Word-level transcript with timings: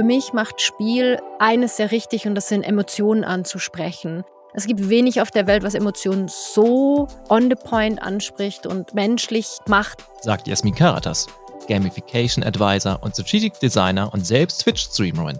Für 0.00 0.06
mich 0.06 0.32
macht 0.32 0.62
Spiel 0.62 1.20
eines 1.38 1.76
sehr 1.76 1.90
richtig 1.90 2.26
und 2.26 2.34
das 2.34 2.48
sind 2.48 2.62
Emotionen 2.62 3.22
anzusprechen. 3.22 4.24
Es 4.54 4.66
gibt 4.66 4.88
wenig 4.88 5.20
auf 5.20 5.30
der 5.30 5.46
Welt, 5.46 5.62
was 5.62 5.74
Emotionen 5.74 6.26
so 6.26 7.06
on 7.28 7.50
the 7.50 7.54
point 7.54 8.00
anspricht 8.00 8.66
und 8.66 8.94
menschlich 8.94 9.58
macht. 9.68 9.98
Sagt 10.22 10.48
Jasmin 10.48 10.74
Karatas, 10.74 11.26
Gamification 11.68 12.42
Advisor 12.42 12.98
und 13.02 13.12
Strategic 13.12 13.60
Designer 13.60 14.10
und 14.14 14.26
selbst 14.26 14.62
Twitch-Streamerin. 14.62 15.38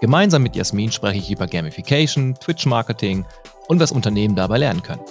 Gemeinsam 0.00 0.42
mit 0.42 0.56
Jasmin 0.56 0.90
spreche 0.90 1.18
ich 1.18 1.30
über 1.30 1.46
Gamification, 1.46 2.34
Twitch-Marketing 2.34 3.24
und 3.68 3.78
was 3.78 3.92
Unternehmen 3.92 4.34
dabei 4.34 4.58
lernen 4.58 4.82
können. 4.82 5.04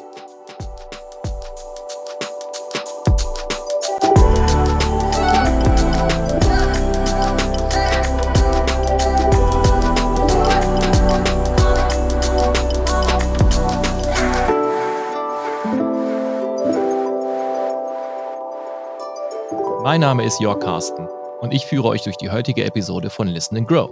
Mein 19.94 20.02
Name 20.02 20.26
ist 20.26 20.40
Jörg 20.42 20.60
Carsten 20.60 21.08
und 21.42 21.54
ich 21.54 21.68
führe 21.68 21.88
euch 21.88 22.02
durch 22.02 22.18
die 22.18 22.32
heutige 22.32 22.66
Episode 22.66 23.12
von 23.12 23.28
Listen 23.28 23.58
and 23.58 23.68
Grow. 23.68 23.92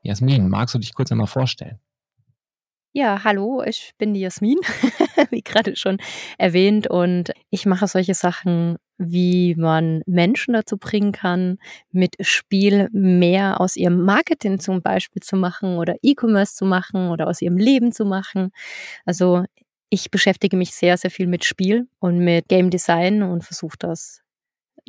Jasmin, 0.00 0.48
magst 0.48 0.74
du 0.74 0.78
dich 0.78 0.94
kurz 0.94 1.12
einmal 1.12 1.26
vorstellen? 1.26 1.78
Ja, 2.94 3.24
hallo, 3.24 3.62
ich 3.62 3.92
bin 3.98 4.14
die 4.14 4.20
Jasmin, 4.20 4.56
wie 5.30 5.42
gerade 5.42 5.76
schon 5.76 5.98
erwähnt, 6.38 6.86
und 6.86 7.32
ich 7.50 7.66
mache 7.66 7.86
solche 7.88 8.14
Sachen, 8.14 8.78
wie 8.96 9.54
man 9.54 10.00
Menschen 10.06 10.54
dazu 10.54 10.78
bringen 10.78 11.12
kann, 11.12 11.58
mit 11.92 12.16
Spiel 12.20 12.88
mehr 12.90 13.60
aus 13.60 13.76
ihrem 13.76 14.02
Marketing 14.02 14.60
zum 14.60 14.80
Beispiel 14.80 15.20
zu 15.20 15.36
machen 15.36 15.76
oder 15.76 15.96
E-Commerce 16.00 16.54
zu 16.54 16.64
machen 16.64 17.10
oder 17.10 17.28
aus 17.28 17.42
ihrem 17.42 17.58
Leben 17.58 17.92
zu 17.92 18.06
machen. 18.06 18.48
Also 19.04 19.44
ich 19.88 20.10
beschäftige 20.10 20.56
mich 20.56 20.74
sehr, 20.74 20.96
sehr 20.96 21.10
viel 21.10 21.26
mit 21.26 21.44
Spiel 21.44 21.88
und 21.98 22.18
mit 22.18 22.48
Game 22.48 22.70
Design 22.70 23.22
und 23.22 23.44
versuche 23.44 23.76
das 23.78 24.22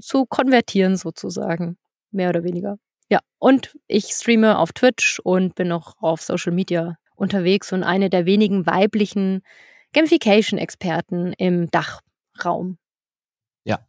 zu 0.01 0.25
konvertieren 0.25 0.95
sozusagen, 0.95 1.77
mehr 2.11 2.29
oder 2.29 2.43
weniger. 2.43 2.77
Ja, 3.09 3.19
und 3.39 3.77
ich 3.87 4.07
streame 4.07 4.57
auf 4.57 4.73
Twitch 4.73 5.19
und 5.19 5.55
bin 5.55 5.71
auch 5.71 5.93
auf 5.99 6.21
Social 6.21 6.53
Media 6.53 6.97
unterwegs 7.15 7.71
und 7.71 7.83
eine 7.83 8.09
der 8.09 8.25
wenigen 8.25 8.65
weiblichen 8.65 9.41
Gamification-Experten 9.93 11.33
im 11.33 11.69
Dachraum. 11.71 12.77
Ja, 13.63 13.79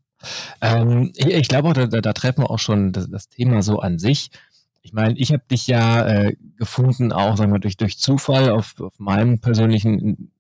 ähm, 0.60 1.12
ich, 1.16 1.26
ich 1.26 1.48
glaube, 1.48 1.72
da, 1.72 1.86
da, 1.86 2.12
treffen 2.12 2.42
wir 2.42 2.50
auch 2.50 2.58
schon 2.58 2.92
das, 2.92 3.10
das 3.10 3.28
Thema 3.28 3.62
so 3.62 3.80
an 3.80 3.98
sich. 3.98 4.30
Ich 4.82 4.92
meine, 4.92 5.18
ich 5.18 5.32
habe 5.32 5.42
dich 5.50 5.66
ja 5.66 6.06
äh, 6.06 6.36
gefunden, 6.56 7.12
auch 7.12 7.36
sagen 7.36 7.52
wir, 7.52 7.58
durch, 7.58 7.76
durch 7.76 7.98
Zufall 7.98 8.50
auf, 8.50 8.80
auf 8.80 8.98
meinem 8.98 9.40
persönlichen 9.40 10.30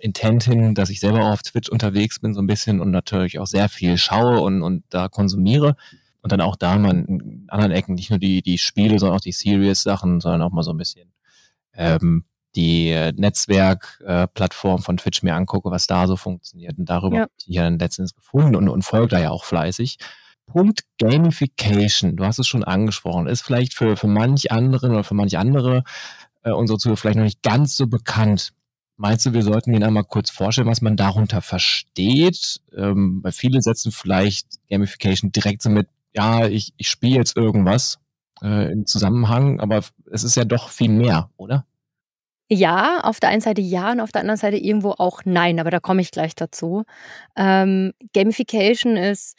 Intent 0.00 0.44
hin, 0.44 0.74
dass 0.74 0.90
ich 0.90 1.00
selber 1.00 1.20
auch 1.20 1.32
auf 1.32 1.42
Twitch 1.42 1.68
unterwegs 1.68 2.18
bin, 2.20 2.34
so 2.34 2.40
ein 2.40 2.46
bisschen 2.46 2.80
und 2.80 2.90
natürlich 2.90 3.38
auch 3.38 3.46
sehr 3.46 3.68
viel 3.68 3.98
schaue 3.98 4.40
und, 4.40 4.62
und 4.62 4.84
da 4.90 5.08
konsumiere. 5.08 5.76
Und 6.22 6.32
dann 6.32 6.40
auch 6.40 6.56
da 6.56 6.76
mal 6.76 6.92
in 6.92 7.44
anderen 7.48 7.70
Ecken 7.70 7.94
nicht 7.94 8.10
nur 8.10 8.18
die, 8.18 8.42
die 8.42 8.58
Spiele, 8.58 8.98
sondern 8.98 9.16
auch 9.16 9.22
die 9.22 9.32
Serious-Sachen, 9.32 10.20
sondern 10.20 10.42
auch 10.42 10.50
mal 10.50 10.64
so 10.64 10.72
ein 10.72 10.76
bisschen 10.76 11.12
ähm, 11.72 12.24
die 12.56 12.90
Netzwerkplattform 13.14 14.80
äh, 14.80 14.82
von 14.82 14.96
Twitch 14.96 15.22
mir 15.22 15.34
angucke, 15.34 15.70
was 15.70 15.86
da 15.86 16.06
so 16.06 16.16
funktioniert. 16.16 16.78
Und 16.78 16.88
darüber 16.88 17.16
ja. 17.16 17.22
habe 17.22 17.32
ich 17.38 17.54
ja 17.54 17.62
dann 17.62 17.78
letztens 17.78 18.14
gefunden 18.14 18.56
und, 18.56 18.68
und 18.68 18.82
folge 18.82 19.08
da 19.08 19.20
ja 19.20 19.30
auch 19.30 19.44
fleißig. 19.44 19.98
Punkt 20.46 20.82
Gamification, 20.98 22.16
du 22.16 22.24
hast 22.24 22.38
es 22.38 22.46
schon 22.46 22.64
angesprochen, 22.64 23.26
ist 23.26 23.42
vielleicht 23.42 23.74
für, 23.74 23.96
für 23.96 24.06
manch 24.06 24.50
anderen 24.50 24.92
oder 24.92 25.04
für 25.04 25.14
manch 25.14 25.36
andere 25.38 25.82
äh, 26.42 26.52
unsere 26.52 26.78
Zuhörer 26.78 26.96
vielleicht 26.96 27.16
noch 27.16 27.24
nicht 27.24 27.42
ganz 27.42 27.76
so 27.76 27.86
bekannt. 27.86 28.52
Meinst 28.96 29.26
du, 29.26 29.34
wir 29.34 29.42
sollten 29.42 29.74
Ihnen 29.74 29.82
einmal 29.82 30.04
kurz 30.04 30.30
vorstellen, 30.30 30.68
was 30.68 30.80
man 30.80 30.96
darunter 30.96 31.42
versteht? 31.42 32.60
Ähm, 32.74 33.20
weil 33.22 33.32
viele 33.32 33.60
setzen 33.60 33.92
vielleicht 33.92 34.46
Gamification 34.70 35.32
direkt 35.32 35.62
so 35.62 35.68
mit, 35.68 35.88
ja, 36.14 36.46
ich, 36.46 36.72
ich 36.78 36.88
spiele 36.88 37.16
jetzt 37.16 37.36
irgendwas 37.36 37.98
äh, 38.42 38.72
im 38.72 38.86
Zusammenhang, 38.86 39.60
aber 39.60 39.82
es 40.10 40.24
ist 40.24 40.36
ja 40.36 40.44
doch 40.44 40.70
viel 40.70 40.88
mehr, 40.88 41.30
oder? 41.36 41.66
Ja, 42.48 43.00
auf 43.02 43.18
der 43.18 43.30
einen 43.30 43.40
Seite 43.40 43.60
ja 43.60 43.90
und 43.90 44.00
auf 44.00 44.12
der 44.12 44.20
anderen 44.20 44.38
Seite 44.38 44.56
irgendwo 44.56 44.92
auch 44.92 45.22
nein, 45.24 45.58
aber 45.58 45.70
da 45.70 45.80
komme 45.80 46.00
ich 46.00 46.12
gleich 46.12 46.34
dazu. 46.34 46.84
Ähm, 47.36 47.92
Gamification 48.14 48.96
ist 48.96 49.36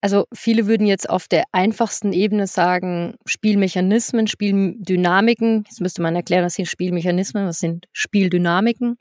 also 0.00 0.26
viele 0.32 0.66
würden 0.66 0.86
jetzt 0.86 1.10
auf 1.10 1.26
der 1.26 1.44
einfachsten 1.52 2.12
Ebene 2.12 2.46
sagen, 2.46 3.16
Spielmechanismen, 3.26 4.26
Spieldynamiken. 4.28 5.64
Jetzt 5.68 5.80
müsste 5.80 6.02
man 6.02 6.14
erklären, 6.14 6.44
was 6.44 6.54
sind 6.54 6.66
Spielmechanismen, 6.66 7.46
was 7.46 7.58
sind 7.58 7.86
Spieldynamiken, 7.92 8.98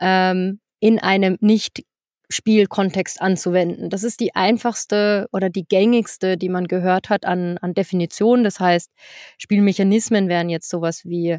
ähm, 0.00 0.60
in 0.78 0.98
einem 0.98 1.38
nicht 1.40 1.84
Spielkontext 2.28 3.20
anzuwenden. 3.22 3.88
Das 3.88 4.02
ist 4.02 4.20
die 4.20 4.34
einfachste 4.34 5.28
oder 5.32 5.48
die 5.48 5.64
gängigste, 5.64 6.36
die 6.36 6.48
man 6.48 6.66
gehört 6.66 7.08
hat 7.08 7.24
an, 7.24 7.56
an 7.58 7.72
Definitionen. 7.72 8.44
Das 8.44 8.58
heißt, 8.58 8.90
Spielmechanismen 9.38 10.28
wären 10.28 10.50
jetzt 10.50 10.68
sowas 10.68 11.04
wie 11.04 11.38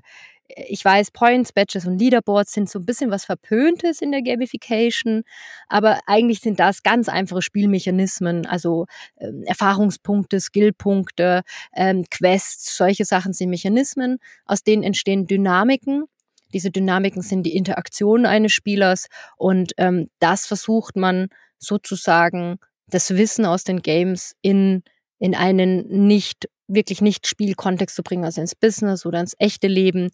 ich 0.56 0.84
weiß, 0.84 1.12
Points, 1.12 1.52
Badges 1.52 1.86
und 1.86 2.00
Leaderboards 2.00 2.54
sind 2.54 2.70
so 2.70 2.80
ein 2.80 2.86
bisschen 2.86 3.12
was 3.12 3.26
Verpöntes 3.26 4.02
in 4.02 4.12
der 4.12 4.22
Gamification, 4.22 5.24
aber 5.68 6.00
eigentlich 6.08 6.40
sind 6.40 6.60
das 6.60 6.84
ganz 6.84 7.10
einfache 7.10 7.42
Spielmechanismen, 7.42 8.46
also 8.46 8.86
ähm, 9.20 9.44
Erfahrungspunkte, 9.46 10.40
Skillpunkte, 10.40 11.42
ähm, 11.76 12.06
Quests, 12.10 12.78
solche 12.78 13.06
Sachen 13.06 13.34
sind 13.34 13.50
Mechanismen, 13.50 14.20
aus 14.46 14.64
denen 14.64 14.84
entstehen 14.84 15.28
Dynamiken. 15.28 16.06
Diese 16.54 16.72
Dynamiken 16.72 17.22
sind 17.22 17.44
die 17.44 17.56
Interaktion 17.56 18.26
eines 18.26 18.54
Spielers 18.54 19.08
und 19.36 19.74
ähm, 19.78 20.10
das 20.20 20.46
versucht 20.46 20.96
man 20.96 21.28
sozusagen, 21.58 22.60
das 22.90 23.18
Wissen 23.18 23.46
aus 23.46 23.66
den 23.66 23.82
Games 23.82 24.34
in, 24.42 24.84
in 25.20 25.36
einen 25.36 26.08
nicht 26.08 26.48
wirklich 26.68 27.02
nicht 27.02 27.28
Spielkontext 27.28 27.96
zu 27.96 28.04
bringen, 28.04 28.26
also 28.26 28.42
ins 28.42 28.56
Business 28.56 29.06
oder 29.06 29.20
ins 29.20 29.36
echte 29.40 29.68
Leben. 29.68 30.10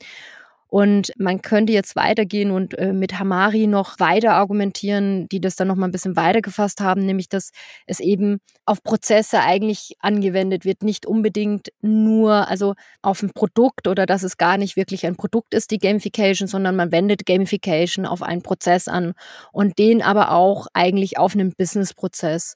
Und 0.73 1.13
man 1.19 1.43
könnte 1.43 1.71
jetzt 1.71 1.95
weitergehen 1.95 2.49
und 2.49 2.75
äh, 2.79 2.93
mit 2.93 3.19
Hamari 3.19 3.67
noch 3.67 3.99
weiter 3.99 4.33
argumentieren, 4.33 5.29
die 5.29 5.39
das 5.39 5.55
dann 5.55 5.67
noch 5.67 5.75
mal 5.75 5.85
ein 5.85 5.91
bisschen 5.91 6.15
weitergefasst 6.15 6.81
haben, 6.81 7.05
nämlich 7.05 7.29
dass 7.29 7.51
es 7.85 7.99
eben 7.99 8.39
auf 8.65 8.81
Prozesse 8.81 9.41
eigentlich 9.41 9.93
angewendet 9.99 10.65
wird, 10.65 10.81
nicht 10.81 11.05
unbedingt 11.05 11.67
nur 11.81 12.47
also 12.47 12.73
auf 13.03 13.21
ein 13.21 13.29
Produkt 13.35 13.87
oder 13.87 14.07
dass 14.07 14.23
es 14.23 14.37
gar 14.37 14.57
nicht 14.57 14.75
wirklich 14.75 15.05
ein 15.05 15.15
Produkt 15.15 15.53
ist, 15.53 15.69
die 15.69 15.77
Gamification, 15.77 16.47
sondern 16.47 16.75
man 16.75 16.91
wendet 16.91 17.27
Gamification 17.27 18.07
auf 18.07 18.23
einen 18.23 18.41
Prozess 18.41 18.87
an 18.87 19.13
und 19.51 19.77
den 19.77 20.01
aber 20.01 20.31
auch 20.31 20.65
eigentlich 20.73 21.19
auf 21.19 21.35
einen 21.35 21.53
Business-Prozess. 21.55 22.55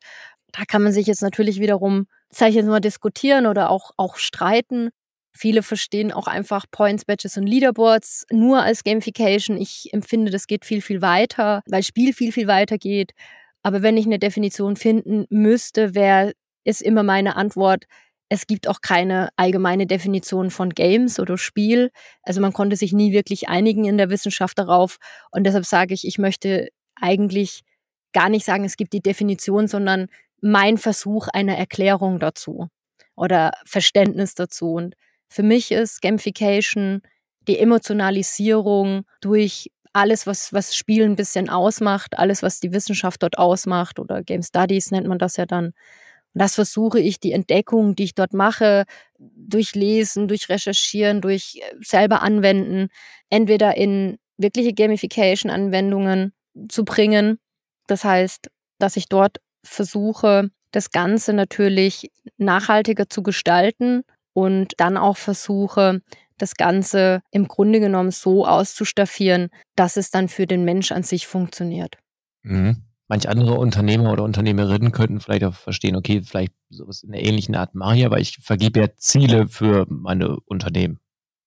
Da 0.58 0.66
kann 0.66 0.82
man 0.82 0.92
sich 0.92 1.08
jetzt 1.08 1.22
natürlich 1.22 1.60
wiederum 1.60 2.08
sage 2.30 2.50
ich 2.50 2.56
jetzt 2.56 2.68
mal, 2.68 2.80
diskutieren 2.80 3.46
oder 3.46 3.70
auch, 3.70 3.92
auch 3.98 4.18
streiten. 4.18 4.90
Viele 5.34 5.62
verstehen 5.64 6.12
auch 6.12 6.28
einfach 6.28 6.66
Points, 6.72 7.06
Badges 7.06 7.38
und 7.38 7.46
Leaderboards 7.46 8.26
nur 8.32 8.64
als 8.64 8.84
Gamification. 8.84 9.58
Ich 9.58 9.90
empfinde, 9.94 10.32
das 10.32 10.48
geht 10.48 10.66
viel, 10.66 10.82
viel 10.82 11.02
weiter, 11.02 11.62
weil 11.68 11.84
Spiel 11.84 12.14
viel, 12.14 12.32
viel 12.32 12.48
weiter 12.48 12.78
geht. 12.78 13.12
Aber 13.62 13.82
wenn 13.82 13.98
ich 13.98 14.06
eine 14.06 14.20
Definition 14.20 14.76
finden 14.76 15.26
müsste, 15.30 15.94
wäre 15.94 16.34
es 16.64 16.82
immer 16.82 17.04
meine 17.04 17.36
Antwort, 17.36 17.86
es 18.30 18.46
gibt 18.46 18.68
auch 18.68 18.82
keine 18.82 19.30
allgemeine 19.38 19.88
Definition 19.88 20.52
von 20.52 20.72
Games 20.72 21.18
oder 21.18 21.38
Spiel. 21.38 21.92
Also 22.24 22.42
man 22.42 22.52
konnte 22.52 22.76
sich 22.76 22.92
nie 22.92 23.14
wirklich 23.14 23.48
einigen 23.48 23.86
in 23.86 23.98
der 23.98 24.10
Wissenschaft 24.10 24.58
darauf. 24.58 24.98
Und 25.32 25.46
deshalb 25.46 25.66
sage 25.66 25.94
ich, 25.94 26.06
ich 26.06 26.18
möchte 26.18 26.68
eigentlich 26.96 27.62
gar 28.12 28.28
nicht 28.28 28.44
sagen, 28.44 28.66
es 28.66 28.76
gibt 28.76 28.92
die 28.92 29.02
Definition, 29.02 29.68
sondern 29.68 30.08
mein 30.42 30.78
Versuch 30.78 31.28
einer 31.30 31.58
Erklärung 31.58 32.20
dazu 32.20 32.68
oder 33.16 33.52
Verständnis 33.66 34.36
dazu. 34.36 34.74
Und 34.74 34.96
für 35.30 35.44
mich 35.44 35.72
ist 35.72 36.02
Gamification 36.02 37.02
die 37.48 37.60
Emotionalisierung 37.60 39.06
durch 39.22 39.72
alles, 39.94 40.28
was, 40.28 40.54
was 40.54 40.76
Spielen 40.76 41.14
ein 41.14 41.16
bisschen 41.16 41.50
ausmacht, 41.50 42.20
alles, 42.20 42.44
was 42.44 42.60
die 42.60 42.72
Wissenschaft 42.72 43.24
dort 43.24 43.38
ausmacht 43.38 44.00
oder 44.00 44.24
Game 44.24 44.44
Studies 44.44 44.92
nennt 44.92 45.08
man 45.08 45.18
das 45.18 45.38
ja 45.38 45.46
dann. 45.46 45.74
Und 46.34 46.42
das 46.42 46.56
versuche 46.56 47.00
ich, 47.00 47.20
die 47.20 47.32
Entdeckung, 47.32 47.96
die 47.96 48.04
ich 48.04 48.14
dort 48.14 48.34
mache, 48.34 48.84
durch 49.18 49.74
Lesen, 49.74 50.28
durch 50.28 50.50
Recherchieren, 50.50 51.22
durch 51.22 51.56
äh, 51.56 51.76
selber 51.82 52.22
anwenden, 52.22 52.90
entweder 53.30 53.76
in 53.76 54.20
wirkliche 54.38 54.74
Gamification-Anwendungen 54.74 56.34
zu 56.70 56.86
bringen. 56.86 57.40
Das 57.88 58.04
heißt, 58.04 58.52
dass 58.78 58.98
ich 58.98 59.08
dort 59.10 59.38
versuche, 59.68 60.50
das 60.72 60.92
Ganze 60.92 61.34
natürlich 61.34 62.12
nachhaltiger 62.38 63.10
zu 63.10 63.24
gestalten 63.24 64.04
und 64.34 64.74
dann 64.78 64.98
auch 64.98 65.18
versuche, 65.18 66.02
das 66.38 66.56
Ganze 66.56 67.22
im 67.32 67.48
Grunde 67.48 67.80
genommen 67.80 68.12
so 68.12 68.46
auszustaffieren, 68.46 69.50
dass 69.76 69.98
es 69.98 70.12
dann 70.12 70.28
für 70.28 70.46
den 70.46 70.64
Mensch 70.66 70.92
an 70.92 71.04
sich 71.04 71.26
funktioniert. 71.28 71.98
Mhm. 72.44 72.84
manch 73.10 73.30
andere 73.30 73.54
Unternehmer 73.56 74.12
oder 74.12 74.24
Unternehmerinnen 74.24 74.92
könnten 74.92 75.20
vielleicht 75.22 75.46
auch 75.46 75.54
verstehen, 75.56 75.96
okay, 75.96 76.22
vielleicht 76.24 76.54
sowas 76.70 77.04
in 77.04 77.12
der 77.14 77.26
ähnlichen 77.26 77.56
Art 77.56 77.74
mache 77.74 77.98
ich, 77.98 78.06
aber 78.06 78.20
ich 78.20 78.38
vergebe 78.42 78.80
ja 78.82 78.88
Ziele 78.98 79.48
für 79.48 79.86
meine 79.90 80.38
Unternehmen. 80.46 81.00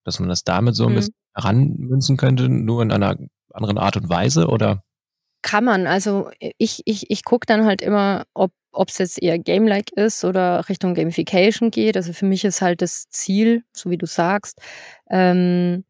Dass 0.05 0.19
man 0.21 0.29
das 0.31 0.43
damit 0.45 0.75
so 0.75 0.87
ein 0.87 0.93
Mhm. 0.93 0.97
bisschen 0.97 1.15
heranmünzen 1.35 2.17
könnte, 2.17 2.49
nur 2.49 2.83
in 2.83 2.91
einer 2.91 3.17
anderen 3.53 3.79
Art 3.79 3.97
und 3.99 4.09
Weise, 4.09 4.49
oder? 4.49 4.83
Kann 5.45 5.65
man. 5.65 5.87
Also, 5.87 6.31
i 6.43 6.53
ich 6.59 6.83
ich 6.85 7.11
ich 7.11 7.25
gucke 7.25 7.47
dann 7.47 7.65
halt 7.65 7.81
immer, 7.83 8.25
ob 8.35 8.53
ob's 8.73 8.99
jetzt 8.99 9.21
eher 9.21 9.39
game-like 9.39 9.91
ist 9.93 10.25
oder 10.25 10.69
Richtung 10.69 10.95
Gamification 10.95 11.71
geht. 11.71 11.97
Also, 11.97 12.13
für 12.13 12.27
mich 12.27 12.45
ist 12.45 12.61
halt 12.63 12.83
das 12.83 13.09
Ziel, 13.09 13.63
so 13.73 13.91
wie 13.91 13.97
du 13.99 14.07
sagst 14.07 14.61
ähm, 15.11 15.85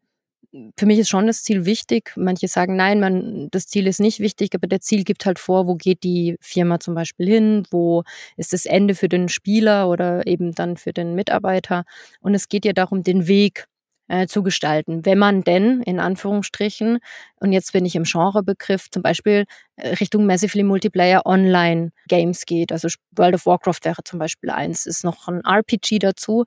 für 0.79 0.85
mich 0.87 0.99
ist 0.99 1.09
schon 1.09 1.27
das 1.27 1.43
Ziel 1.43 1.65
wichtig. 1.65 2.13
Manche 2.17 2.47
sagen: 2.49 2.75
„Nein, 2.77 2.99
man 3.01 3.49
das 3.51 3.67
Ziel 3.67 3.87
ist 3.87 3.99
nicht 4.01 4.19
wichtig“, 4.21 4.51
aber 4.55 4.67
der 4.67 4.81
Ziel 4.81 5.03
gibt 5.05 5.25
halt 5.25 5.39
vor, 5.39 5.67
wo 5.67 5.75
geht 5.75 6.03
die 6.03 6.37
Firma 6.41 6.79
zum 6.79 6.95
Beispiel 6.95 7.27
hin, 7.29 7.63
wo 7.71 8.03
ist 8.37 8.53
das 8.53 8.65
Ende 8.67 8.95
für 8.95 9.09
den 9.09 9.29
Spieler 9.29 9.89
oder 9.89 10.27
eben 10.27 10.53
dann 10.53 10.77
für 10.77 10.93
den 10.93 11.15
Mitarbeiter. 11.15 11.85
Und 12.21 12.35
es 12.35 12.49
geht 12.49 12.65
ja 12.65 12.73
darum, 12.73 13.03
den 13.03 13.27
Weg, 13.27 13.65
äh, 14.11 14.27
zu 14.27 14.43
gestalten. 14.43 15.05
Wenn 15.05 15.19
man 15.19 15.43
denn 15.43 15.81
in 15.83 15.99
Anführungsstrichen 15.99 16.99
und 17.41 17.53
jetzt 17.53 17.73
bin 17.73 17.85
ich 17.85 17.95
im 17.95 18.03
Genrebegriff, 18.03 18.89
zum 18.91 19.03
Beispiel, 19.03 19.45
äh, 19.77 19.89
Richtung 19.95 20.25
Massively 20.27 20.63
Multiplayer 20.63 21.25
Online 21.25 21.91
Games 22.09 22.45
geht. 22.45 22.71
Also, 22.73 22.89
World 23.15 23.35
of 23.35 23.45
Warcraft 23.47 23.81
wäre 23.85 24.03
zum 24.05 24.19
Beispiel 24.19 24.51
eins, 24.51 24.85
ist 24.87 25.03
noch 25.05 25.27
'n 25.29 25.41
RPG 25.45 25.99
dazu, 25.99 26.45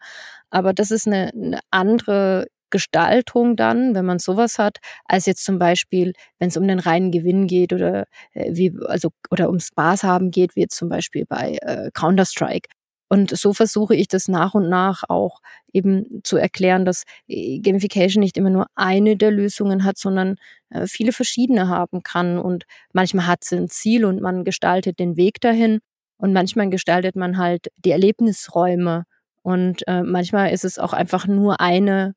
aber 0.50 0.74
das 0.74 0.90
ist 0.92 1.06
'ne 1.08 1.30
'ne 1.34 1.60
andere 1.72 2.46
Gestaltung 2.70 3.56
dann, 3.56 3.94
wenn 3.96 4.04
man 4.06 4.18
so 4.20 4.36
was 4.36 4.58
hat, 4.58 4.78
als 5.06 5.26
jetzt 5.26 5.44
zum 5.46 5.58
Beispiel, 5.60 6.12
wenn's 6.40 6.56
um 6.58 6.68
den 6.68 6.80
reinen 6.80 7.12
Gewinn 7.12 7.46
geht 7.48 7.72
oder, 7.72 8.06
äh, 8.34 8.50
wie 8.54 8.74
also 8.88 9.10
oder 9.30 9.48
ums 9.48 9.68
Spaß 9.68 10.04
haben 10.04 10.30
geht, 10.32 10.56
wie 10.56 10.62
jetzt 10.62 10.76
zum 10.76 10.88
Beispiel 10.90 11.26
bei, 11.28 11.58
äh, 11.62 11.90
Counter-Strike. 11.94 12.68
Und 13.08 13.36
so 13.36 13.52
versuche 13.52 13.94
ich 13.94 14.08
das 14.08 14.28
nach 14.28 14.54
und 14.54 14.68
nach 14.68 15.04
auch 15.08 15.40
eben 15.72 16.20
zu 16.24 16.36
erklären, 16.36 16.84
dass, 16.84 17.04
äh, 17.28 17.60
Gamification 17.60 18.20
nicht 18.22 18.36
immer 18.36 18.50
nur 18.50 18.66
eine 18.74 19.16
der 19.16 19.30
Lösungen 19.30 19.84
hat, 19.84 19.98
sondern, 19.98 20.36
äh, 20.70 20.86
viele 20.86 21.12
verschiedene 21.12 21.68
haben 21.68 22.02
kann. 22.02 22.38
Und 22.38 22.64
manchmal 22.92 23.26
hat 23.26 23.44
sie 23.44 23.56
'n 23.56 23.68
Ziel 23.68 24.04
und 24.04 24.20
man 24.20 24.44
gestaltet 24.44 24.98
den 24.98 25.16
Weg 25.16 25.40
dahin 25.40 25.80
und 26.18 26.32
manchmal 26.32 26.70
gestaltet 26.70 27.16
man 27.16 27.38
halt 27.38 27.68
die 27.76 27.90
Erlebnisräume. 27.92 29.04
Und, 29.42 29.86
äh, 29.88 30.02
manchmal 30.02 30.52
ist 30.52 30.64
es 30.64 30.78
auch 30.78 30.92
einfach 30.94 31.26
nur 31.26 31.60
eine 31.60 32.14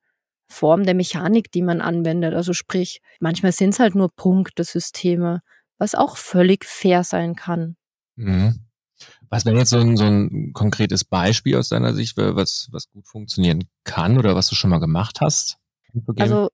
Form 0.50 0.84
der 0.86 0.96
Mechanik, 0.96 1.52
die 1.52 1.62
man 1.62 1.82
anwendet. 1.82 2.34
Also, 2.34 2.54
sprich, 2.54 3.02
manchmal 3.20 3.52
sind's 3.52 3.80
halt 3.80 3.96
nur 3.96 4.10
Punktesysteme, 4.16 5.42
was 5.78 5.94
auch 5.96 6.16
völlig 6.18 6.64
fair 6.66 7.04
sein 7.04 7.36
kann. 7.36 7.76
Mhm. 8.18 8.67
Was 9.32 9.46
wäre 9.46 9.58
jetzt 9.58 9.72
so 9.72 9.78
'n 9.80 9.98
so 9.98 10.06
'n 10.06 10.52
konkretes 10.54 11.04
Beispiel 11.04 11.58
aus 11.58 11.70
deiner 11.70 11.94
Sicht, 11.94 12.16
wa 12.18 12.36
was 12.36 12.70
was 12.72 12.90
gut 12.90 13.08
funktionieren 13.08 13.66
kann 13.84 14.18
oder 14.18 14.36
was 14.36 14.48
du 14.48 14.56
schon 14.56 14.70
mal 14.70 14.80
gemacht 14.80 15.20
hast 15.22 15.58
Also 16.18 16.50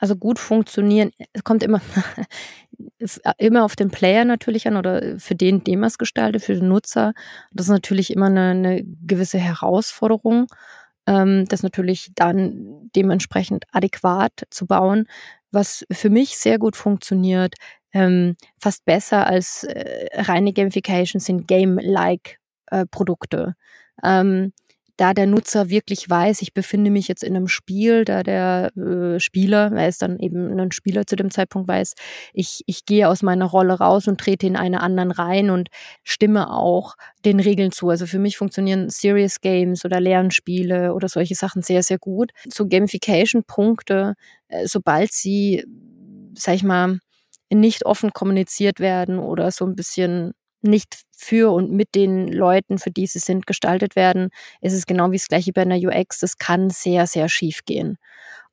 also, 0.00 0.16
gut 0.16 0.38
funktionieren 0.38 1.12
es 1.32 1.44
kommt 1.44 1.62
immer 1.62 1.80
f 2.98 3.20
immer 3.38 3.64
auf 3.64 3.76
den 3.76 3.90
Player 3.90 4.24
natürlich 4.24 4.66
an 4.66 4.76
oder 4.76 5.18
für 5.18 5.34
den, 5.36 5.62
dem 5.64 5.80
man's 5.80 5.98
gestaltet, 5.98 6.42
für 6.42 6.54
den 6.54 6.68
Nutzer. 6.68 7.14
Das 7.52 7.66
ist 7.66 7.70
natürlich 7.70 8.10
immer 8.12 8.28
'ne 8.30 8.54
'ne 8.54 8.84
gewisse 9.06 9.38
Herausforderung, 9.38 10.46
ähm, 11.06 11.46
das 11.48 11.62
natürlich 11.62 12.10
dann 12.14 12.90
dementsprechend 12.96 13.64
adäquat 13.72 14.32
zu 14.50 14.66
bauen. 14.66 15.06
Was 15.52 15.84
für 15.92 16.10
mich 16.10 16.36
sehr 16.38 16.58
gut 16.58 16.76
funktioniert, 16.76 17.54
ähm, 17.94 18.36
fast 18.58 18.84
besser 18.86 19.26
als, 19.28 19.64
äh, 19.64 20.08
reine 20.22 20.52
Gamification 20.54 21.20
sind 21.20 21.48
game-like, 21.48 22.38
äh, 22.68 22.86
Produkte. 22.90 23.54
Ähm, 24.04 24.52
da 24.98 25.14
der 25.14 25.26
Nutzer 25.26 25.70
wirklich 25.70 26.08
weiß, 26.10 26.42
ich 26.42 26.54
befinde 26.54 26.90
mich 26.92 27.08
jetzt 27.08 27.24
in 27.24 27.32
'nem 27.34 27.48
Spiel, 27.48 28.04
da 28.04 28.22
der, 28.24 28.70
äh, 28.76 29.20
Spieler 29.20 29.72
er 29.74 29.88
ist 29.88 30.02
dann 30.02 30.20
eben 30.20 30.54
'nen 30.54 30.72
Spieler 30.72 31.06
zu 31.06 31.16
dem 31.16 31.32
Zeitpunkt 31.32 31.68
weiß, 31.68 31.94
ich 32.34 32.62
ich 32.66 32.86
gehe 32.86 33.08
aus 33.08 33.22
meiner 33.22 33.46
Rolle 33.46 33.74
raus 33.80 34.08
und 34.08 34.20
trete 34.20 34.46
in 34.46 34.56
eine 34.56 34.82
anderen 34.82 35.10
rein 35.12 35.50
und 35.50 35.68
stimme 36.04 36.50
auch 36.52 36.96
den 37.24 37.40
Regeln 37.40 37.72
zu. 37.72 37.88
Also, 37.90 38.06
für 38.06 38.20
mich 38.20 38.36
funktionieren 38.38 38.90
Serious 38.90 39.40
Games 39.40 39.84
oder 39.84 40.00
Lernspiele 40.00 40.94
oder 40.94 41.08
solche 41.08 41.34
Sachen 41.36 41.62
sehr, 41.62 41.82
sehr 41.82 41.98
gut. 41.98 42.32
So 42.48 42.68
Gamification-Punkte, 42.68 44.14
äh, 44.48 44.66
sobald 44.68 45.12
sie, 45.12 45.64
sage 46.34 46.56
ich 46.58 46.62
mal, 46.64 47.00
nicht 47.54 47.86
offen 47.86 48.12
kommuniziert 48.12 48.80
werden 48.80 49.18
oder 49.18 49.50
so 49.50 49.64
'n 49.66 49.76
bisschen 49.76 50.32
nicht 50.62 51.02
für 51.16 51.52
und 51.52 51.70
mit 51.72 51.94
den 51.94 52.28
Leuten, 52.28 52.78
für 52.78 52.90
die 52.90 53.06
sie 53.06 53.18
sind, 53.20 53.46
gestaltet 53.46 53.96
werden, 53.96 54.30
ist 54.62 54.72
es 54.74 54.86
genau 54.86 55.10
wie 55.12 55.16
das 55.18 55.28
Gleiche 55.28 55.52
bei 55.52 55.64
'ner 55.64 55.76
UX. 55.78 56.20
Das 56.20 56.38
kann 56.38 56.70
sehr, 56.70 57.06
sehr 57.06 57.28
schiefgehen. 57.28 57.98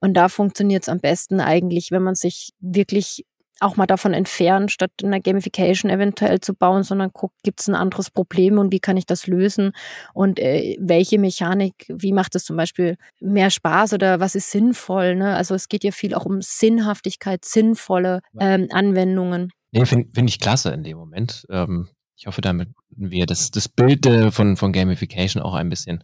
Und 0.01 0.15
da 0.15 0.30
funktioniert's 0.30 0.89
am 0.89 1.00
besten 1.01 1.39
eigentlich, 1.42 1.92
wenn 1.92 2.03
man 2.03 2.15
sich 2.15 2.51
wirklich 2.62 3.25
auch 3.61 3.77
mal 3.77 3.85
davon 3.87 4.13
entfernt, 4.13 4.71
statt 4.71 4.91
'ner 5.03 5.19
Gamification 5.19 5.89
eventuell 5.91 6.39
zu 6.41 6.53
bauen, 6.55 6.83
sondern 6.83 7.11
guckt, 7.13 7.35
gibt's 7.43 7.67
'n 7.69 7.75
anderes 7.75 8.09
Problem 8.11 8.57
und 8.59 8.71
wie 8.73 8.79
kann 8.79 8.97
ich 8.97 9.05
das 9.05 9.27
lösen? 9.27 9.71
Und, 10.13 10.39
äh, 10.39 10.75
welche 10.79 11.19
Mechanik 11.19 11.85
wie 11.89 12.13
macht 12.13 12.35
es 12.35 12.43
zum 12.45 12.57
Beispiel 12.57 12.97
mehr 13.19 13.49
Spaß 13.51 13.93
oder 13.93 14.19
was 14.19 14.35
ist 14.35 14.51
sinnvoll, 14.51 15.15
ne? 15.15 15.35
Also, 15.35 15.55
es 15.55 15.67
geht 15.69 15.83
ja 15.83 15.91
viel 15.91 16.13
auch 16.15 16.25
um 16.25 16.41
Sinnhaftigkeit, 16.41 17.45
sinnvolle, 17.45 18.21
ähm, 18.39 18.67
Anwendungen. 18.71 19.51
Ne, 19.73 19.85
finde 19.85 20.09
finde 20.13 20.29
ich 20.29 20.39
klasse 20.39 20.71
in 20.71 20.83
dem 20.83 20.97
Moment. 20.97 21.45
Ähm, 21.49 21.87
ich 22.17 22.27
hoffe, 22.27 22.41
damit 22.41 22.69
wir 22.89 23.25
das 23.25 23.51
das 23.51 23.69
Bild, 23.69 24.05
äh, 24.05 24.31
von 24.31 24.57
von 24.57 24.73
Gamification 24.73 25.41
auch 25.43 25.53
ein 25.55 25.69
bisschen 25.69 26.03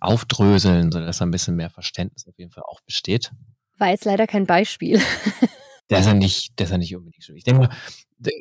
aufdröseln, 0.00 0.92
sodass 0.92 1.18
da 1.18 1.24
'n 1.26 1.30
bisschen 1.32 1.56
mehr 1.56 1.70
Verständnis 1.70 2.26
auf 2.28 2.38
jeden 2.38 2.50
Fall 2.52 2.64
auch 2.66 2.80
besteht. 2.82 3.32
War 3.78 3.88
jetzt 3.90 4.04
leider 4.04 4.26
kein 4.26 4.46
Beispiel. 4.46 5.00
Der 5.90 5.98
ist 6.00 6.06
ja 6.06 6.14
nicht 6.14 6.58
der 6.58 6.66
ist 6.66 6.70
ja 6.72 6.78
nicht 6.78 6.96
unbedingt 6.96 7.24
schwierig. 7.24 7.40
Ich 7.40 7.44
denke 7.44 7.60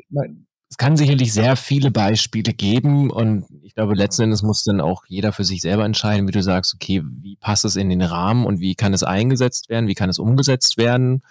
mal, 0.09 0.29
es 0.69 0.77
kann 0.77 0.95
sicherlich 0.95 1.33
sehr 1.33 1.55
viele 1.57 1.91
Beispiele 1.91 2.53
geben 2.53 3.09
und 3.09 3.45
ich 3.61 3.75
glaube, 3.75 3.93
letzten 3.95 4.23
Endes 4.23 4.41
muss 4.41 4.63
dann 4.63 4.79
auch 4.79 5.03
jeder 5.07 5.33
für 5.33 5.43
sich 5.43 5.61
selber 5.61 5.83
entscheiden, 5.85 6.27
wie 6.27 6.31
du 6.31 6.41
sagst: 6.43 6.73
„Okay, 6.75 7.01
wie 7.05 7.35
passt 7.35 7.65
es 7.65 7.75
in 7.75 7.89
den 7.89 8.01
Rahmen 8.01 8.45
und 8.45 8.59
wie 8.61 8.75
kann 8.75 8.93
es 8.93 9.03
eingesetzt 9.03 9.69
werden? 9.69 9.87
Wie 9.87 9.95
kann 9.95 10.09
es 10.09 10.19
umgesetzt 10.19 10.77
werden?“ 10.77 11.23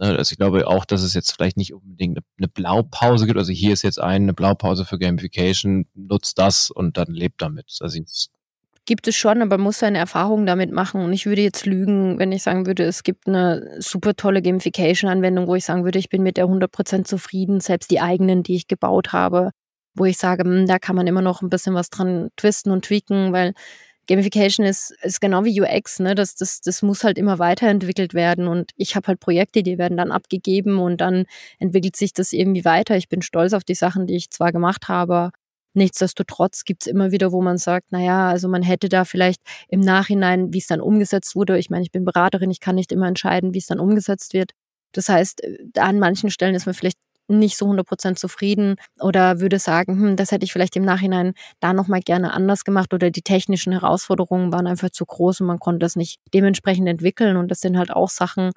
Ne, 0.00 0.06
also, 0.18 0.32
ich 0.32 0.38
glaube 0.38 0.66
auch, 0.68 0.84
dass 0.86 1.02
es 1.02 1.14
jetzt 1.14 1.32
vielleicht 1.32 1.56
nicht 1.58 1.74
unbedingt 1.74 2.16
'ne 2.18 2.22
'ne 2.38 2.48
Blaupause 2.48 3.26
gibt. 3.26 3.38
Also, 3.38 3.52
hier 3.52 3.72
ist 3.74 3.82
jetzt 3.82 4.00
eine 4.00 4.34
Blaupause 4.34 4.84
für 4.86 4.98
Gamification, 4.98 5.86
nutzt 5.94 6.38
das 6.38 6.70
und 6.70 6.96
dann 6.98 7.08
lebt 7.14 7.42
damit. 7.42 7.78
Also, 7.80 7.98
jetzt 7.98 8.30
Gibt 8.88 9.06
es 9.06 9.14
schon, 9.14 9.40
aber 9.42 9.58
man 9.58 9.60
muss 9.64 9.78
seine 9.78 9.98
Erfahrungen 9.98 10.44
damit 10.44 10.72
machen 10.72 11.02
und 11.04 11.12
ich 11.12 11.24
würde 11.24 11.40
jetzt 11.40 11.66
lügen, 11.66 12.18
wenn 12.18 12.32
ich 12.32 12.42
sagen 12.42 12.66
würde, 12.66 12.82
es 12.82 13.04
gibt 13.04 13.28
'ne 13.28 13.76
super 13.78 14.14
tolle 14.16 14.42
Gamification-Anwendung, 14.42 15.46
wo 15.46 15.54
ich 15.54 15.64
sagen 15.64 15.84
würde, 15.84 16.00
ich 16.00 16.08
bin 16.08 16.24
mit 16.24 16.36
der 16.36 16.48
100 16.48 16.72
% 16.72 17.06
zufrieden, 17.06 17.60
selbst 17.60 17.92
die 17.92 18.00
eigenen, 18.00 18.42
die 18.42 18.56
ich 18.56 18.66
gebaut 18.66 19.12
habe, 19.12 19.52
wo 19.94 20.04
ich 20.04 20.18
sage: 20.18 20.42
„Hm, 20.42 20.66
da 20.66 20.80
kann 20.80 20.96
man 20.96 21.06
immer 21.06 21.22
noch 21.22 21.42
'n 21.42 21.48
bisschen 21.48 21.74
was 21.74 21.90
dran 21.90 22.30
twisten 22.36 22.72
und 22.72 22.84
tweaken“, 22.84 23.32
weil 23.32 23.52
Gamification 24.08 24.66
ist 24.66 24.92
ist 25.02 25.20
genau 25.20 25.44
wie 25.44 25.60
UX, 25.60 26.00
ne? 26.00 26.14
Das 26.16 26.34
das 26.34 26.60
das 26.60 26.82
muss 26.82 27.04
halt 27.04 27.18
immer 27.18 27.38
weiterentwickelt 27.38 28.14
werden 28.14 28.48
und 28.48 28.72
ich 28.76 28.96
habe 28.96 29.06
halt 29.08 29.20
Projekte, 29.20 29.62
die 29.62 29.78
werden 29.78 29.96
dann 29.96 30.10
abgegeben 30.10 30.78
und 30.80 31.00
dann 31.00 31.26
entwickelt 31.60 31.94
sich 31.96 32.12
das 32.12 32.32
irgendwie 32.32 32.64
weiter. 32.64 32.96
Ich 32.96 33.08
bin 33.08 33.22
stolz 33.22 33.52
auf 33.54 33.62
die 33.64 33.74
Sachen, 33.76 34.06
die 34.08 34.16
ich 34.16 34.30
zwar 34.30 34.50
gemacht 34.50 34.88
habe, 34.88 35.30
nichtsdestotrotz 35.74 36.64
gibt's 36.64 36.86
immer 36.86 37.10
wieder, 37.12 37.32
wo 37.32 37.42
man 37.42 37.58
sagt: 37.58 37.86
„Na 37.90 38.00
ja, 38.00 38.28
also, 38.28 38.48
man 38.48 38.62
hätte 38.62 38.88
da 38.88 39.04
vielleicht 39.04 39.40
im 39.68 39.80
Nachhinein, 39.80 40.52
wie's 40.52 40.66
dann 40.68 40.80
umgesetzt 40.80 41.34
wurde“ 41.36 41.58
ich 41.58 41.70
meine, 41.70 41.82
ich 41.84 41.92
bin 41.92 42.04
Beraterin, 42.04 42.50
ich 42.50 42.60
kann 42.60 42.74
nicht 42.76 42.92
immer 42.92 43.08
entscheiden, 43.08 43.54
wie's 43.54 43.66
dann 43.66 43.80
umgesetzt 43.80 44.34
wird. 44.34 44.52
Das 44.92 45.08
heißt, 45.08 45.42
äh, 45.44 45.58
an 45.78 45.98
manchen 45.98 46.30
Stellen 46.30 46.54
ist 46.54 46.66
man 46.66 46.74
vielleicht 46.74 46.98
nicht 47.28 47.56
so 47.56 47.66
100 47.66 47.86
% 47.88 48.18
zufrieden 48.18 48.76
oder 49.00 49.40
würde 49.40 49.58
sagen: 49.58 49.94
„Hm, 50.00 50.16
das 50.16 50.32
hätte 50.32 50.44
ich 50.44 50.52
vielleicht 50.52 50.76
im 50.76 50.84
Nachhinein 50.84 51.32
da 51.60 51.72
noch 51.72 51.88
mal 51.88 52.00
gerne 52.00 52.32
anders 52.34 52.64
gemacht“ 52.64 52.92
oder 52.94 53.10
die 53.10 53.22
technischen 53.22 53.72
Herausforderungen 53.72 54.52
waren 54.52 54.66
einfach 54.66 54.90
zu 54.90 55.06
groß 55.06 55.40
und 55.42 55.46
man 55.46 55.58
konnte 55.60 55.78
das 55.80 55.96
nicht 55.96 56.18
dementsprechend 56.34 56.88
entwickeln. 56.88 57.36
Und 57.36 57.48
das 57.50 57.60
sind 57.60 57.78
halt 57.78 57.90
auch 57.92 58.10
Sachen, 58.10 58.50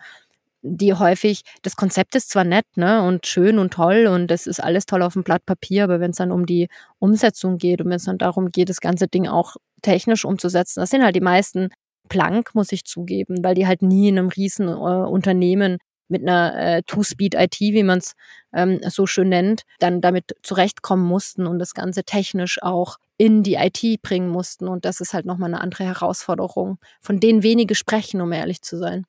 die 0.66 0.94
häufig 0.94 1.42
das 1.64 1.76
Konzept 1.76 2.16
ist 2.16 2.30
zwar 2.32 2.44
nett, 2.44 2.66
ne, 2.76 3.04
und 3.04 3.28
schön 3.28 3.60
und 3.60 3.74
toll 3.74 4.08
und 4.08 4.28
das 4.28 4.48
ist 4.48 4.62
alles 4.64 4.86
toll 4.88 5.02
auf'm 5.04 5.24
Blatt 5.24 5.46
Papier, 5.46 5.84
aber 5.86 6.00
wenn's 6.00 6.18
dann 6.18 6.32
um 6.32 6.46
die 6.46 6.68
Umsetzung 7.00 7.58
geht 7.58 7.82
und 7.82 7.90
wenn's 7.92 8.06
dann 8.06 8.18
darum 8.18 8.52
geht, 8.52 8.70
das 8.70 8.82
ganze 8.82 9.08
Ding 9.08 9.28
auch 9.28 9.56
technisch 9.84 10.26
umzusetzen, 10.26 10.80
da 10.82 10.86
sind 10.88 11.04
halt 11.04 11.16
die 11.16 11.22
meisten 11.22 11.70
blank, 12.10 12.56
muss 12.56 12.72
ich 12.72 12.86
zugeben, 12.86 13.44
weil 13.44 13.56
die 13.56 13.68
halt 13.68 13.82
nie 13.84 14.10
in 14.10 14.16
'nem 14.16 14.30
riesen, 14.30 14.68
äh, 14.70 14.72
Unternehmen 14.72 15.78
mit 16.10 16.24
'ner, 16.24 16.54
äh, 16.78 16.84
Two-Speed-IT, 16.84 17.60
wie 17.74 17.84
man's, 17.84 18.14
ähm, 18.54 18.80
so 18.90 19.08
schön 19.08 19.30
nennt, 19.30 19.64
dann 19.80 20.02
damit 20.02 20.36
zurechtkommen 20.44 21.04
mussten 21.06 21.48
und 21.48 21.60
das 21.60 21.74
Ganze 21.74 22.04
technisch 22.04 22.62
auch 22.62 22.98
in 23.18 23.44
die 23.44 23.56
IT 23.56 24.02
bringen 24.04 24.30
mussten. 24.30 24.68
Und 24.68 24.86
das 24.86 25.00
ist 25.02 25.14
halt 25.16 25.26
noch 25.26 25.38
mal 25.40 25.50
'ne 25.50 25.62
andere 25.62 25.86
Herausforderung, 25.86 26.78
von 27.02 27.20
denen 27.20 27.44
wenige 27.44 27.76
sprechen, 27.76 28.22
um 28.22 28.32
ehrlich 28.34 28.62
zu 28.62 28.78
sein. 28.78 29.06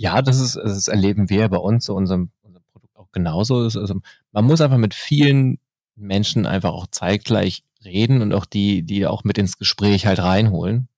Ja, 0.00 0.22
das 0.22 0.40
ist 0.40 0.56
das 0.56 0.88
erleben 0.88 1.28
wir 1.28 1.46
bei 1.50 1.58
uns, 1.58 1.84
so 1.84 1.94
unserem 1.94 2.30
unserem 2.40 2.64
Produkt 2.72 2.96
auch 2.96 3.12
genauso. 3.12 3.56
Also 3.58 4.00
man 4.32 4.44
muss 4.46 4.62
einfach 4.62 4.78
mit 4.78 4.94
vielen 4.94 5.58
Menschen 5.94 6.46
einfach 6.46 6.72
auch 6.72 6.86
zeitgleich 6.86 7.64
reden 7.84 8.22
und 8.22 8.32
auch 8.32 8.46
die, 8.46 8.82
die 8.82 9.06
auch 9.06 9.24
mit 9.24 9.36
ins 9.36 9.58
Gespräch 9.58 10.06
halt 10.06 10.18
reinholen. 10.18 10.88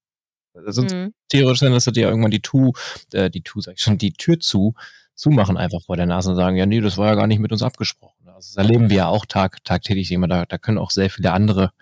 Sonst 0.55 0.95
mhm. 0.95 1.15
theoretisch 1.29 1.61
dann, 1.61 1.73
dass 1.73 1.87
du 1.87 1.91
dir 1.91 2.09
irgendwann 2.09 2.31
die 2.31 2.43
Tu, 2.43 2.73
äh, 3.13 3.29
die 3.29 3.43
Tu, 3.43 3.61
sag 3.61 3.75
ich 3.75 3.81
schon, 3.81 3.99
die 3.99 4.13
Tür 4.13 4.39
zu, 4.39 4.75
zumachen 5.17 5.57
einfach 5.57 5.83
vor 5.83 5.97
der 5.97 6.07
Nase 6.07 6.31
und 6.31 6.37
sagen, 6.37 6.57
ja, 6.57 6.67
nee, 6.67 6.81
das 6.81 6.97
war 6.97 7.09
ja 7.09 7.15
gar 7.17 7.27
nicht 7.27 7.41
mit 7.41 7.51
uns 7.51 7.65
abgesprochen. 7.65 8.29
Also 8.29 8.55
das 8.55 8.57
erleben 8.57 8.89
wir 8.89 8.99
ja 8.99 9.07
auch 9.09 9.27
tag, 9.27 9.65
tagtäglich 9.65 10.13
immer. 10.13 10.29
Da, 10.29 10.47
da 10.47 10.59
können 10.59 10.79
auch 10.79 10.93
sehr 10.93 11.11
viele 11.11 11.33
andere 11.33 11.73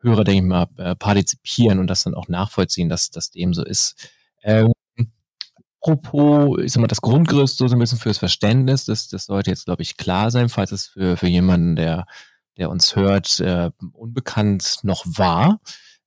Hörer, 0.00 0.24
denke 0.24 0.44
ich 0.44 0.48
mal, 0.48 0.66
äh, 0.76 0.94
partizipieren 0.94 1.78
und 1.78 1.86
das 1.86 2.02
dann 2.02 2.14
auch 2.14 2.28
nachvollziehen, 2.28 2.90
dass 2.90 3.10
das 3.10 3.30
dem 3.30 3.54
so 3.54 3.64
ist. 3.64 4.10
Ähm, 4.42 4.72
apropos, 5.80 6.58
ich 6.62 6.72
sag 6.72 6.80
mal, 6.80 6.86
das 6.86 7.00
Grundgerüst 7.00 7.58
so 7.58 7.66
ein 7.66 7.78
bisschen 7.78 7.98
fürs 7.98 8.18
Verständnis, 8.18 8.84
das, 8.84 9.08
das 9.08 9.26
sollte 9.26 9.50
jetzt, 9.50 9.64
glaube 9.64 9.82
ich, 9.82 9.96
klar 9.96 10.30
sein, 10.30 10.48
falls 10.48 10.72
es 10.72 10.86
für, 10.86 11.16
für 11.16 11.28
jemanden, 11.28 11.76
der, 11.76 12.06
der 12.58 12.70
uns 12.70 12.96
hört, 12.96 13.40
äh, 13.40 13.70
unbekannt 13.92 14.80
noch 14.82 15.04
war. 15.06 15.60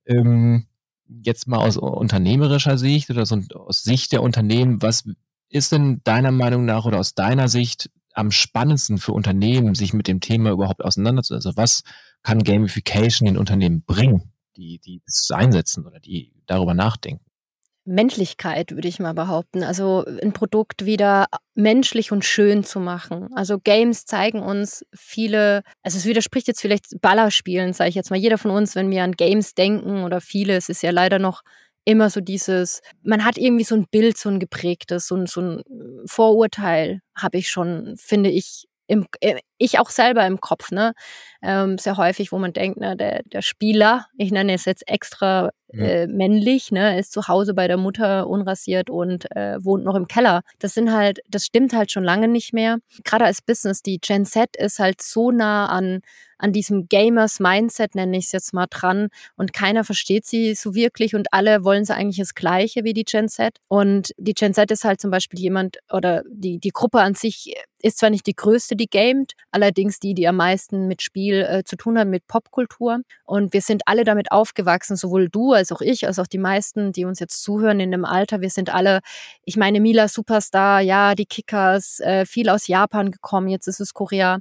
Ähm, 0.05 0.67
jetzt 1.07 1.47
mal 1.47 1.57
aus 1.57 1.77
unternehmerischer 1.77 2.77
Sicht 2.77 3.09
oder 3.09 3.25
so 3.25 3.41
aus 3.55 3.83
Sicht 3.83 4.11
der 4.11 4.23
Unternehmen, 4.23 4.81
was 4.81 5.05
ist 5.49 5.71
denn 5.71 6.01
deiner 6.03 6.31
Meinung 6.31 6.65
nach 6.65 6.85
oder 6.85 6.99
aus 6.99 7.13
deiner 7.13 7.47
Sicht 7.47 7.89
am 8.13 8.31
spannendsten 8.31 8.97
für 8.99 9.13
Unternehmen, 9.13 9.75
sich 9.75 9.93
mit 9.93 10.07
dem 10.07 10.19
Thema 10.19 10.51
überhaupt 10.51 10.83
auseinanderzusetzen? 10.83 11.47
Also 11.47 11.57
was 11.57 11.83
kann 12.23 12.43
Gamification 12.43 13.25
den 13.25 13.37
Unternehmen 13.37 13.83
bringen, 13.83 14.33
die, 14.55 14.79
die 14.79 15.01
das 15.05 15.29
einsetzen 15.31 15.85
oder 15.85 15.99
die 15.99 16.31
darüber 16.45 16.73
nachdenken? 16.73 17.25
Menschlichkeit, 17.85 18.71
würde 18.71 18.87
ich 18.87 18.99
mal 18.99 19.13
behaupten. 19.13 19.63
Also 19.63 20.05
ein 20.21 20.33
Produkt 20.33 20.85
wieder 20.85 21.25
menschlich 21.53 22.11
und 22.11 22.23
schön 22.23 22.63
zu 22.63 22.79
machen. 22.79 23.29
Also 23.35 23.59
Games 23.59 24.05
zeigen 24.05 24.41
uns 24.41 24.85
viele, 24.93 25.63
also 25.81 25.97
es 25.97 26.05
widerspricht 26.05 26.47
jetzt 26.47 26.61
vielleicht 26.61 27.01
Ballerspielen, 27.01 27.73
sage 27.73 27.89
ich 27.89 27.95
jetzt 27.95 28.09
mal. 28.09 28.17
Jeder 28.17 28.37
von 28.37 28.51
uns, 28.51 28.75
wenn 28.75 28.89
wir 28.89 29.03
an 29.03 29.13
Games 29.13 29.53
denken 29.53 30.03
oder 30.03 30.21
viele, 30.21 30.55
es 30.55 30.69
ist 30.69 30.83
ja 30.83 30.91
leider 30.91 31.19
noch 31.19 31.41
immer 31.85 32.09
so 32.09 32.21
dieses, 32.21 32.81
man 33.03 33.25
hat 33.25 33.37
irgendwie 33.37 33.65
so 33.65 33.75
ein 33.75 33.87
Bild, 33.91 34.17
so 34.17 34.29
ein 34.29 34.39
geprägtes, 34.39 35.07
so 35.07 35.15
ein, 35.15 35.27
so 35.27 35.41
ein 35.41 35.63
Vorurteil 36.05 37.01
habe 37.15 37.37
ich 37.37 37.49
schon, 37.49 37.95
finde 37.97 38.29
ich, 38.29 38.67
im, 38.93 39.07
äh, 39.21 39.39
ich 39.57 39.79
auch 39.79 39.89
selber 39.89 40.25
im 40.25 40.39
Kopf, 40.39 40.71
ne? 40.71 40.93
Ähm, 41.41 41.77
sehr 41.77 41.97
häufig, 41.97 42.31
wo 42.31 42.37
man 42.37 42.53
denkt, 42.53 42.79
ne, 42.79 42.95
der, 42.95 43.23
der 43.23 43.41
Spieler, 43.41 44.05
ich 44.17 44.31
nenne 44.31 44.53
es 44.53 44.65
jetzt 44.65 44.87
extra 44.87 45.49
äh, 45.69 46.07
männlich, 46.07 46.71
ne, 46.71 46.99
ist 46.99 47.11
zu 47.11 47.27
Hause 47.27 47.53
bei 47.53 47.67
der 47.67 47.77
Mutter 47.77 48.27
unrasiert 48.27 48.89
und 48.89 49.29
äh, 49.35 49.57
wohnt 49.63 49.83
noch 49.83 49.95
im 49.95 50.07
Keller. 50.07 50.41
Das 50.59 50.73
sind 50.73 50.93
halt, 50.93 51.19
das 51.27 51.45
stimmt 51.45 51.73
halt 51.73 51.91
schon 51.91 52.03
lange 52.03 52.27
nicht 52.27 52.53
mehr. 52.53 52.77
Gerade 53.03 53.25
als 53.25 53.41
Business, 53.41 53.81
die 53.81 53.99
Gen 53.99 54.25
Z 54.25 54.55
ist 54.57 54.79
halt 54.79 55.01
so 55.01 55.31
nah 55.31 55.65
an 55.65 56.01
an 56.43 56.51
diesem 56.51 56.89
Gamers-Mindset, 56.89 57.95
nenne 57.95 58.17
ich 58.17 58.25
es 58.25 58.31
jetzt 58.33 58.53
mal, 58.53 58.67
dran. 58.69 59.07
Und 59.37 59.53
keiner 59.53 59.85
versteht 59.85 60.25
sie 60.25 60.55
so 60.55 60.75
wirklich 60.75 61.15
und 61.15 61.27
alle 61.31 61.63
wollen 61.63 61.85
sie 61.85 61.95
eigentlich 61.95 62.17
das 62.17 62.35
Gleiche 62.35 62.83
wie 62.83 62.93
die 62.93 63.05
Gen 63.05 63.29
Z. 63.29 63.57
Und 63.69 64.11
die 64.17 64.33
Gen 64.33 64.53
Z 64.53 64.69
ist 64.69 64.83
halt 64.83 64.99
zum 64.99 65.09
Beispiel 65.09 65.39
jemand 65.39 65.77
oder 65.89 66.23
die, 66.29 66.59
die 66.59 66.71
Gruppe 66.71 66.99
an 66.99 67.15
sich 67.15 67.55
ist 67.83 67.99
zwar 67.99 68.09
nicht 68.09 68.25
die 68.27 68.35
größte, 68.35 68.75
die 68.75 68.87
gamet, 68.87 69.33
allerdings 69.51 69.99
die, 69.99 70.13
die 70.13 70.27
am 70.27 70.37
meisten 70.37 70.87
mit 70.87 71.01
Spiel 71.01 71.41
äh, 71.41 71.63
zu 71.63 71.75
tun 71.75 71.99
hat, 71.99 72.07
mit 72.07 72.27
Popkultur. 72.27 73.01
Und 73.25 73.53
wir 73.53 73.61
sind 73.61 73.83
alle 73.85 74.05
damit 74.05 74.31
aufgewachsen, 74.31 74.95
sowohl 74.95 75.29
du 75.29 75.51
als 75.51 75.71
auch 75.71 75.81
ich, 75.81 76.07
als 76.07 76.17
auch 76.17 76.27
die 76.27 76.37
meisten, 76.37 76.93
die 76.93 77.05
uns 77.05 77.19
jetzt 77.19 77.43
zuhören 77.43 77.81
in 77.81 77.91
dem 77.91 78.05
Alter. 78.05 78.41
Wir 78.41 78.49
sind 78.49 78.73
alle, 78.73 79.01
ich 79.43 79.57
meine, 79.57 79.81
Mila 79.81 80.07
Superstar, 80.07 80.79
ja, 80.79 81.13
die 81.13 81.25
Kickers, 81.25 81.99
äh, 81.99 82.25
viel 82.25 82.49
aus 82.49 82.67
Japan 82.67 83.11
gekommen, 83.11 83.49
jetzt 83.49 83.67
ist 83.67 83.81
es 83.81 83.93
Korea. 83.93 84.39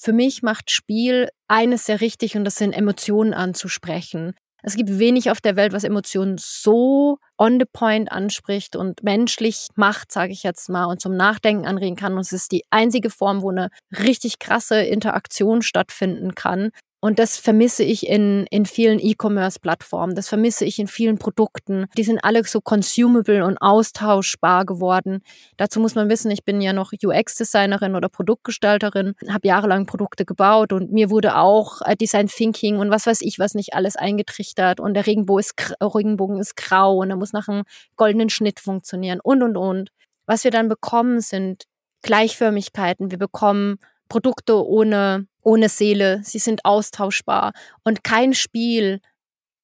Für 0.00 0.12
mich 0.12 0.42
macht 0.42 0.70
Spiel 0.70 1.28
eines 1.48 1.86
sehr 1.86 2.00
richtig 2.00 2.36
und 2.36 2.44
das 2.44 2.54
sind 2.54 2.72
Emotionen 2.72 3.34
anzusprechen. 3.34 4.34
Es 4.62 4.76
gibt 4.76 4.98
wenig 4.98 5.30
auf 5.30 5.40
der 5.40 5.56
Welt, 5.56 5.72
was 5.72 5.82
Emotionen 5.82 6.36
so 6.38 7.18
on 7.36 7.58
the 7.58 7.66
point 7.72 8.10
anspricht 8.12 8.76
und 8.76 9.02
menschlich 9.02 9.68
macht, 9.74 10.12
sage 10.12 10.32
ich 10.32 10.44
jetzt 10.44 10.68
mal, 10.68 10.86
und 10.86 11.00
zum 11.00 11.16
Nachdenken 11.16 11.66
anregen 11.66 11.96
kann. 11.96 12.14
Und 12.14 12.20
es 12.20 12.32
ist 12.32 12.52
die 12.52 12.64
einzige 12.70 13.10
Form, 13.10 13.42
wo 13.42 13.50
eine 13.50 13.70
richtig 13.90 14.38
krasse 14.38 14.80
Interaktion 14.82 15.62
stattfinden 15.62 16.34
kann. 16.34 16.70
Und 17.00 17.20
das 17.20 17.36
vermisse 17.36 17.84
ich 17.84 18.08
in, 18.08 18.46
in 18.50 18.66
vielen 18.66 18.98
E-Commerce-Plattformen. 18.98 20.16
Das 20.16 20.28
vermisse 20.28 20.64
ich 20.64 20.80
in 20.80 20.88
vielen 20.88 21.16
Produkten. 21.16 21.86
Die 21.96 22.02
sind 22.02 22.24
alle 22.24 22.42
so 22.42 22.60
consumable 22.60 23.44
und 23.44 23.56
austauschbar 23.58 24.66
geworden. 24.66 25.20
Dazu 25.56 25.78
muss 25.78 25.94
man 25.94 26.08
wissen, 26.08 26.30
ich 26.32 26.44
bin 26.44 26.60
ja 26.60 26.72
noch 26.72 26.92
UX-Designerin 26.92 27.94
oder 27.94 28.08
Produktgestalterin, 28.08 29.14
habe 29.28 29.46
jahrelang 29.46 29.86
Produkte 29.86 30.24
gebaut 30.24 30.72
und 30.72 30.90
mir 30.90 31.08
wurde 31.08 31.36
auch 31.36 31.82
äh, 31.82 31.94
Design 31.94 32.26
Thinking 32.26 32.78
und 32.78 32.90
was 32.90 33.06
weiß 33.06 33.20
ich, 33.20 33.38
was 33.38 33.54
nicht 33.54 33.74
alles 33.74 33.94
eingetrichtert. 33.94 34.80
Und 34.80 34.94
der 34.94 35.06
Regenbogen 35.06 35.40
ist, 35.40 35.54
Regenbogen 35.80 36.40
ist 36.40 36.56
grau 36.56 36.96
und 36.96 37.10
er 37.10 37.16
muss 37.16 37.32
nach 37.32 37.46
einem 37.46 37.62
goldenen 37.94 38.28
Schnitt 38.28 38.58
funktionieren 38.58 39.20
und, 39.22 39.44
und, 39.44 39.56
und. 39.56 39.90
Was 40.26 40.42
wir 40.42 40.50
dann 40.50 40.68
bekommen, 40.68 41.20
sind 41.20 41.64
Gleichförmigkeiten. 42.02 43.10
Wir 43.12 43.18
bekommen 43.18 43.78
Produkte 44.08 44.66
ohne 44.66 45.26
ohne 45.48 45.70
Seele, 45.70 46.20
sie 46.24 46.38
sind 46.38 46.64
austauschbar. 46.66 47.52
Und 47.82 48.04
kein 48.04 48.34
Spiel 48.34 49.00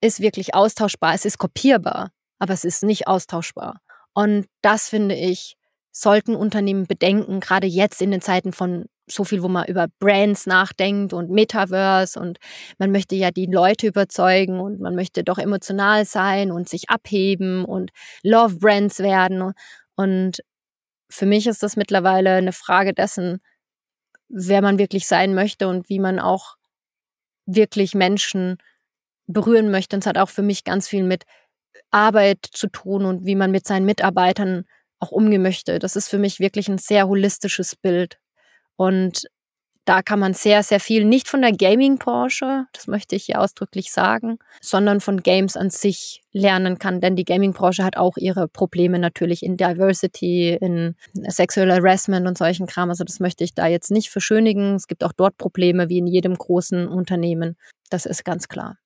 ist 0.00 0.20
wirklich 0.20 0.54
austauschbar. 0.54 1.14
Es 1.14 1.26
ist 1.26 1.36
kopierbar, 1.36 2.10
aber 2.38 2.54
es 2.54 2.64
ist 2.64 2.82
nicht 2.82 3.06
austauschbar. 3.06 3.80
Und 4.14 4.46
das 4.62 4.88
finde 4.88 5.14
ich, 5.14 5.56
sollten 5.92 6.34
Unternehmen 6.36 6.86
bedenken, 6.86 7.40
gerade 7.40 7.66
jetzt 7.66 8.00
in 8.00 8.10
den 8.10 8.22
Zeiten 8.22 8.52
von 8.52 8.86
so 9.06 9.24
viel, 9.24 9.42
wo 9.42 9.48
man 9.48 9.66
über 9.66 9.88
Brands 9.98 10.46
nachdenkt 10.46 11.12
und 11.12 11.30
Metaverse 11.30 12.18
und 12.18 12.38
man 12.78 12.90
möchte 12.90 13.14
ja 13.14 13.30
die 13.30 13.46
Leute 13.46 13.86
überzeugen 13.86 14.60
und 14.60 14.80
man 14.80 14.94
möchte 14.94 15.22
doch 15.22 15.36
emotional 15.36 16.06
sein 16.06 16.50
und 16.50 16.68
sich 16.68 16.88
abheben 16.88 17.66
und 17.66 17.90
Love 18.22 18.56
Brands 18.56 19.00
werden. 19.00 19.52
Und 19.94 20.38
für 21.10 21.26
mich 21.26 21.46
ist 21.46 21.62
das 21.62 21.76
mittlerweile 21.76 22.36
eine 22.36 22.52
Frage 22.52 22.94
dessen, 22.94 23.40
wer 24.34 24.62
man 24.62 24.78
wirklich 24.78 25.06
sein 25.06 25.34
möchte 25.34 25.68
und 25.68 25.88
wie 25.88 26.00
man 26.00 26.18
auch 26.18 26.56
wirklich 27.46 27.94
Menschen 27.94 28.58
berühren 29.26 29.70
möchte. 29.70 29.96
Und 29.96 30.02
es 30.02 30.06
hat 30.06 30.18
auch 30.18 30.28
für 30.28 30.42
mich 30.42 30.64
ganz 30.64 30.88
viel 30.88 31.04
mit 31.04 31.24
Arbeit 31.90 32.38
zu 32.52 32.66
tun 32.68 33.04
und 33.04 33.24
wie 33.24 33.36
man 33.36 33.52
mit 33.52 33.66
seinen 33.66 33.86
Mitarbeitern 33.86 34.64
auch 34.98 35.12
umgehen 35.12 35.42
möchte. 35.42 35.78
Das 35.78 35.94
ist 35.96 36.08
für 36.08 36.18
mich 36.18 36.40
wirklich 36.40 36.68
ein 36.68 36.78
sehr 36.78 37.06
holistisches 37.06 37.76
Bild. 37.76 38.18
Und 38.76 39.26
da 39.84 40.02
kann 40.02 40.18
man 40.18 40.32
sehr, 40.32 40.62
sehr 40.62 40.80
viel 40.80 41.04
nicht 41.04 41.28
von 41.28 41.42
der 41.42 41.52
Gaming-Branche, 41.52 42.66
das 42.72 42.86
möchte 42.86 43.16
ich 43.16 43.24
hier 43.24 43.40
ausdrücklich 43.40 43.92
sagen, 43.92 44.38
sondern 44.60 45.00
von 45.00 45.22
Games 45.22 45.56
an 45.56 45.68
sich 45.70 46.22
lernen 46.32 46.78
kann. 46.78 47.00
Denn 47.00 47.16
die 47.16 47.24
Gaming-Branche 47.24 47.84
hat 47.84 47.96
auch 47.96 48.16
ihre 48.16 48.48
Probleme 48.48 48.98
natürlich 48.98 49.42
in 49.42 49.56
Diversity, 49.56 50.56
in 50.60 50.96
Sexual 51.28 51.70
Harassment 51.70 52.26
und 52.26 52.38
solchen 52.38 52.66
Kram. 52.66 52.88
Also 52.88 53.04
das 53.04 53.20
möchte 53.20 53.44
ich 53.44 53.54
da 53.54 53.66
jetzt 53.66 53.90
nicht 53.90 54.08
verschönigen. 54.10 54.74
Es 54.74 54.86
gibt 54.86 55.04
auch 55.04 55.12
dort 55.12 55.36
Probleme 55.36 55.88
wie 55.90 55.98
in 55.98 56.06
jedem 56.06 56.34
großen 56.34 56.88
Unternehmen. 56.88 57.56
Das 57.90 58.06
ist 58.06 58.24
ganz 58.24 58.48
klar. 58.48 58.78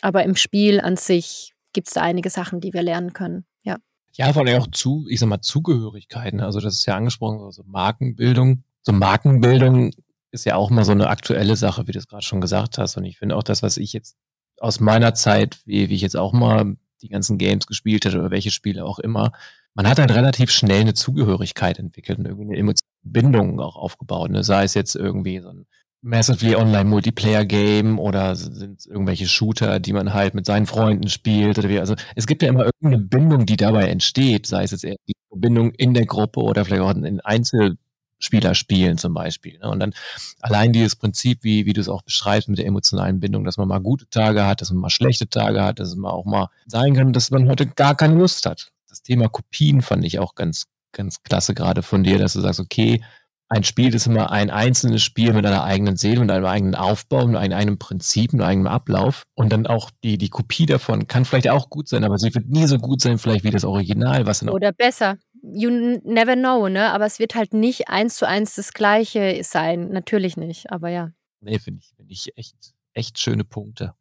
Aber 0.00 0.24
im 0.24 0.34
Spiel 0.34 0.80
an 0.80 0.96
sich 0.96 1.52
gibt 1.74 1.88
es 1.88 1.94
da 1.94 2.02
einige 2.02 2.30
Sachen, 2.30 2.60
die 2.60 2.72
wir 2.72 2.82
lernen 2.82 3.12
können. 3.12 3.44
Ja. 3.64 3.76
Ja, 4.14 4.32
vor 4.32 4.46
allem 4.46 4.60
auch 4.60 4.66
zu, 4.66 5.06
ich 5.08 5.20
sag 5.20 5.28
mal, 5.28 5.40
Zugehörigkeiten. 5.40 6.40
Also 6.40 6.60
das 6.60 6.74
ist 6.74 6.86
ja 6.86 6.96
angesprochen, 6.96 7.40
also 7.40 7.62
Markenbildung. 7.66 8.64
So 8.82 8.92
Markenbildung 8.92 9.92
ist 10.32 10.44
ja 10.44 10.56
auch 10.56 10.70
mal 10.70 10.84
so 10.84 10.92
eine 10.92 11.08
aktuelle 11.08 11.56
Sache, 11.56 11.86
wie 11.86 11.92
du 11.92 11.98
es 11.98 12.08
gerade 12.08 12.24
schon 12.24 12.40
gesagt 12.40 12.78
hast. 12.78 12.96
Und 12.96 13.04
ich 13.04 13.18
finde 13.18 13.36
auch 13.36 13.42
das, 13.42 13.62
was 13.62 13.76
ich 13.76 13.92
jetzt 13.92 14.16
aus 14.58 14.80
meiner 14.80 15.14
Zeit, 15.14 15.58
wie, 15.66 15.88
wie 15.88 15.94
ich 15.94 16.00
jetzt 16.00 16.16
auch 16.16 16.32
mal 16.32 16.76
die 17.02 17.08
ganzen 17.08 17.38
Games 17.38 17.66
gespielt 17.66 18.04
hätte 18.04 18.18
oder 18.18 18.30
welche 18.30 18.50
Spiele 18.50 18.84
auch 18.84 18.98
immer, 18.98 19.32
man 19.74 19.88
hat 19.88 19.98
halt 19.98 20.12
relativ 20.12 20.50
schnell 20.50 20.82
eine 20.82 20.94
Zugehörigkeit 20.94 21.78
entwickelt 21.78 22.18
und 22.18 22.26
irgendwie 22.26 22.50
eine 22.50 22.58
emotionale 22.58 22.92
Bindung 23.02 23.60
auch 23.60 23.76
aufgebaut. 23.76 24.30
Ne? 24.30 24.44
Sei 24.44 24.64
es 24.64 24.74
jetzt 24.74 24.94
irgendwie 24.94 25.40
so 25.40 25.48
ein 25.48 25.66
massively 26.02 26.56
online 26.56 26.84
Multiplayer 26.84 27.44
Game 27.44 27.98
oder 27.98 28.34
sind 28.36 28.86
irgendwelche 28.86 29.26
Shooter, 29.26 29.80
die 29.80 29.92
man 29.92 30.12
halt 30.12 30.34
mit 30.34 30.46
seinen 30.46 30.66
Freunden 30.66 31.08
spielt 31.08 31.58
oder 31.58 31.68
wie. 31.68 31.78
Also 31.78 31.94
es 32.16 32.26
gibt 32.26 32.42
ja 32.42 32.48
immer 32.48 32.66
irgendeine 32.66 32.98
Bindung, 32.98 33.46
die 33.46 33.56
dabei 33.56 33.88
entsteht, 33.88 34.46
sei 34.46 34.64
es 34.64 34.72
jetzt 34.72 34.84
eher 34.84 34.96
die 35.06 35.14
Bindung 35.34 35.70
in 35.72 35.94
der 35.94 36.06
Gruppe 36.06 36.40
oder 36.40 36.64
vielleicht 36.64 36.82
auch 36.82 36.90
in 36.90 37.20
Einzel 37.20 37.76
Spieler 38.24 38.54
spielen 38.54 38.98
zum 38.98 39.14
Beispiel. 39.14 39.58
Ne? 39.58 39.68
Und 39.68 39.80
dann 39.80 39.94
allein 40.40 40.72
dieses 40.72 40.96
Prinzip, 40.96 41.40
wie, 41.42 41.66
wie 41.66 41.72
du 41.72 41.80
es 41.80 41.88
auch 41.88 42.02
beschreibst 42.02 42.48
mit 42.48 42.58
der 42.58 42.66
emotionalen 42.66 43.20
Bindung, 43.20 43.44
dass 43.44 43.56
man 43.56 43.68
mal 43.68 43.80
gute 43.80 44.08
Tage 44.08 44.46
hat, 44.46 44.60
dass 44.60 44.70
man 44.70 44.80
mal 44.80 44.90
schlechte 44.90 45.28
Tage 45.28 45.62
hat, 45.62 45.78
dass 45.78 45.94
mal 45.96 46.10
auch 46.10 46.24
mal 46.24 46.48
sein 46.66 46.94
kann, 46.94 47.12
dass 47.12 47.30
man 47.30 47.48
heute 47.48 47.66
gar 47.66 47.96
keine 47.96 48.14
Lust 48.14 48.46
hat. 48.46 48.68
Das 48.88 49.02
Thema 49.02 49.28
Kopien 49.28 49.82
fand 49.82 50.04
ich 50.04 50.18
auch 50.18 50.34
ganz, 50.34 50.66
ganz 50.92 51.22
klasse 51.22 51.54
gerade 51.54 51.82
von 51.82 52.04
dir, 52.04 52.18
dass 52.18 52.34
du 52.34 52.40
sagst, 52.40 52.60
okay, 52.60 53.02
ein 53.52 53.64
Spiel 53.64 53.94
ist 53.94 54.06
immer 54.06 54.30
ein 54.30 54.48
einzelnes 54.48 55.02
Spiel 55.02 55.34
mit 55.34 55.44
einer 55.44 55.62
eigenen 55.62 55.96
Seele, 55.96 56.20
mit 56.20 56.30
einem 56.30 56.46
eigenen 56.46 56.74
Aufbau, 56.74 57.26
mit 57.26 57.36
einem 57.36 57.52
eigenen 57.52 57.78
Prinzip, 57.78 58.32
mit 58.32 58.40
einem 58.40 58.66
Ablauf. 58.66 59.24
Und 59.34 59.52
dann 59.52 59.66
auch 59.66 59.90
die, 60.02 60.16
die 60.16 60.30
Kopie 60.30 60.64
davon 60.64 61.06
kann 61.06 61.26
vielleicht 61.26 61.50
auch 61.50 61.68
gut 61.68 61.86
sein, 61.86 62.04
aber 62.04 62.16
sie 62.16 62.34
wird 62.34 62.48
nie 62.48 62.66
so 62.66 62.78
gut 62.78 63.02
sein, 63.02 63.18
vielleicht 63.18 63.44
wie 63.44 63.50
das 63.50 63.64
Original, 63.64 64.24
was 64.24 64.42
Oder 64.42 64.72
besser 64.72 65.18
you 65.42 65.70
never 66.04 66.36
know, 66.36 66.68
ne? 66.68 66.92
Aber 66.92 67.06
es 67.06 67.18
wird 67.18 67.34
halt 67.34 67.52
nicht 67.52 67.88
eins 67.88 68.16
zu 68.16 68.26
eins 68.26 68.54
das 68.54 68.72
Gleiche 68.72 69.40
sein. 69.42 69.88
Natürlich 69.88 70.36
nicht, 70.36 70.70
aber 70.70 70.88
ja. 70.88 71.10
Nee, 71.40 71.58
finde 71.58 71.80
ich, 71.82 71.92
finde 71.96 72.12
ich 72.12 72.32
echt, 72.36 72.56
echt 72.94 73.18
schöne 73.18 73.44
Punkte. 73.44 73.94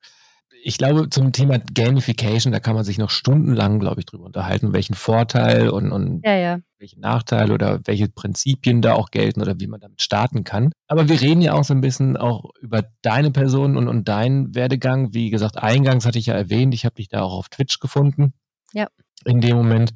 Ich 0.63 0.77
glaube, 0.77 1.10
zum 1.10 1.31
Thema 1.31 1.57
Gamification, 1.57 2.53
da 2.53 2.60
kann 2.60 2.75
man 2.75 2.83
sich 2.83 3.00
noch 3.00 3.10
stundenlang, 3.10 3.79
glaube 3.79 4.00
ich, 4.00 4.05
drüber 4.05 4.25
unterhalten, 4.25 4.74
welchen 4.74 4.93
Vorteil 4.93 5.69
und, 5.69 5.91
und 5.91 6.21
ja, 6.24 6.36
ja. 6.36 6.60
welchen 6.77 7.00
Nachteil 7.00 7.51
oder 7.51 7.79
welche 7.86 8.07
Prinzipien 8.07 8.83
da 8.83 8.93
auch 8.93 9.10
gelten 9.10 9.41
oder 9.41 9.60
wie 9.60 9.65
man 9.65 9.79
damit 9.79 10.03
starten 10.03 10.43
kann. 10.43 10.71
Aber 10.88 11.10
wir 11.10 11.19
reden 11.19 11.41
ja 11.41 11.53
auch 11.53 11.63
so 11.63 11.74
ein 11.74 11.81
bisschen 11.81 12.15
auch 12.15 12.51
über 12.62 12.83
deine 13.01 13.31
Person 13.31 13.75
und, 13.75 13.88
und 13.88 14.07
deinen 14.07 14.53
Werdegang. 14.53 15.15
Wie 15.15 15.31
gesagt, 15.31 15.57
eingangs 15.57 16.05
hatte 16.05 16.19
ich 16.19 16.27
ja 16.27 16.36
erwähnt, 16.36 16.75
ich 16.75 16.86
habe 16.86 16.93
dich 16.93 17.10
da 17.10 17.24
auch 17.24 17.33
auf 17.33 17.50
Twitch 17.50 17.79
gefunden. 17.79 18.33
Ja. 18.74 18.88
In 19.25 19.41
dem 19.41 19.57
Moment. 19.57 19.93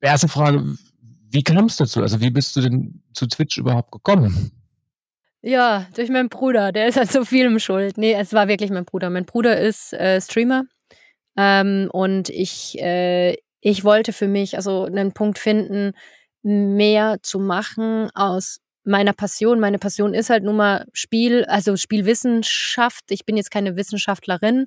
Erste 0.00 0.28
Frage, 0.28 0.76
wie 1.30 1.42
kam 1.42 1.66
es 1.66 1.76
dazu? 1.76 2.02
Also 2.02 2.20
wie 2.20 2.30
bist 2.30 2.56
du 2.56 2.60
denn 2.60 3.02
zu 3.12 3.26
Twitch 3.26 3.58
überhaupt 3.58 3.92
gekommen? 3.92 4.50
Ja, 5.42 5.86
durch 5.94 6.10
meinen 6.10 6.28
Bruder. 6.28 6.72
Der 6.72 6.88
ist 6.88 6.98
an 6.98 7.06
so 7.06 7.24
vielem 7.24 7.58
schuld. 7.58 7.96
Nee, 7.96 8.14
es 8.14 8.32
war 8.32 8.48
wirklich 8.48 8.70
mein 8.70 8.84
Bruder. 8.84 9.10
Mein 9.10 9.24
Bruder 9.24 9.58
ist 9.58 9.92
äh, 9.92 10.20
Streamer. 10.20 10.64
Ähm, 11.36 11.88
und 11.92 12.28
ich, 12.28 12.78
äh, 12.78 13.36
ich 13.60 13.84
wollte 13.84 14.12
für 14.12 14.28
mich 14.28 14.56
also 14.56 14.84
einen 14.84 15.12
Punkt 15.12 15.38
finden, 15.38 15.92
mehr 16.42 17.18
zu 17.22 17.38
machen 17.38 18.10
aus 18.14 18.60
meiner 18.84 19.12
Passion. 19.12 19.60
Meine 19.60 19.78
Passion 19.78 20.14
ist 20.14 20.30
halt 20.30 20.44
nun 20.44 20.56
mal 20.56 20.86
Spiel, 20.92 21.44
also 21.44 21.76
Spielwissenschaft. 21.76 23.04
Ich 23.10 23.24
bin 23.24 23.36
jetzt 23.36 23.50
keine 23.50 23.76
Wissenschaftlerin, 23.76 24.66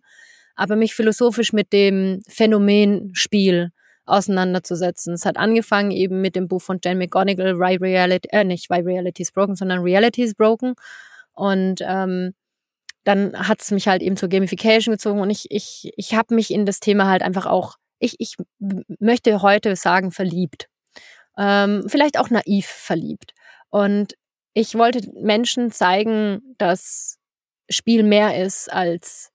aber 0.55 0.75
mich 0.75 0.93
philosophisch 0.93 1.53
mit 1.53 1.73
dem 1.73 2.21
Phänomen 2.27 3.11
Spiel 3.13 3.71
auseinanderzusetzen. 4.05 5.13
Es 5.13 5.25
hat 5.25 5.37
angefangen 5.37 5.91
eben 5.91 6.21
mit 6.21 6.35
dem 6.35 6.47
Buch 6.47 6.61
von 6.61 6.79
Jen 6.83 6.97
McGonigal, 6.97 7.59
Why 7.59 7.77
Reality, 7.77 8.29
äh, 8.31 8.43
nicht 8.43 8.69
Why 8.69 8.81
Reality 8.81 9.23
is 9.23 9.31
Broken, 9.31 9.55
sondern 9.55 9.81
Reality 9.81 10.23
is 10.23 10.35
Broken. 10.35 10.75
Und 11.33 11.79
ähm, 11.81 12.33
dann 13.03 13.47
hat 13.47 13.61
es 13.61 13.71
mich 13.71 13.87
halt 13.87 14.01
eben 14.01 14.17
zur 14.17 14.29
Gamification 14.29 14.93
gezogen 14.93 15.19
und 15.19 15.29
ich, 15.29 15.51
ich, 15.51 15.91
ich 15.97 16.15
habe 16.15 16.35
mich 16.35 16.51
in 16.51 16.65
das 16.65 16.79
Thema 16.79 17.07
halt 17.07 17.21
einfach 17.21 17.45
auch, 17.45 17.75
ich, 17.99 18.15
ich 18.19 18.35
möchte 18.99 19.41
heute 19.41 19.75
sagen, 19.75 20.11
verliebt. 20.11 20.67
Ähm, 21.37 21.83
vielleicht 21.87 22.17
auch 22.17 22.29
naiv 22.29 22.67
verliebt. 22.67 23.33
Und 23.69 24.13
ich 24.53 24.75
wollte 24.75 25.09
Menschen 25.19 25.71
zeigen, 25.71 26.55
dass 26.57 27.17
Spiel 27.69 28.03
mehr 28.03 28.41
ist 28.43 28.71
als, 28.71 29.31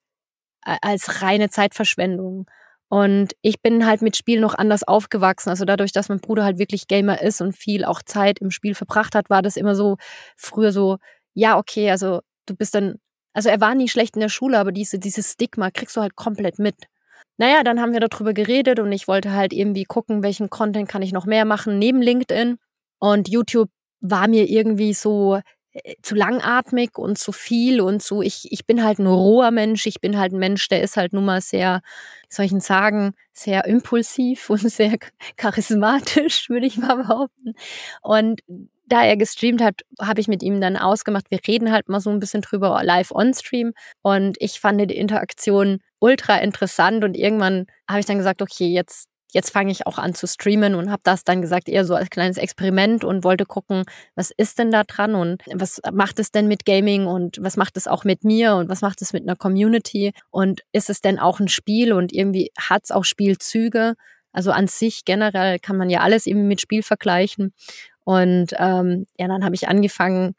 als 0.63 1.23
reine 1.23 1.51
Zeitverschwendung. 1.51 2.47
Und 2.89 3.33
ich 3.43 3.61
bin 3.61 3.87
halt 3.87 4.01
mit 4.03 4.17
Spiel 4.17 4.41
noch 4.41 4.55
anders 4.55 4.83
aufgewachsen. 4.83 5.51
Also 5.51 5.65
dadurch, 5.65 5.93
dass 5.93 6.09
mein 6.09 6.21
Bruder 6.21 6.45
halt 6.45 6.59
wirklich 6.59 6.89
Gamer 6.89 7.21
ist 7.21 7.41
und 7.43 7.53
viel 7.53 7.85
auch 7.85 8.03
Zeit 8.03 8.39
im 8.39 8.51
Spiel 8.51 8.75
verbracht 8.75 9.15
hat, 9.15 9.29
war 9.31 9.43
das 9.43 9.57
immer 9.57 9.75
so 9.75 9.97
früher 10.37 10.73
so, 10.73 10.97
ja, 11.35 11.59
okay, 11.59 11.91
also 11.91 12.21
du 12.47 12.57
bist 12.57 12.75
dann, 12.75 12.97
also 13.35 13.51
er 13.51 13.61
war 13.61 13.75
nie 13.75 13.89
schlecht 13.89 14.17
in 14.17 14.21
der 14.21 14.31
Schule, 14.31 14.59
aber 14.59 14.73
diese, 14.73 14.99
dieses 14.99 15.33
Stigma 15.33 15.71
kriegst 15.71 15.97
du 15.97 16.01
halt 16.01 16.17
komplett 16.17 16.59
mit. 16.59 16.77
Naja, 17.37 17.63
dann 17.63 17.81
haben 17.81 17.93
wir 17.93 18.01
darüber 18.01 18.33
geredet 18.33 18.81
und 18.81 18.91
ich 18.91 19.07
wollte 19.07 19.33
halt 19.33 19.53
irgendwie 19.53 19.85
gucken, 19.85 20.23
welchen 20.23 20.51
Content 20.51 20.89
kann 20.89 21.03
ich 21.03 21.13
noch 21.13 21.27
mehr 21.27 21.45
machen 21.45 21.79
neben 21.79 22.03
LinkedIn. 22.03 22.59
Und 23.01 23.29
YouTube 23.29 23.71
war 24.01 24.29
mir 24.29 24.49
irgendwie 24.49 24.95
so 24.95 25.41
zu 26.03 26.15
langatmig 26.15 26.99
und 26.99 27.19
zu 27.19 27.33
viel 27.33 27.81
und 27.81 28.03
so. 28.03 28.23
Ich, 28.23 28.51
ich 28.51 28.67
bin 28.67 28.85
halt 28.85 28.99
ein 28.99 29.07
roher 29.07 29.51
Mensch. 29.51 29.87
Ich 29.87 30.01
bin 30.01 30.19
halt 30.19 30.33
ein 30.33 30.39
Mensch, 30.39 30.69
der 30.69 30.83
ist 30.83 30.97
halt 30.97 31.13
nun 31.13 31.25
mal 31.25 31.41
sehr, 31.41 31.81
wie 32.29 32.35
soll 32.35 32.47
ich 32.47 32.63
sagen, 32.63 33.15
sehr 33.33 33.65
impulsiv 33.65 34.51
und 34.51 34.61
sehr 34.71 34.97
charismatisch, 35.37 36.49
würde 36.49 36.67
ich 36.67 36.77
mal 36.77 36.97
behaupten. 36.97 37.55
Und 38.03 38.41
da 38.87 39.05
er 39.05 39.17
gestreamt 39.17 39.63
hat, 39.63 39.83
habe 40.01 40.21
ich 40.21 40.29
mit 40.29 40.43
ihm 40.43 40.61
dann 40.61 40.77
ausgemacht, 40.77 41.31
wir 41.31 41.41
reden 41.47 41.73
halt 41.73 41.89
mal 41.89 42.01
so 42.01 42.11
ein 42.11 42.21
bisschen 42.21 42.41
drüber 42.41 42.81
live 42.83 43.11
on 43.11 43.35
Stream. 43.35 43.73
Und 44.03 44.37
ich 44.41 44.61
fand 44.61 44.81
die 44.81 44.97
Interaktion 44.97 45.81
ultra 45.99 46.39
interessant 46.39 47.05
und 47.05 47.17
irgendwann 47.17 47.67
habe 47.89 48.01
ich 48.01 48.07
dann 48.07 48.19
gesagt, 48.19 48.41
okay, 48.43 48.69
jetzt 48.69 49.09
jetzt 49.33 49.51
fange 49.51 49.71
ich 49.71 49.87
auch 49.87 49.99
an 49.99 50.15
zu 50.15 50.27
streamen 50.27 50.75
und 50.75 50.91
habe 50.91 51.03
das 51.05 51.25
dann 51.25 51.43
gesagt 51.43 51.69
eher 51.69 51.85
so 51.85 51.95
als 51.95 52.11
kleines 52.11 52.39
Experiment 52.39 53.05
und 53.05 53.25
wollte 53.25 53.45
gucken, 53.45 53.85
was 54.15 54.31
ist 54.31 54.59
denn 54.59 54.71
da 54.71 54.85
dran 54.85 55.15
und 55.15 55.43
was 55.53 55.81
macht 55.93 56.19
es 56.19 56.31
denn 56.31 56.49
mit 56.49 56.65
Gaming 56.65 57.07
und 57.07 57.39
was 57.41 57.57
macht 57.57 57.77
es 57.77 57.87
auch 57.87 58.05
mit 58.05 58.25
mir 58.25 58.55
und 58.55 58.69
was 58.69 58.81
macht 58.81 59.03
es 59.03 59.13
mit 59.13 59.23
einer 59.23 59.37
Community 59.37 60.13
und 60.31 60.63
ist 60.73 60.91
es 60.91 61.01
denn 61.01 61.19
auch 61.19 61.41
ein 61.41 61.49
Spiel 61.49 61.93
und 61.93 62.13
irgendwie 62.13 62.51
hat 62.59 62.85
es 62.85 62.91
auch 62.91 63.05
Spielzüge. 63.05 63.95
Also 64.33 64.51
an 64.51 64.67
sich 64.67 65.05
generell 65.05 65.59
kann 65.59 65.77
man 65.77 65.91
ja 65.91 66.01
alles 66.01 66.27
irgendwie 66.27 66.47
mit 66.47 66.61
Spiel 66.61 66.83
vergleichen. 66.83 67.53
Und 68.05 68.55
ähm, 68.57 69.07
ja, 69.19 69.27
dann 69.29 69.45
habe 69.45 69.55
ich 69.55 69.69
angefangen, 69.69 70.35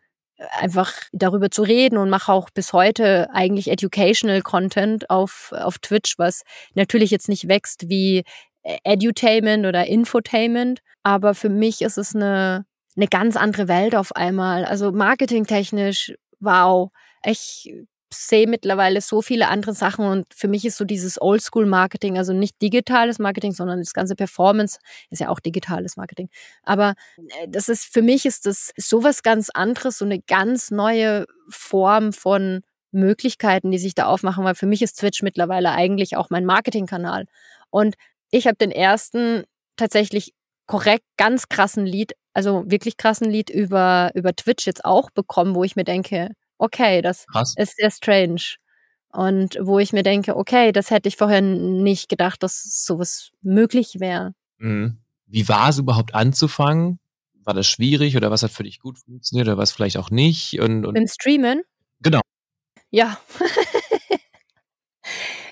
einfach 0.59 0.93
darüber 1.11 1.51
zu 1.51 1.63
reden 1.63 1.97
und 1.97 2.09
mache 2.09 2.31
auch 2.31 2.49
bis 2.49 2.73
heute 2.73 3.29
eigentlich 3.33 3.69
educational 3.69 4.41
Content 4.41 5.09
auf, 5.09 5.51
auf 5.55 5.79
Twitch, 5.79 6.17
was 6.17 6.43
natürlich 6.75 7.11
jetzt 7.11 7.29
nicht 7.29 7.47
wächst 7.47 7.89
wie 7.89 8.23
Edutainment 8.63 9.65
oder 9.65 9.85
Infotainment. 9.87 10.81
Aber 11.03 11.33
für 11.33 11.49
mich 11.49 11.81
ist 11.81 11.97
es 11.97 12.15
eine, 12.15 12.65
eine 12.95 13.07
ganz 13.07 13.35
andere 13.35 13.67
Welt 13.67 13.95
auf 13.95 14.15
einmal. 14.15 14.65
Also 14.65 14.91
marketingtechnisch, 14.91 16.13
wow. 16.39 16.91
Ich 17.23 17.71
sehe 18.11 18.47
mittlerweile 18.47 19.01
so 19.01 19.21
viele 19.21 19.49
andere 19.49 19.73
Sachen 19.73 20.05
und 20.05 20.33
für 20.33 20.47
mich 20.47 20.65
ist 20.65 20.77
so 20.77 20.85
dieses 20.85 21.21
Oldschool-Marketing, 21.21 22.17
also 22.17 22.33
nicht 22.33 22.59
digitales 22.61 23.19
Marketing, 23.19 23.51
sondern 23.51 23.79
das 23.79 23.93
ganze 23.93 24.15
Performance 24.15 24.79
ist 25.09 25.19
ja 25.19 25.29
auch 25.29 25.39
digitales 25.39 25.95
Marketing. 25.95 26.29
Aber 26.63 26.95
äh, 27.17 27.47
das 27.47 27.69
ist, 27.69 27.85
für 27.85 28.01
mich 28.01 28.25
ist 28.25 28.45
das 28.45 28.71
sowas 28.77 29.21
ganz 29.21 29.49
anderes, 29.49 29.99
so 29.99 30.05
eine 30.05 30.19
ganz 30.19 30.71
neue 30.71 31.25
Form 31.49 32.13
von 32.13 32.61
Möglichkeiten, 32.91 33.69
die 33.69 33.77
sich 33.77 33.93
da 33.93 34.05
aufmachen, 34.05 34.43
weil 34.43 34.55
für 34.55 34.65
mich 34.65 34.81
ist 34.81 34.99
Twitch 34.99 35.21
mittlerweile 35.21 35.71
eigentlich 35.71 36.17
auch 36.17 36.31
mein 36.31 36.45
Marketingkanal. 36.45 37.25
Und 37.69 37.95
ich 38.31 38.47
habe 38.47 38.57
den 38.57 38.71
ersten 38.71 39.43
tatsächlich 39.75 40.33
korrekt 40.65 41.05
ganz 41.17 41.49
krassen 41.49 41.85
Lied, 41.85 42.13
also 42.33 42.63
wirklich 42.67 42.97
krassen 42.97 43.29
Lied 43.29 43.49
über, 43.49 44.11
über 44.13 44.35
Twitch 44.35 44.67
jetzt 44.67 44.85
auch 44.85 45.09
bekommen, 45.09 45.55
wo 45.55 45.63
ich 45.63 45.75
mir 45.75 45.83
denke, 45.83 46.29
okay, 46.57 47.01
das 47.01 47.25
Krass. 47.27 47.55
ist 47.57 47.77
sehr 47.77 47.91
strange. 47.91 48.55
Und 49.11 49.57
wo 49.59 49.79
ich 49.79 49.91
mir 49.91 50.03
denke, 50.03 50.35
okay, 50.37 50.71
das 50.71 50.91
hätte 50.91 51.09
ich 51.09 51.17
vorher 51.17 51.41
nicht 51.41 52.09
gedacht, 52.09 52.43
dass 52.43 52.85
sowas 52.85 53.31
möglich 53.41 53.99
wäre. 53.99 54.33
Mhm. 54.59 54.99
Wie 55.25 55.47
war 55.49 55.69
es 55.69 55.79
überhaupt 55.79 56.13
anzufangen? 56.13 56.99
War 57.43 57.55
das 57.55 57.65
schwierig 57.65 58.15
oder 58.15 58.29
was 58.29 58.43
hat 58.43 58.51
für 58.51 58.63
dich 58.63 58.79
gut 58.79 58.99
funktioniert 58.99 59.47
oder 59.47 59.57
was 59.57 59.71
vielleicht 59.71 59.97
auch 59.97 60.11
nicht? 60.11 60.59
Und, 60.59 60.85
und 60.85 60.95
Im 60.95 61.07
Streamen? 61.07 61.63
Genau. 62.01 62.21
Ja. 62.91 63.17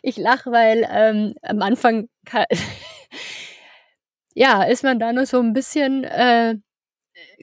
ich 0.08 0.17
lache, 0.17 0.52
weil 0.52 0.88
ähm, 0.89 1.36
am 1.41 1.62
Anfang 1.62 2.08
ja, 4.34 4.63
ist 4.63 4.84
man 4.84 5.00
da 5.00 5.12
nur 5.13 5.26
so 5.26 5.39
ein 5.39 5.54
bisschen 5.54 6.04
äh, 6.06 6.56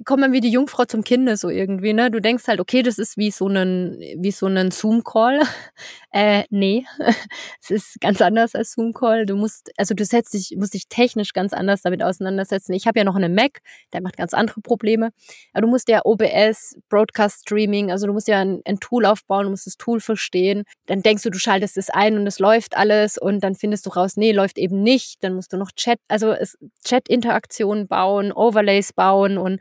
kommt 0.04 0.20
man 0.20 0.32
wie 0.32 0.40
die 0.40 0.50
Jungfrau 0.50 0.84
zum 0.84 1.04
Kinde 1.04 1.36
so 1.36 1.48
irgendwie, 1.48 1.92
ne? 1.92 2.10
Du 2.10 2.20
denkst 2.20 2.48
halt, 2.48 2.60
okay, 2.60 2.82
das 2.82 2.98
ist 2.98 3.16
wie 3.16 3.30
so 3.30 3.46
ein 3.48 3.98
wie 4.18 4.30
so 4.30 4.46
ein 4.46 4.70
Zoom 4.70 5.04
Call. 5.04 5.40
äh, 6.12 6.44
nee, 6.50 6.84
es 7.62 7.70
ist 7.70 8.00
ganz 8.00 8.20
anders 8.20 8.54
als 8.54 8.72
Zoom 8.72 8.92
Call. 8.92 9.26
Du 9.26 9.36
musst 9.36 9.70
also 9.76 9.94
du 9.94 10.04
setzt 10.04 10.34
dich 10.34 10.54
musst 10.56 10.74
dich 10.74 10.88
technisch 10.88 11.32
ganz 11.32 11.52
anders 11.52 11.82
damit 11.82 12.02
auseinandersetzen. 12.02 12.72
Ich 12.72 12.86
habe 12.86 12.98
ja 12.98 13.04
noch 13.04 13.16
einen 13.16 13.34
Mac, 13.34 13.60
der 13.92 14.02
macht 14.02 14.16
ganz 14.16 14.34
andere 14.34 14.60
Probleme. 14.60 15.10
Aber 15.52 15.62
du 15.62 15.68
musst 15.68 15.88
ja 15.88 16.02
OBS, 16.04 16.76
Broadcast 16.88 17.42
Streaming, 17.42 17.90
also 17.90 18.06
du 18.06 18.12
musst 18.12 18.28
ja 18.28 18.40
ein, 18.40 18.60
ein 18.64 18.80
Tool 18.80 19.06
aufbauen, 19.06 19.44
du 19.44 19.50
musst 19.50 19.66
das 19.66 19.76
Tool 19.76 20.00
verstehen. 20.00 20.64
Dann 20.86 21.02
denkst 21.02 21.22
du, 21.22 21.30
du 21.30 21.38
schaltest 21.38 21.76
es 21.76 21.90
ein 21.90 22.16
und 22.18 22.26
es 22.26 22.38
läuft 22.38 22.76
alles 22.76 23.18
und 23.18 23.40
dann 23.42 23.54
findest 23.54 23.86
du 23.86 23.90
raus, 23.90 24.16
nee, 24.16 24.32
läuft 24.32 24.58
eben 24.58 24.82
nicht. 24.82 25.22
Dann 25.22 25.34
musst 25.34 25.52
du 25.52 25.56
noch 25.56 25.72
Chat, 25.72 25.98
also 26.08 26.34
Chat 26.84 27.08
Interaktionen 27.08 27.86
bauen, 27.86 28.32
Overlays 28.32 28.92
bauen 28.92 29.38
und 29.38 29.60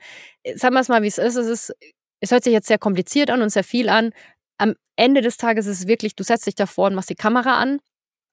sagen 0.55 0.75
wir 0.75 0.81
es 0.81 0.89
mal, 0.89 1.01
wie 1.01 1.07
es 1.07 1.17
ist. 1.17 1.35
Es 1.35 1.47
ist, 1.47 1.75
es 2.19 2.31
hört 2.31 2.43
sich 2.43 2.53
jetzt 2.53 2.67
sehr 2.67 2.79
kompliziert 2.79 3.29
an 3.29 3.41
und 3.41 3.49
sehr 3.49 3.63
viel 3.63 3.89
an. 3.89 4.11
Am 4.57 4.75
Ende 4.95 5.21
des 5.21 5.37
Tages 5.37 5.65
ist 5.65 5.81
es 5.81 5.87
wirklich, 5.87 6.15
du 6.15 6.23
setzt 6.23 6.47
dich 6.47 6.55
davor 6.55 6.87
und 6.87 6.95
machst 6.95 7.09
die 7.09 7.15
Kamera 7.15 7.57
an 7.57 7.79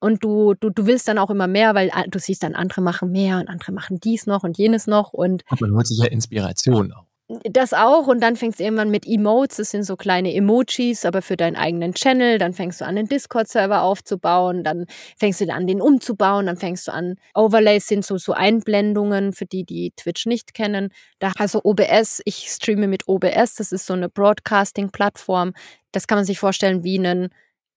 und 0.00 0.24
du, 0.24 0.54
du, 0.54 0.70
du 0.70 0.86
willst 0.86 1.08
dann 1.08 1.18
auch 1.18 1.30
immer 1.30 1.46
mehr, 1.46 1.74
weil 1.74 1.90
du 2.08 2.18
siehst 2.18 2.42
dann, 2.42 2.54
andere 2.54 2.80
machen 2.80 3.10
mehr 3.10 3.38
und 3.38 3.48
andere 3.48 3.72
machen 3.72 4.00
dies 4.00 4.26
noch 4.26 4.42
und 4.42 4.58
jenes 4.58 4.86
noch. 4.86 5.12
Und, 5.12 5.42
man 5.60 5.74
holt 5.74 5.86
sich 5.86 5.98
ja 5.98 6.06
Inspiration 6.06 6.92
auch. 6.92 7.06
Das 7.44 7.72
auch 7.72 8.08
und 8.08 8.20
dann 8.20 8.34
fängst 8.34 8.58
du 8.58 8.64
irgendwann 8.64 8.90
mit 8.90 9.06
Emotes, 9.06 9.58
das 9.58 9.70
sind 9.70 9.84
so 9.84 9.96
kleine 9.96 10.34
Emojis, 10.34 11.04
aber 11.04 11.22
für 11.22 11.36
deinen 11.36 11.54
eigenen 11.54 11.94
Channel. 11.94 12.38
Dann 12.38 12.54
fängst 12.54 12.80
du 12.80 12.84
an, 12.84 12.98
einen 12.98 13.08
Discord-Server 13.08 13.82
aufzubauen, 13.82 14.64
dann 14.64 14.86
fängst 15.16 15.40
du 15.40 15.52
an, 15.52 15.68
den 15.68 15.80
umzubauen, 15.80 16.46
dann 16.46 16.56
fängst 16.56 16.88
du 16.88 16.92
an, 16.92 17.14
Overlays 17.34 17.86
sind 17.86 18.04
so, 18.04 18.18
so 18.18 18.32
Einblendungen 18.32 19.32
für 19.32 19.46
die, 19.46 19.64
die 19.64 19.92
Twitch 19.96 20.26
nicht 20.26 20.54
kennen. 20.54 20.88
Da 21.20 21.30
also 21.38 21.60
OBS, 21.62 22.20
ich 22.24 22.48
streame 22.48 22.88
mit 22.88 23.06
OBS, 23.06 23.54
das 23.54 23.70
ist 23.70 23.86
so 23.86 23.92
eine 23.92 24.08
Broadcasting-Plattform. 24.08 25.52
Das 25.92 26.08
kann 26.08 26.18
man 26.18 26.24
sich 26.24 26.40
vorstellen 26.40 26.82
wie 26.82 26.98
einen 26.98 27.28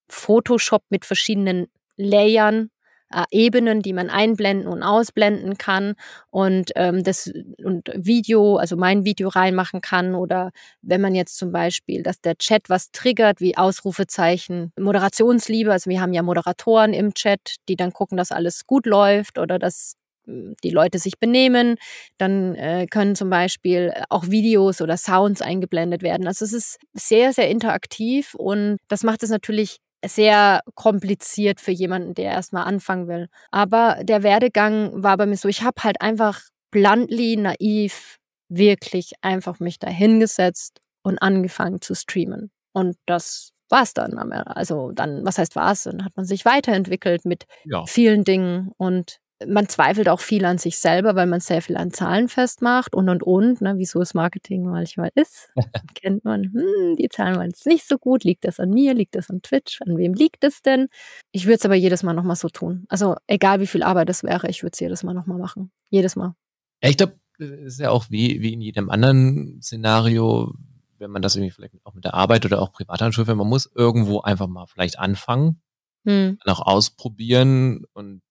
Photoshop 0.09 0.81
mit 0.89 1.05
verschiedenen 1.05 1.67
Layern 1.95 2.71
äh, 3.13 3.23
Ebenen, 3.31 3.81
die 3.81 3.93
man 3.93 4.09
einblenden 4.09 4.67
und 4.67 4.83
ausblenden 4.83 5.57
kann 5.57 5.95
und 6.29 6.71
ähm, 6.75 7.03
das 7.03 7.31
und 7.63 7.89
Video, 7.95 8.57
also 8.57 8.75
mein 8.77 9.05
Video 9.05 9.29
reinmachen 9.29 9.81
kann 9.81 10.15
oder 10.15 10.51
wenn 10.81 11.01
man 11.01 11.15
jetzt 11.15 11.37
zum 11.37 11.51
Beispiel, 11.51 12.03
dass 12.03 12.21
der 12.21 12.37
Chat 12.37 12.69
was 12.69 12.91
triggert, 12.91 13.39
wie 13.39 13.57
Ausrufezeichen, 13.57 14.71
Moderationsliebe, 14.79 15.71
also 15.71 15.89
wir 15.89 16.01
haben 16.01 16.13
ja 16.13 16.23
Moderatoren 16.23 16.93
im 16.93 17.13
Chat, 17.13 17.55
die 17.69 17.75
dann 17.75 17.93
gucken, 17.93 18.17
dass 18.17 18.31
alles 18.31 18.65
gut 18.65 18.85
läuft 18.85 19.37
oder 19.39 19.59
dass 19.59 19.95
hm, 20.25 20.55
die 20.63 20.69
Leute 20.69 20.99
sich 20.99 21.19
benehmen, 21.19 21.75
dann 22.17 22.55
äh, 22.55 22.87
können 22.89 23.15
zum 23.15 23.29
Beispiel 23.29 23.93
auch 24.09 24.27
Videos 24.29 24.81
oder 24.81 24.97
Sounds 24.97 25.41
eingeblendet 25.41 26.01
werden. 26.03 26.27
Also 26.27 26.45
es 26.45 26.53
ist 26.53 26.79
sehr, 26.93 27.33
sehr 27.33 27.49
interaktiv 27.49 28.33
und 28.35 28.77
das 28.87 29.03
macht 29.03 29.23
es 29.23 29.29
natürlich 29.29 29.79
sehr 30.05 30.61
kompliziert 30.75 31.59
für 31.59 31.71
jemanden, 31.71 32.13
der 32.13 32.31
erstmal 32.31 32.65
anfangen 32.65 33.07
will. 33.07 33.27
Aber 33.51 33.99
der 34.03 34.23
Werdegang 34.23 35.03
war 35.03 35.17
bei 35.17 35.25
mir 35.25 35.37
so, 35.37 35.47
ich 35.47 35.63
habe 35.63 35.83
halt 35.83 36.01
einfach 36.01 36.41
bluntly, 36.71 37.37
naiv, 37.37 38.17
wirklich 38.49 39.13
einfach 39.21 39.59
mich 39.59 39.79
da 39.79 39.89
hingesetzt 39.89 40.79
und 41.03 41.19
angefangen 41.21 41.81
zu 41.81 41.95
streamen. 41.95 42.51
Und 42.73 42.97
das 43.05 43.51
war 43.69 43.83
es 43.83 43.93
dann. 43.93 44.17
Also 44.17 44.91
dann, 44.91 45.25
was 45.25 45.37
heißt 45.37 45.55
war 45.55 45.71
es? 45.71 45.83
Dann 45.83 46.03
hat 46.03 46.15
man 46.15 46.25
sich 46.25 46.45
weiterentwickelt 46.45 47.25
mit 47.25 47.45
ja. 47.65 47.85
vielen 47.85 48.23
Dingen 48.23 48.71
und 48.77 49.19
man 49.47 49.67
zweifelt 49.69 50.09
auch 50.09 50.19
viel 50.19 50.45
an 50.45 50.57
sich 50.57 50.77
selber, 50.77 51.15
weil 51.15 51.27
man 51.27 51.39
sehr 51.39 51.61
viel 51.61 51.77
an 51.77 51.91
Zahlen 51.91 52.29
festmacht 52.29 52.95
und 52.95 53.09
und 53.09 53.23
und, 53.23 53.61
ne, 53.61 53.75
wieso 53.77 54.01
es 54.01 54.13
Marketing 54.13 54.63
manchmal 54.63 55.11
ist. 55.15 55.51
Kennt 55.95 56.23
man, 56.23 56.43
hm, 56.53 56.95
die 56.97 57.09
Zahlen 57.09 57.35
waren 57.35 57.49
jetzt 57.49 57.65
nicht 57.65 57.87
so 57.87 57.97
gut, 57.97 58.23
liegt 58.23 58.45
das 58.45 58.59
an 58.59 58.69
mir, 58.69 58.93
liegt 58.93 59.15
das 59.15 59.29
an 59.29 59.41
Twitch, 59.41 59.79
an 59.85 59.97
wem 59.97 60.13
liegt 60.13 60.43
es 60.43 60.61
denn? 60.61 60.87
Ich 61.31 61.45
würde 61.45 61.55
es 61.57 61.65
aber 61.65 61.75
jedes 61.75 62.03
Mal 62.03 62.13
nochmal 62.13 62.35
so 62.35 62.49
tun. 62.49 62.85
Also 62.89 63.15
egal 63.27 63.59
wie 63.59 63.67
viel 63.67 63.83
Arbeit 63.83 64.09
das 64.09 64.23
wäre, 64.23 64.49
ich 64.49 64.63
würde 64.63 64.73
es 64.73 64.79
jedes 64.79 65.03
Mal 65.03 65.13
nochmal 65.13 65.37
machen. 65.37 65.71
Jedes 65.89 66.15
Mal. 66.15 66.35
ich 66.81 66.97
glaube, 66.97 67.19
es 67.37 67.49
ist 67.49 67.79
ja 67.79 67.91
auch 67.91 68.05
wie, 68.09 68.41
wie 68.41 68.53
in 68.53 68.61
jedem 68.61 68.89
anderen 68.89 69.61
Szenario, 69.61 70.53
wenn 70.97 71.11
man 71.11 71.21
das 71.21 71.35
irgendwie 71.35 71.51
vielleicht 71.51 71.75
auch 71.83 71.93
mit 71.93 72.05
der 72.05 72.13
Arbeit 72.13 72.45
oder 72.45 72.61
auch 72.61 72.71
Privatanschule, 72.71 73.35
man 73.35 73.47
muss 73.47 73.69
irgendwo 73.75 74.21
einfach 74.21 74.47
mal 74.47 74.65
vielleicht 74.65 74.97
anfangen, 74.97 75.61
hm. 76.05 76.39
auch 76.45 76.61
ausprobieren 76.61 77.85
und 77.93 78.21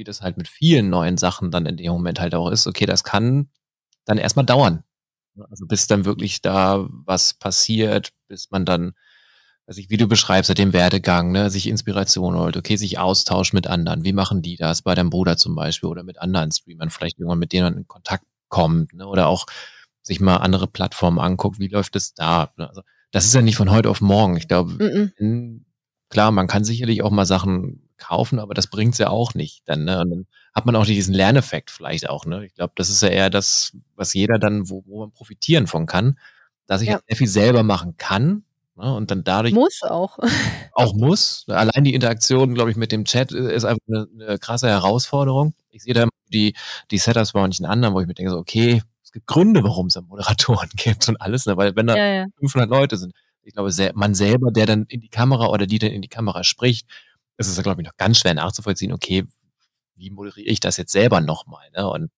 wie 0.00 0.04
das 0.04 0.22
halt 0.22 0.38
mit 0.38 0.48
vielen 0.48 0.88
neuen 0.88 1.18
Sachen 1.18 1.50
dann 1.50 1.66
in 1.66 1.76
dem 1.76 1.92
Moment 1.92 2.20
halt 2.20 2.34
auch 2.34 2.50
ist, 2.50 2.66
okay, 2.66 2.86
das 2.86 3.04
kann 3.04 3.50
dann 4.06 4.16
erstmal 4.16 4.46
dauern. 4.46 4.82
Also 5.50 5.66
bis 5.66 5.86
dann 5.86 6.06
wirklich 6.06 6.40
da 6.40 6.86
was 6.90 7.34
passiert, 7.34 8.10
bis 8.26 8.50
man 8.50 8.64
dann, 8.64 8.94
weiß 9.66 9.76
ich, 9.76 9.90
wie 9.90 9.98
du 9.98 10.08
beschreibst, 10.08 10.56
den 10.56 10.72
Werdegang, 10.72 11.32
ne, 11.32 11.50
sich 11.50 11.68
Inspiration 11.68 12.34
holt, 12.34 12.56
okay, 12.56 12.76
sich 12.76 12.98
austauscht 12.98 13.52
mit 13.52 13.66
anderen. 13.66 14.02
Wie 14.02 14.14
machen 14.14 14.40
die 14.40 14.56
das? 14.56 14.80
Bei 14.80 14.94
deinem 14.94 15.10
Bruder 15.10 15.36
zum 15.36 15.54
Beispiel 15.54 15.90
oder 15.90 16.02
mit 16.02 16.18
anderen 16.18 16.50
Streamern, 16.50 16.88
vielleicht 16.88 17.18
irgendwann 17.18 17.38
mit 17.38 17.52
denen 17.52 17.64
man 17.64 17.76
in 17.76 17.86
Kontakt 17.86 18.24
kommt, 18.48 18.94
ne, 18.94 19.06
oder 19.06 19.28
auch 19.28 19.44
sich 20.02 20.18
mal 20.18 20.38
andere 20.38 20.66
Plattformen 20.66 21.20
anguckt, 21.20 21.58
wie 21.58 21.68
läuft 21.68 21.94
es 21.94 22.14
da? 22.14 22.52
Ne? 22.56 22.66
Also, 22.70 22.80
das 23.12 23.26
ist 23.26 23.34
ja 23.34 23.42
nicht 23.42 23.56
von 23.56 23.70
heute 23.70 23.90
auf 23.90 24.00
morgen. 24.00 24.38
Ich 24.38 24.48
glaube, 24.48 24.72
mm 24.72 25.12
-mm. 25.18 25.60
klar, 26.08 26.30
man 26.30 26.46
kann 26.46 26.64
sicherlich 26.64 27.02
auch 27.02 27.10
mal 27.10 27.26
Sachen 27.26 27.89
kaufen, 28.00 28.38
aber 28.40 28.54
das 28.54 28.66
bringt's 28.66 28.98
ja 28.98 29.08
auch 29.08 29.34
nicht. 29.34 29.62
Dann, 29.66 29.84
ne? 29.84 30.00
Und 30.00 30.10
dann 30.10 30.26
hat 30.52 30.66
man 30.66 30.74
auch 30.74 30.84
diesen 30.84 31.14
Lerneffekt 31.14 31.70
vielleicht 31.70 32.08
auch. 32.08 32.26
Ne? 32.26 32.44
Ich 32.46 32.54
glaube, 32.54 32.72
das 32.76 32.90
ist 32.90 33.02
ja 33.02 33.08
eher 33.08 33.30
das, 33.30 33.76
was 33.94 34.14
jeder 34.14 34.38
dann, 34.38 34.68
wo, 34.68 34.82
wo 34.86 35.00
man 35.00 35.12
profitieren 35.12 35.66
von 35.66 35.86
kann, 35.86 36.18
dass 36.66 36.82
ich 36.82 36.88
ja. 36.88 36.94
halt 36.94 37.04
sehr 37.06 37.16
viel 37.16 37.28
selber 37.28 37.62
machen 37.62 37.96
kann. 37.96 38.44
Ne? 38.76 38.92
Und 38.94 39.10
dann 39.10 39.22
dadurch. 39.22 39.54
Muss 39.54 39.82
auch. 39.82 40.18
Auch 40.72 40.94
muss. 40.94 41.44
Allein 41.48 41.84
die 41.84 41.94
Interaktion, 41.94 42.54
glaube 42.54 42.70
ich, 42.70 42.76
mit 42.76 42.90
dem 42.90 43.04
Chat 43.04 43.32
ist 43.32 43.64
einfach 43.64 43.86
eine, 43.88 44.08
eine 44.18 44.38
krasse 44.38 44.68
Herausforderung. 44.68 45.54
Ich 45.70 45.82
sehe 45.82 45.94
da 45.94 46.08
die, 46.32 46.54
die 46.90 46.98
Setups 46.98 47.32
bei 47.32 47.40
manchen 47.40 47.66
anderen, 47.66 47.94
wo 47.94 48.00
ich 48.00 48.06
mir 48.06 48.14
denke, 48.14 48.32
so, 48.32 48.38
okay, 48.38 48.82
es 49.04 49.12
gibt 49.12 49.26
Gründe, 49.26 49.62
warum 49.64 49.86
es 49.86 50.00
Moderatoren 50.00 50.70
gibt 50.76 51.08
und 51.08 51.20
alles, 51.20 51.46
ne? 51.46 51.56
weil 51.56 51.76
wenn 51.76 51.88
da 51.88 51.96
ja, 51.96 52.06
ja. 52.06 52.26
500 52.38 52.70
Leute 52.70 52.96
sind, 52.96 53.12
ich 53.42 53.54
glaube, 53.54 53.72
man 53.94 54.14
selber, 54.14 54.52
der 54.52 54.66
dann 54.66 54.84
in 54.84 55.00
die 55.00 55.08
Kamera 55.08 55.48
oder 55.48 55.66
die 55.66 55.78
dann 55.78 55.90
in 55.90 56.02
die 56.02 56.08
Kamera 56.08 56.44
spricht, 56.44 56.86
ist 57.40 57.56
es, 57.56 57.62
glaube 57.62 57.82
ich, 57.82 57.86
noch 57.86 57.96
ganz 57.96 58.18
schwer 58.18 58.34
nachzuvollziehen, 58.34 58.92
okay, 58.92 59.24
wie 59.96 60.10
moderiere 60.10 60.48
ich 60.48 60.60
das 60.60 60.76
jetzt 60.76 60.92
selber 60.92 61.20
nochmal? 61.20 61.70
Ne? 61.72 61.88
Und 61.88 62.10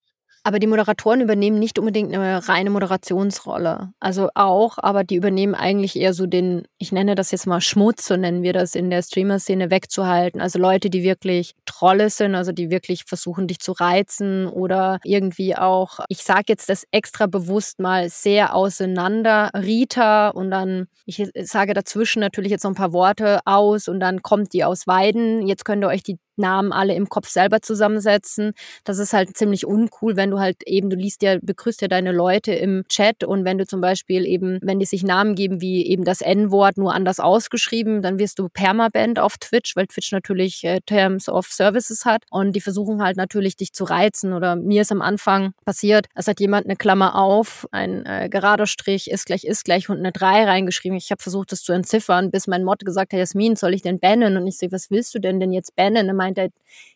aber 0.45 0.59
die 0.59 0.67
Moderatoren 0.67 1.21
übernehmen 1.21 1.59
nicht 1.59 1.79
unbedingt 1.79 2.13
eine 2.13 2.49
reine 2.49 2.71
Moderationsrolle. 2.71 3.93
Also 4.01 4.29
auch, 4.35 4.79
aber 4.79 5.05
die 5.05 5.15
übernehmen 5.15 5.55
eigentlich 5.55 5.97
eher 5.97 6.15
so 6.15 6.27
den, 6.27 6.67
ich 6.79 6.91
nenne 6.91 7.15
das 7.15 7.31
jetzt 7.31 7.47
mal 7.47 7.61
Schmutz, 7.61 8.07
so 8.07 8.17
nennen 8.17 8.43
wir 8.43 8.53
das 8.53 8.75
in 8.75 8.91
der 8.91 9.03
Streamer-Szene, 9.03 9.71
wegzuhalten. 9.71 10.41
Also 10.41 10.59
Leute, 10.59 10.91
die 10.91 11.03
wirklich 11.03 11.55
Trolle 11.65 12.11
sind, 12.11 12.35
also 12.35 12.51
die 12.51 12.71
wirklich 12.71 13.05
versuchen, 13.07 13.47
dich 13.47 13.61
zu 13.61 13.73
reizen 13.73 14.47
oder 14.49 14.99
irgendwie 15.05 15.57
auch, 15.57 16.01
ich 16.09 16.23
sage 16.25 16.45
jetzt 16.49 16.69
das 16.69 16.85
extra 16.91 17.27
bewusst 17.27 17.79
mal 17.79 18.09
sehr 18.09 18.55
auseinander, 18.55 19.51
Rita 19.55 20.29
und 20.29 20.51
dann, 20.51 20.89
ich 21.07 21.25
sage 21.43 21.75
dazwischen 21.75 22.21
natürlich 22.21 22.51
jetzt 22.51 22.65
noch 22.65 22.73
ein 22.73 22.77
paar 22.77 22.93
Worte 22.93 23.41
aus 23.45 23.87
und 23.87 24.01
dann 24.01 24.23
kommt 24.23 24.53
die 24.53 24.65
aus 24.65 24.87
Weiden. 24.87 25.47
Jetzt 25.47 25.65
könnt 25.65 25.85
ihr 25.85 25.89
euch 25.89 26.03
die 26.03 26.19
Namen 26.37 26.73
alle 26.73 26.95
im 26.95 27.09
Kopf 27.09 27.29
selber 27.29 27.61
zusammensetzen. 27.63 28.53
Das 28.85 28.99
ist 28.99 29.13
halt 29.13 29.37
ziemlich 29.37 29.67
uncool, 29.67 30.17
wenn 30.17 30.31
du 30.31 30.39
halt 30.39 30.63
eben, 30.67 30.91
du 30.91 30.97
liest 30.97 31.23
ja, 31.23 31.39
begrüßt 31.41 31.83
ja 31.83 31.89
deine 31.89 32.13
Leute 32.13 32.53
im 32.53 32.85
Chat 32.89 33.25
und 33.25 33.45
wenn 33.45 33.59
du 33.59 33.67
zum 33.67 33.81
Beispiel 33.81 34.27
eben, 34.27 34.59
wenn 34.63 34.79
die 34.79 34.87
sich 34.87 35.03
Namen 35.03 35.35
geben 35.35 35.61
wie 35.61 35.87
eben 35.87 36.05
das 36.05 36.21
N-Wort 36.21 36.77
nur 36.77 36.95
anders 36.95 37.21
ausgeschrieben, 37.21 38.03
dann 38.03 38.19
wirst 38.19 38.39
du 38.39 38.49
permaband 38.49 39.19
auf 39.19 39.39
Twitch, 39.39 39.77
weil 39.77 39.87
Twitch 39.87 40.13
natürlich 40.13 40.65
äh, 40.65 40.81
Terms 40.87 41.29
of 41.29 41.47
Services 41.47 42.05
hat 42.05 42.25
und 42.31 42.53
die 42.55 42.61
versuchen 42.61 43.03
halt 43.03 43.17
natürlich 43.17 43.57
dich 43.57 43.73
zu 43.73 43.85
reizen 43.85 44.33
oder 44.33 44.57
mir 44.57 44.83
ist 44.83 44.93
am 44.93 45.03
Anfang 45.03 45.53
passiert, 45.65 46.07
es 46.15 46.27
hat 46.27 46.41
jemand 46.41 46.67
eine 46.67 46.77
Klammer 46.77 47.17
auf, 47.17 47.67
ein 47.71 48.05
äh, 48.07 48.29
gerader 48.29 48.67
Strich 48.67 49.11
ist 49.11 49.27
gleich 49.27 49.45
ist 49.45 49.65
gleich 49.65 49.89
und 49.89 49.99
eine 49.99 50.13
3 50.13 50.45
reingeschrieben. 50.45 50.97
Ich 50.97 51.11
habe 51.11 51.23
versucht, 51.23 51.53
das 51.53 51.63
zu 51.63 51.73
entziffern, 51.73 52.31
bis 52.31 52.47
mein 52.47 52.65
Mod 52.65 52.85
gesagt 52.85 53.13
hat, 53.13 53.19
Jasmin, 53.19 53.57
soll 53.57 53.75
ich 53.75 53.83
denn 53.83 54.01
bannen? 54.01 54.37
Und 54.37 54.47
ich 54.47 54.59
sehe, 54.59 54.73
was 54.73 54.91
willst 54.91 55.15
du 55.15 55.19
denn 55.19 55.41
denn 55.41 55.53
jetzt 55.53 55.77
bannen? 55.77 56.09
Meint 56.23 56.39
er, 56.39 56.49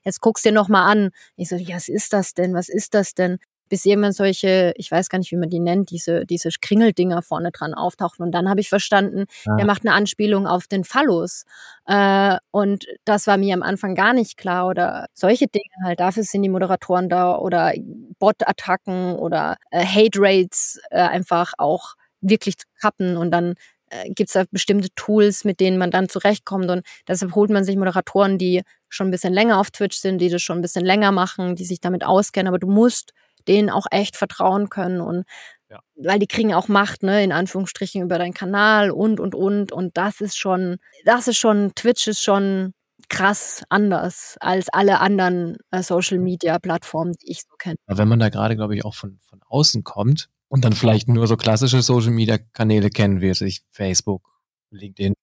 jetzt 0.05 0.21
guckst 0.21 0.45
dir 0.45 0.53
noch 0.53 0.69
mal 0.69 0.87
an. 0.87 1.11
Ich 1.37 1.49
so, 1.49 1.57
ja, 1.57 1.77
was 1.77 1.89
ist 1.89 2.13
das 2.13 2.35
denn? 2.35 2.55
Was 2.55 2.69
ist 2.69 2.95
das 2.95 3.15
denn? 3.15 3.39
Bis 3.69 3.85
irgendwann 3.85 4.13
solche, 4.13 4.73
ich 4.77 4.93
weiß 4.93 5.09
gar 5.09 5.19
nicht, 5.19 5.33
wie 5.33 5.37
man 5.37 5.51
die 5.51 5.59
nennt, 5.59 5.91
diese, 5.91 6.25
diese 6.25 6.51
Kringeldinger 6.61 7.21
vorne 7.21 7.51
dran 7.51 7.75
auftauchten. 7.75 8.25
Und 8.25 8.31
dann 8.31 8.49
habe 8.49 8.61
ich 8.61 8.69
verstanden, 8.69 9.25
ja. 9.45 9.57
er 9.59 9.67
macht 9.67 9.85
eine 9.85 9.93
Anspielung 9.93 10.47
auf 10.47 10.69
den 10.69 10.85
Phallus. 10.85 11.45
Äh, 11.87 12.37
und 12.53 12.87
das 13.05 13.27
war 13.27 13.37
mir 13.39 13.55
am 13.55 13.65
Anfang 13.65 13.97
gar 13.97 14.13
nicht 14.13 14.37
klar. 14.37 14.69
Oder 14.69 15.07
solche 15.15 15.49
Dinge 15.49 15.65
halt, 15.83 15.99
dafür 15.99 16.23
sind 16.23 16.45
die 16.45 16.49
Moderatoren 16.49 17.09
da. 17.09 17.37
Oder 17.37 17.75
Bot-Attacken 18.21 19.17
oder 19.17 19.57
äh, 19.73 19.85
Hate-Rates 19.85 20.79
äh, 20.91 21.01
einfach 21.01 21.55
auch 21.59 21.97
wirklich 22.21 22.59
zu 22.59 22.67
kappen 22.81 23.17
und 23.17 23.31
dann 23.31 23.55
äh, 23.91 24.09
gibt 24.11 24.29
es 24.29 24.35
da 24.35 24.45
bestimmte 24.51 24.89
Tools, 24.97 25.45
mit 25.45 25.61
denen 25.61 25.79
man 25.79 25.91
dann 25.91 26.09
zurechtkommt. 26.09 26.71
Und 26.71 26.87
deshalb 27.07 27.35
holt 27.35 27.51
man 27.51 27.65
sich 27.65 27.77
Moderatoren, 27.77 28.39
die 28.39 28.63
schon 28.89 29.09
ein 29.09 29.11
bisschen 29.11 29.33
länger 29.33 29.59
auf 29.59 29.71
Twitch 29.71 29.99
sind, 29.99 30.19
die 30.19 30.29
das 30.29 30.43
schon 30.43 30.59
ein 30.59 30.63
bisschen 30.63 30.85
länger 30.85 31.13
machen, 31.13 31.57
die 31.57 31.65
sich 31.65 31.81
damit 31.81 32.05
auskennen. 32.05 32.49
Aber 32.49 32.59
du 32.59 32.69
musst 32.69 33.13
denen 33.49 33.71
auch 33.71 33.87
echt 33.91 34.17
vertrauen 34.17 34.69
können. 34.69 35.01
Und 35.01 35.25
ja. 35.71 35.81
weil 35.97 36.19
die 36.19 36.27
kriegen 36.27 36.55
auch 36.55 36.69
Macht, 36.69 37.03
ne, 37.03 37.23
in 37.23 37.33
Anführungsstrichen, 37.33 38.03
über 38.03 38.19
deinen 38.19 38.35
Kanal 38.35 38.91
und 38.91 39.21
und 39.21 39.35
und. 39.35 39.73
Und 39.73 39.97
das 39.97 40.21
ist 40.21 40.37
schon, 40.37 40.79
das 41.05 41.29
ist 41.29 41.39
schon, 41.39 41.73
Twitch 41.75 42.07
ist 42.07 42.23
schon 42.23 42.73
krass 43.09 43.63
anders 43.69 44.37
als 44.41 44.69
alle 44.69 45.01
anderen 45.01 45.59
äh, 45.71 45.83
Social 45.83 46.19
Media 46.19 46.59
Plattformen, 46.59 47.13
die 47.13 47.31
ich 47.31 47.43
so 47.43 47.55
kenne. 47.57 47.77
Wenn 47.87 48.09
man 48.09 48.19
da 48.19 48.31
gerade, 48.31 48.57
glaube 48.57 48.75
ich, 48.75 48.85
auch 48.85 48.95
von, 48.95 49.19
von 49.23 49.41
außen 49.47 49.85
kommt, 49.85 50.29
und 50.49 50.65
dann 50.65 50.73
vielleicht 50.73 51.09
nur 51.09 51.27
so 51.27 51.37
klassische 51.37 51.83
Social 51.83 52.11
Media 52.11 52.39
Kanäle 52.39 52.91
kennen, 52.91 53.21
wie 53.21 53.35
sich 53.35 53.63
Facebook, 53.71 54.23
LinkedIn, 54.71 55.15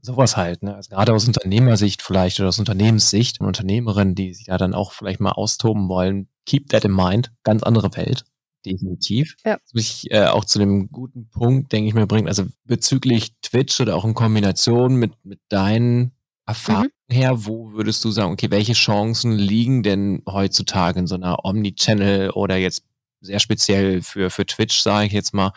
sowas 0.00 0.36
halt. 0.36 0.62
Ne? 0.62 0.74
Also 0.74 0.90
gerade 0.90 1.12
aus 1.12 1.26
Unternehmersicht 1.26 2.02
vielleicht 2.02 2.38
oder 2.40 2.48
aus 2.48 2.58
Unternehmenssicht, 2.58 3.40
eine 3.40 3.48
Unternehmerin, 3.48 4.14
die 4.14 4.34
sich 4.34 4.46
da 4.46 4.58
dann 4.58 4.74
auch 4.74 4.92
vielleicht 4.92 5.20
mal 5.20 5.32
austoben 5.32 5.88
wollen, 5.88 6.28
keep 6.46 6.68
that 6.68 6.84
in 6.84 6.94
mind. 6.94 7.32
Ganz 7.42 7.62
andere 7.62 7.94
Welt. 7.96 8.24
Definitiv. 8.64 9.36
Ja. 9.44 9.58
Was 9.62 9.74
mich 9.74 10.10
äh, 10.10 10.26
auch 10.26 10.44
zu 10.44 10.58
dem 10.58 10.90
guten 10.90 11.28
Punkt, 11.28 11.72
denke 11.72 11.88
ich 11.88 11.94
mir, 11.94 12.06
bringt, 12.06 12.28
also 12.28 12.44
bezüglich 12.64 13.34
Twitch 13.42 13.80
oder 13.80 13.94
auch 13.94 14.04
in 14.04 14.14
Kombination 14.14 14.96
mit, 14.96 15.12
mit 15.22 15.40
deinen 15.48 16.12
Erfahrungen 16.46 16.90
mhm. 17.08 17.14
her, 17.14 17.46
wo 17.46 17.72
würdest 17.72 18.04
du 18.04 18.10
sagen, 18.10 18.32
okay, 18.32 18.50
welche 18.50 18.72
Chancen 18.72 19.32
liegen 19.32 19.82
denn 19.82 20.22
heutzutage 20.28 20.98
in 20.98 21.06
so 21.06 21.14
einer 21.14 21.44
Omni-Channel 21.44 22.30
oder 22.30 22.56
jetzt 22.56 22.84
sehr 23.24 23.40
speziell 23.40 24.02
für, 24.02 24.30
für 24.30 24.46
Twitch, 24.46 24.80
sage 24.80 25.06
ich 25.06 25.12
jetzt 25.12 25.34
mal, 25.34 25.52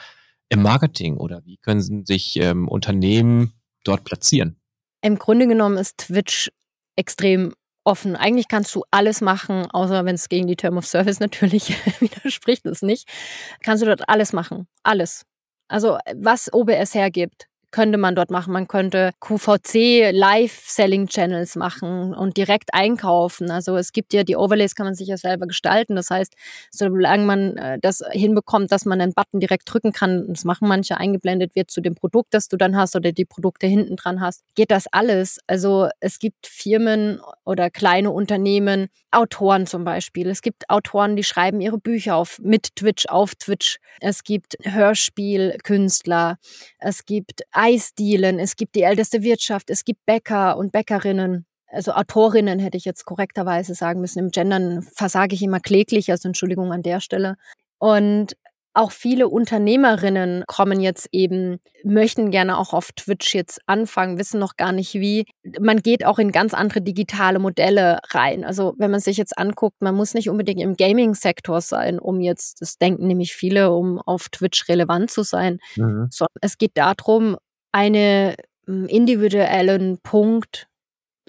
im 0.49 0.61
Marketing 0.61 1.17
oder 1.17 1.45
wie 1.45 1.57
können 1.57 2.05
sich 2.05 2.37
ähm, 2.37 2.67
Unternehmen 2.67 3.53
dort 3.83 4.03
platzieren? 4.03 4.59
Im 5.01 5.19
Grunde 5.19 5.47
genommen 5.47 5.77
ist 5.77 5.97
Twitch 5.97 6.49
extrem 6.95 7.53
offen. 7.83 8.15
Eigentlich 8.15 8.47
kannst 8.47 8.73
du 8.75 8.83
alles 8.91 9.21
machen, 9.21 9.69
außer 9.71 10.05
wenn 10.05 10.15
es 10.15 10.29
gegen 10.29 10.47
die 10.47 10.55
Term 10.55 10.77
of 10.77 10.85
Service 10.85 11.19
natürlich 11.21 11.75
widerspricht 12.01 12.65
es 12.65 12.81
nicht. 12.81 13.07
Kannst 13.61 13.83
du 13.83 13.87
dort 13.87 14.09
alles 14.09 14.33
machen. 14.33 14.67
Alles. 14.83 15.25
Also 15.69 15.97
was 16.15 16.51
OBS 16.53 16.93
hergibt, 16.93 17.47
könnte 17.71 17.97
man 17.97 18.15
dort 18.15 18.31
machen. 18.31 18.53
Man 18.53 18.67
könnte 18.67 19.11
QVC 19.19 20.11
Live-Selling-Channels 20.11 21.55
machen 21.55 22.13
und 22.13 22.37
direkt 22.37 22.73
einkaufen. 22.73 23.51
Also 23.51 23.75
es 23.75 23.91
gibt 23.91 24.13
ja 24.13 24.23
die 24.23 24.35
Overlays, 24.35 24.75
kann 24.75 24.85
man 24.85 24.95
sich 24.95 25.07
ja 25.07 25.17
selber 25.17 25.47
gestalten. 25.47 25.95
Das 25.95 26.09
heißt, 26.09 26.33
solange 26.71 27.25
man 27.25 27.57
äh, 27.57 27.79
das 27.81 28.03
hinbekommt, 28.11 28.71
dass 28.71 28.85
man 28.85 29.01
einen 29.01 29.13
Button 29.13 29.39
direkt 29.39 29.71
drücken 29.71 29.91
kann, 29.91 30.25
das 30.29 30.45
machen 30.45 30.67
manche, 30.67 30.97
eingeblendet 30.97 31.55
wird 31.55 31.71
zu 31.71 31.81
dem 31.81 31.95
Produkt, 31.95 32.33
das 32.33 32.47
du 32.47 32.57
dann 32.57 32.75
hast 32.75 32.95
oder 32.95 33.11
die 33.11 33.25
Produkte 33.25 33.67
hinten 33.67 33.95
dran 33.95 34.21
hast, 34.21 34.43
geht 34.55 34.71
das 34.71 34.87
alles. 34.91 35.39
Also 35.47 35.89
es 35.99 36.19
gibt 36.19 36.47
Firmen 36.47 37.19
oder 37.43 37.69
kleine 37.69 38.11
Unternehmen, 38.11 38.87
Autoren 39.11 39.65
zum 39.65 39.83
Beispiel. 39.83 40.29
Es 40.29 40.41
gibt 40.41 40.69
Autoren, 40.69 41.15
die 41.15 41.23
schreiben 41.23 41.61
ihre 41.61 41.77
Bücher 41.77 42.15
auf, 42.15 42.39
mit 42.39 42.75
Twitch, 42.75 43.07
auf 43.07 43.35
Twitch. 43.35 43.79
Es 43.99 44.23
gibt 44.23 44.57
Hörspielkünstler. 44.63 46.37
Es 46.79 47.05
gibt 47.05 47.41
Eisdielen, 47.57 48.39
es 48.39 48.55
gibt 48.55 48.75
die 48.75 48.83
älteste 48.83 49.23
Wirtschaft, 49.23 49.69
es 49.69 49.83
gibt 49.83 50.05
Bäcker 50.05 50.57
und 50.57 50.71
Bäckerinnen. 50.71 51.45
Also 51.69 51.91
Autorinnen 51.91 52.59
hätte 52.59 52.77
ich 52.77 52.85
jetzt 52.85 53.05
korrekterweise 53.05 53.73
sagen 53.73 53.99
müssen. 53.99 54.19
Im 54.19 54.29
Gendern 54.29 54.81
versage 54.81 55.35
ich 55.35 55.41
immer 55.41 55.59
kläglich, 55.59 56.11
also 56.11 56.29
Entschuldigung 56.29 56.71
an 56.71 56.83
der 56.83 57.01
Stelle. 57.01 57.35
Und 57.77 58.35
auch 58.77 58.91
viele 58.91 59.27
Unternehmerinnen 59.27 60.43
kommen 60.45 60.79
jetzt 60.79 61.09
eben, 61.11 61.57
möchten 61.83 62.29
gerne 62.29 62.59
auch 62.59 62.73
auf 62.73 62.91
Twitch 62.91 63.33
jetzt 63.33 63.59
anfangen, 63.65 64.19
wissen 64.19 64.39
noch 64.39 64.55
gar 64.55 64.71
nicht 64.71 64.93
wie. 64.93 65.25
Man 65.59 65.81
geht 65.81 66.05
auch 66.05 66.19
in 66.19 66.31
ganz 66.31 66.53
andere 66.53 66.81
digitale 66.81 67.39
Modelle 67.39 67.97
rein. 68.11 68.45
Also 68.45 68.75
wenn 68.77 68.91
man 68.91 68.99
sich 68.99 69.17
jetzt 69.17 69.35
anguckt, 69.35 69.77
man 69.79 69.95
muss 69.95 70.13
nicht 70.13 70.29
unbedingt 70.29 70.61
im 70.61 70.75
Gaming-Sektor 70.75 71.61
sein, 71.61 71.97
um 71.97 72.21
jetzt, 72.21 72.61
das 72.61 72.77
denken 72.77 73.07
nämlich 73.07 73.33
viele, 73.33 73.71
um 73.71 73.99
auf 73.99 74.29
Twitch 74.29 74.69
relevant 74.69 75.09
zu 75.09 75.23
sein. 75.23 75.57
Mhm. 75.75 76.09
Sondern 76.11 76.37
es 76.41 76.59
geht 76.59 76.73
darum, 76.75 77.35
einen 77.77 78.35
hm, 78.65 78.87
individuellen 78.87 79.99
Punkt 80.01 80.67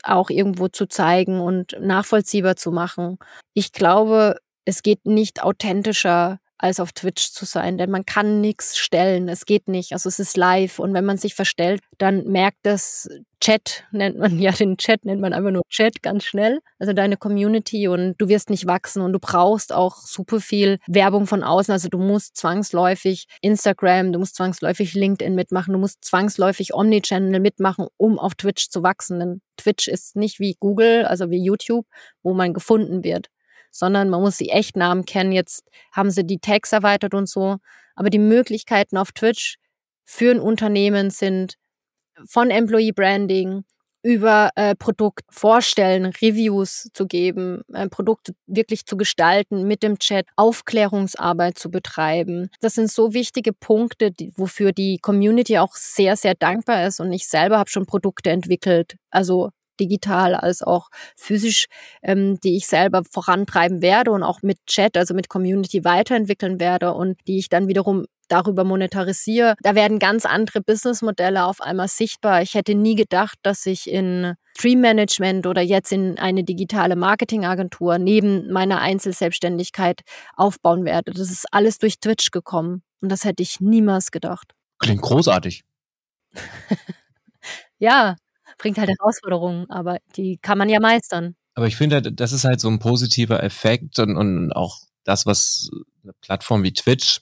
auch 0.02 0.30
irgendwo 0.30 0.68
zu 0.68 0.86
zeigen 0.86 1.40
und 1.40 1.76
nachvollziehbar 1.80 2.56
zu 2.56 2.72
machen. 2.72 3.18
Ich 3.54 3.72
glaube, 3.72 4.38
es 4.64 4.82
geht 4.82 5.04
nicht 5.06 5.42
authentischer 5.42 6.40
als 6.58 6.80
auf 6.80 6.92
Twitch 6.92 7.30
zu 7.30 7.44
sein, 7.44 7.78
denn 7.78 7.90
man 7.90 8.04
kann 8.04 8.40
nichts 8.40 8.76
stellen. 8.76 9.28
Es 9.28 9.46
geht 9.46 9.68
nicht. 9.68 9.92
Also 9.92 10.08
es 10.08 10.18
ist 10.18 10.36
live 10.36 10.78
und 10.78 10.92
wenn 10.92 11.04
man 11.04 11.16
sich 11.16 11.34
verstellt, 11.34 11.80
dann 11.98 12.24
merkt 12.24 12.58
das 12.64 13.08
Chat, 13.40 13.84
nennt 13.92 14.18
man 14.18 14.38
ja 14.40 14.50
den 14.50 14.76
Chat, 14.76 15.04
nennt 15.04 15.20
man 15.20 15.32
einfach 15.32 15.52
nur 15.52 15.62
Chat 15.68 16.02
ganz 16.02 16.24
schnell. 16.24 16.60
Also 16.78 16.92
deine 16.92 17.16
Community 17.16 17.86
und 17.86 18.16
du 18.18 18.28
wirst 18.28 18.50
nicht 18.50 18.66
wachsen 18.66 19.02
und 19.02 19.12
du 19.12 19.20
brauchst 19.20 19.72
auch 19.72 19.96
super 19.98 20.40
viel 20.40 20.78
Werbung 20.88 21.26
von 21.26 21.44
außen. 21.44 21.72
Also 21.72 21.88
du 21.88 21.98
musst 21.98 22.36
zwangsläufig 22.36 23.26
Instagram, 23.40 24.12
du 24.12 24.18
musst 24.18 24.34
zwangsläufig 24.36 24.94
LinkedIn 24.94 25.34
mitmachen, 25.34 25.72
du 25.72 25.78
musst 25.78 26.04
zwangsläufig 26.04 26.74
Omnichannel 26.74 27.40
mitmachen, 27.40 27.86
um 27.96 28.18
auf 28.18 28.34
Twitch 28.34 28.68
zu 28.68 28.82
wachsen. 28.82 29.20
Denn 29.20 29.40
Twitch 29.56 29.86
ist 29.86 30.16
nicht 30.16 30.40
wie 30.40 30.56
Google, 30.58 31.04
also 31.04 31.30
wie 31.30 31.42
YouTube, 31.42 31.86
wo 32.22 32.34
man 32.34 32.52
gefunden 32.52 33.04
wird 33.04 33.28
sondern 33.70 34.08
man 34.08 34.20
muss 34.20 34.36
die 34.36 34.50
Echtnamen 34.50 35.04
kennen. 35.04 35.32
Jetzt 35.32 35.64
haben 35.92 36.10
sie 36.10 36.24
die 36.26 36.38
Tags 36.38 36.72
erweitert 36.72 37.14
und 37.14 37.28
so. 37.28 37.56
Aber 37.94 38.10
die 38.10 38.18
Möglichkeiten 38.18 38.96
auf 38.96 39.12
Twitch 39.12 39.56
für 40.04 40.30
ein 40.30 40.40
Unternehmen 40.40 41.10
sind 41.10 41.54
von 42.26 42.50
Employee 42.50 42.92
Branding 42.92 43.64
über 44.02 44.50
äh, 44.54 44.74
Produkt 44.76 45.24
vorstellen, 45.28 46.06
Reviews 46.06 46.88
zu 46.94 47.06
geben, 47.06 47.62
ein 47.72 47.90
Produkt 47.90 48.32
wirklich 48.46 48.86
zu 48.86 48.96
gestalten, 48.96 49.66
mit 49.66 49.82
dem 49.82 49.98
Chat 49.98 50.26
Aufklärungsarbeit 50.36 51.58
zu 51.58 51.70
betreiben. 51.70 52.48
Das 52.60 52.74
sind 52.74 52.90
so 52.90 53.12
wichtige 53.12 53.52
Punkte, 53.52 54.12
die, 54.12 54.32
wofür 54.36 54.72
die 54.72 54.98
Community 54.98 55.58
auch 55.58 55.74
sehr, 55.74 56.16
sehr 56.16 56.34
dankbar 56.34 56.86
ist. 56.86 57.00
Und 57.00 57.12
ich 57.12 57.26
selber 57.26 57.58
habe 57.58 57.70
schon 57.70 57.86
Produkte 57.86 58.30
entwickelt, 58.30 58.96
also 59.10 59.50
digital 59.80 60.34
als 60.34 60.62
auch 60.62 60.88
physisch, 61.16 61.66
ähm, 62.02 62.38
die 62.40 62.56
ich 62.56 62.66
selber 62.66 63.02
vorantreiben 63.10 63.82
werde 63.82 64.10
und 64.10 64.22
auch 64.22 64.42
mit 64.42 64.58
Chat, 64.66 64.96
also 64.96 65.14
mit 65.14 65.28
Community 65.28 65.84
weiterentwickeln 65.84 66.60
werde 66.60 66.92
und 66.92 67.18
die 67.26 67.38
ich 67.38 67.48
dann 67.48 67.68
wiederum 67.68 68.06
darüber 68.28 68.64
monetarisiere. 68.64 69.54
Da 69.62 69.74
werden 69.74 69.98
ganz 69.98 70.24
andere 70.24 70.60
Businessmodelle 70.60 71.44
auf 71.44 71.60
einmal 71.60 71.88
sichtbar. 71.88 72.42
Ich 72.42 72.54
hätte 72.54 72.74
nie 72.74 72.94
gedacht, 72.94 73.38
dass 73.42 73.66
ich 73.66 73.90
in 73.90 74.34
Stream 74.56 74.80
Management 74.80 75.46
oder 75.46 75.62
jetzt 75.62 75.92
in 75.92 76.18
eine 76.18 76.44
digitale 76.44 76.96
Marketingagentur 76.96 77.98
neben 77.98 78.52
meiner 78.52 78.80
Einzelselbstständigkeit 78.80 80.00
aufbauen 80.36 80.84
werde. 80.84 81.12
Das 81.12 81.30
ist 81.30 81.46
alles 81.52 81.78
durch 81.78 82.00
Twitch 82.00 82.30
gekommen 82.30 82.82
und 83.00 83.10
das 83.10 83.24
hätte 83.24 83.42
ich 83.42 83.60
niemals 83.60 84.10
gedacht. 84.10 84.54
Klingt 84.78 85.02
großartig. 85.02 85.64
ja, 87.78 88.16
bringt 88.58 88.78
halt 88.78 88.90
Herausforderungen, 88.90 89.70
aber 89.70 89.98
die 90.16 90.38
kann 90.38 90.58
man 90.58 90.68
ja 90.68 90.80
meistern. 90.80 91.34
Aber 91.54 91.66
ich 91.66 91.76
finde, 91.76 92.12
das 92.12 92.32
ist 92.32 92.44
halt 92.44 92.60
so 92.60 92.68
ein 92.68 92.78
positiver 92.78 93.42
Effekt 93.42 93.98
und, 93.98 94.16
und 94.16 94.52
auch 94.52 94.78
das, 95.04 95.26
was 95.26 95.70
eine 96.02 96.12
Plattform 96.20 96.62
wie 96.62 96.72
Twitch 96.72 97.20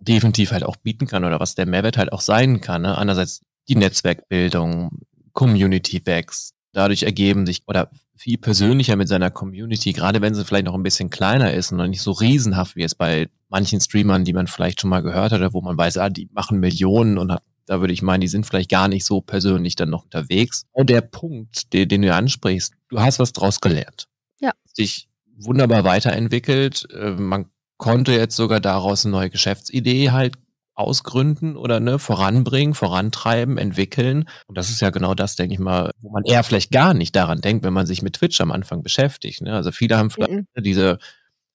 definitiv 0.00 0.52
halt 0.52 0.64
auch 0.64 0.76
bieten 0.76 1.06
kann 1.06 1.24
oder 1.24 1.40
was 1.40 1.54
der 1.54 1.66
Mehrwert 1.66 1.96
halt 1.96 2.12
auch 2.12 2.20
sein 2.20 2.60
kann. 2.60 2.82
Ne? 2.82 2.98
Einerseits 2.98 3.40
die 3.68 3.76
Netzwerkbildung, 3.76 4.90
Community 5.32 6.00
Backs, 6.00 6.52
dadurch 6.72 7.04
ergeben 7.04 7.46
sich 7.46 7.62
oder 7.66 7.90
viel 8.16 8.38
persönlicher 8.38 8.96
mit 8.96 9.08
seiner 9.08 9.30
Community, 9.30 9.92
gerade 9.92 10.20
wenn 10.20 10.34
sie 10.34 10.44
vielleicht 10.44 10.66
noch 10.66 10.74
ein 10.74 10.82
bisschen 10.82 11.10
kleiner 11.10 11.52
ist 11.54 11.72
und 11.72 11.78
noch 11.78 11.86
nicht 11.86 12.02
so 12.02 12.12
riesenhaft 12.12 12.76
wie 12.76 12.82
es 12.82 12.94
bei 12.94 13.28
manchen 13.48 13.80
Streamern, 13.80 14.24
die 14.24 14.32
man 14.32 14.46
vielleicht 14.46 14.80
schon 14.80 14.90
mal 14.90 15.02
gehört 15.02 15.32
hat, 15.32 15.40
oder 15.40 15.52
wo 15.52 15.60
man 15.60 15.76
weiß, 15.76 15.98
ah, 15.98 16.10
die 16.10 16.28
machen 16.32 16.60
Millionen 16.60 17.18
und 17.18 17.32
hat 17.32 17.42
da 17.66 17.80
würde 17.80 17.92
ich 17.92 18.02
meinen, 18.02 18.20
die 18.20 18.28
sind 18.28 18.46
vielleicht 18.46 18.70
gar 18.70 18.88
nicht 18.88 19.04
so 19.04 19.20
persönlich 19.20 19.76
dann 19.76 19.90
noch 19.90 20.04
unterwegs. 20.04 20.64
Und 20.72 20.90
der 20.90 21.00
Punkt, 21.00 21.72
den, 21.72 21.88
den 21.88 22.02
du 22.02 22.12
ansprichst, 22.12 22.74
du 22.88 23.00
hast 23.00 23.18
was 23.18 23.32
draus 23.32 23.60
gelernt. 23.60 24.06
Ja. 24.40 24.52
Dich 24.78 25.08
wunderbar 25.36 25.84
weiterentwickelt. 25.84 26.86
Äh, 26.92 27.10
man 27.10 27.46
konnte 27.76 28.12
jetzt 28.12 28.36
sogar 28.36 28.60
daraus 28.60 29.04
eine 29.04 29.12
neue 29.12 29.30
Geschäftsidee 29.30 30.10
halt 30.10 30.34
ausgründen 30.74 31.56
oder 31.56 31.78
ne, 31.80 31.98
voranbringen, 31.98 32.74
vorantreiben, 32.74 33.58
entwickeln. 33.58 34.28
Und 34.46 34.58
das 34.58 34.70
ist 34.70 34.80
ja 34.80 34.90
genau 34.90 35.14
das, 35.14 35.36
denke 35.36 35.54
ich 35.54 35.60
mal, 35.60 35.92
wo 36.00 36.10
man 36.10 36.24
eher 36.24 36.42
vielleicht 36.42 36.72
gar 36.72 36.94
nicht 36.94 37.14
daran 37.14 37.40
denkt, 37.40 37.64
wenn 37.64 37.72
man 37.72 37.86
sich 37.86 38.02
mit 38.02 38.14
Twitch 38.14 38.40
am 38.40 38.50
Anfang 38.50 38.82
beschäftigt. 38.82 39.42
Ne? 39.42 39.54
Also 39.54 39.70
viele 39.70 39.96
haben 39.96 40.10
vielleicht 40.10 40.32
mhm. 40.32 40.46
diese 40.58 40.98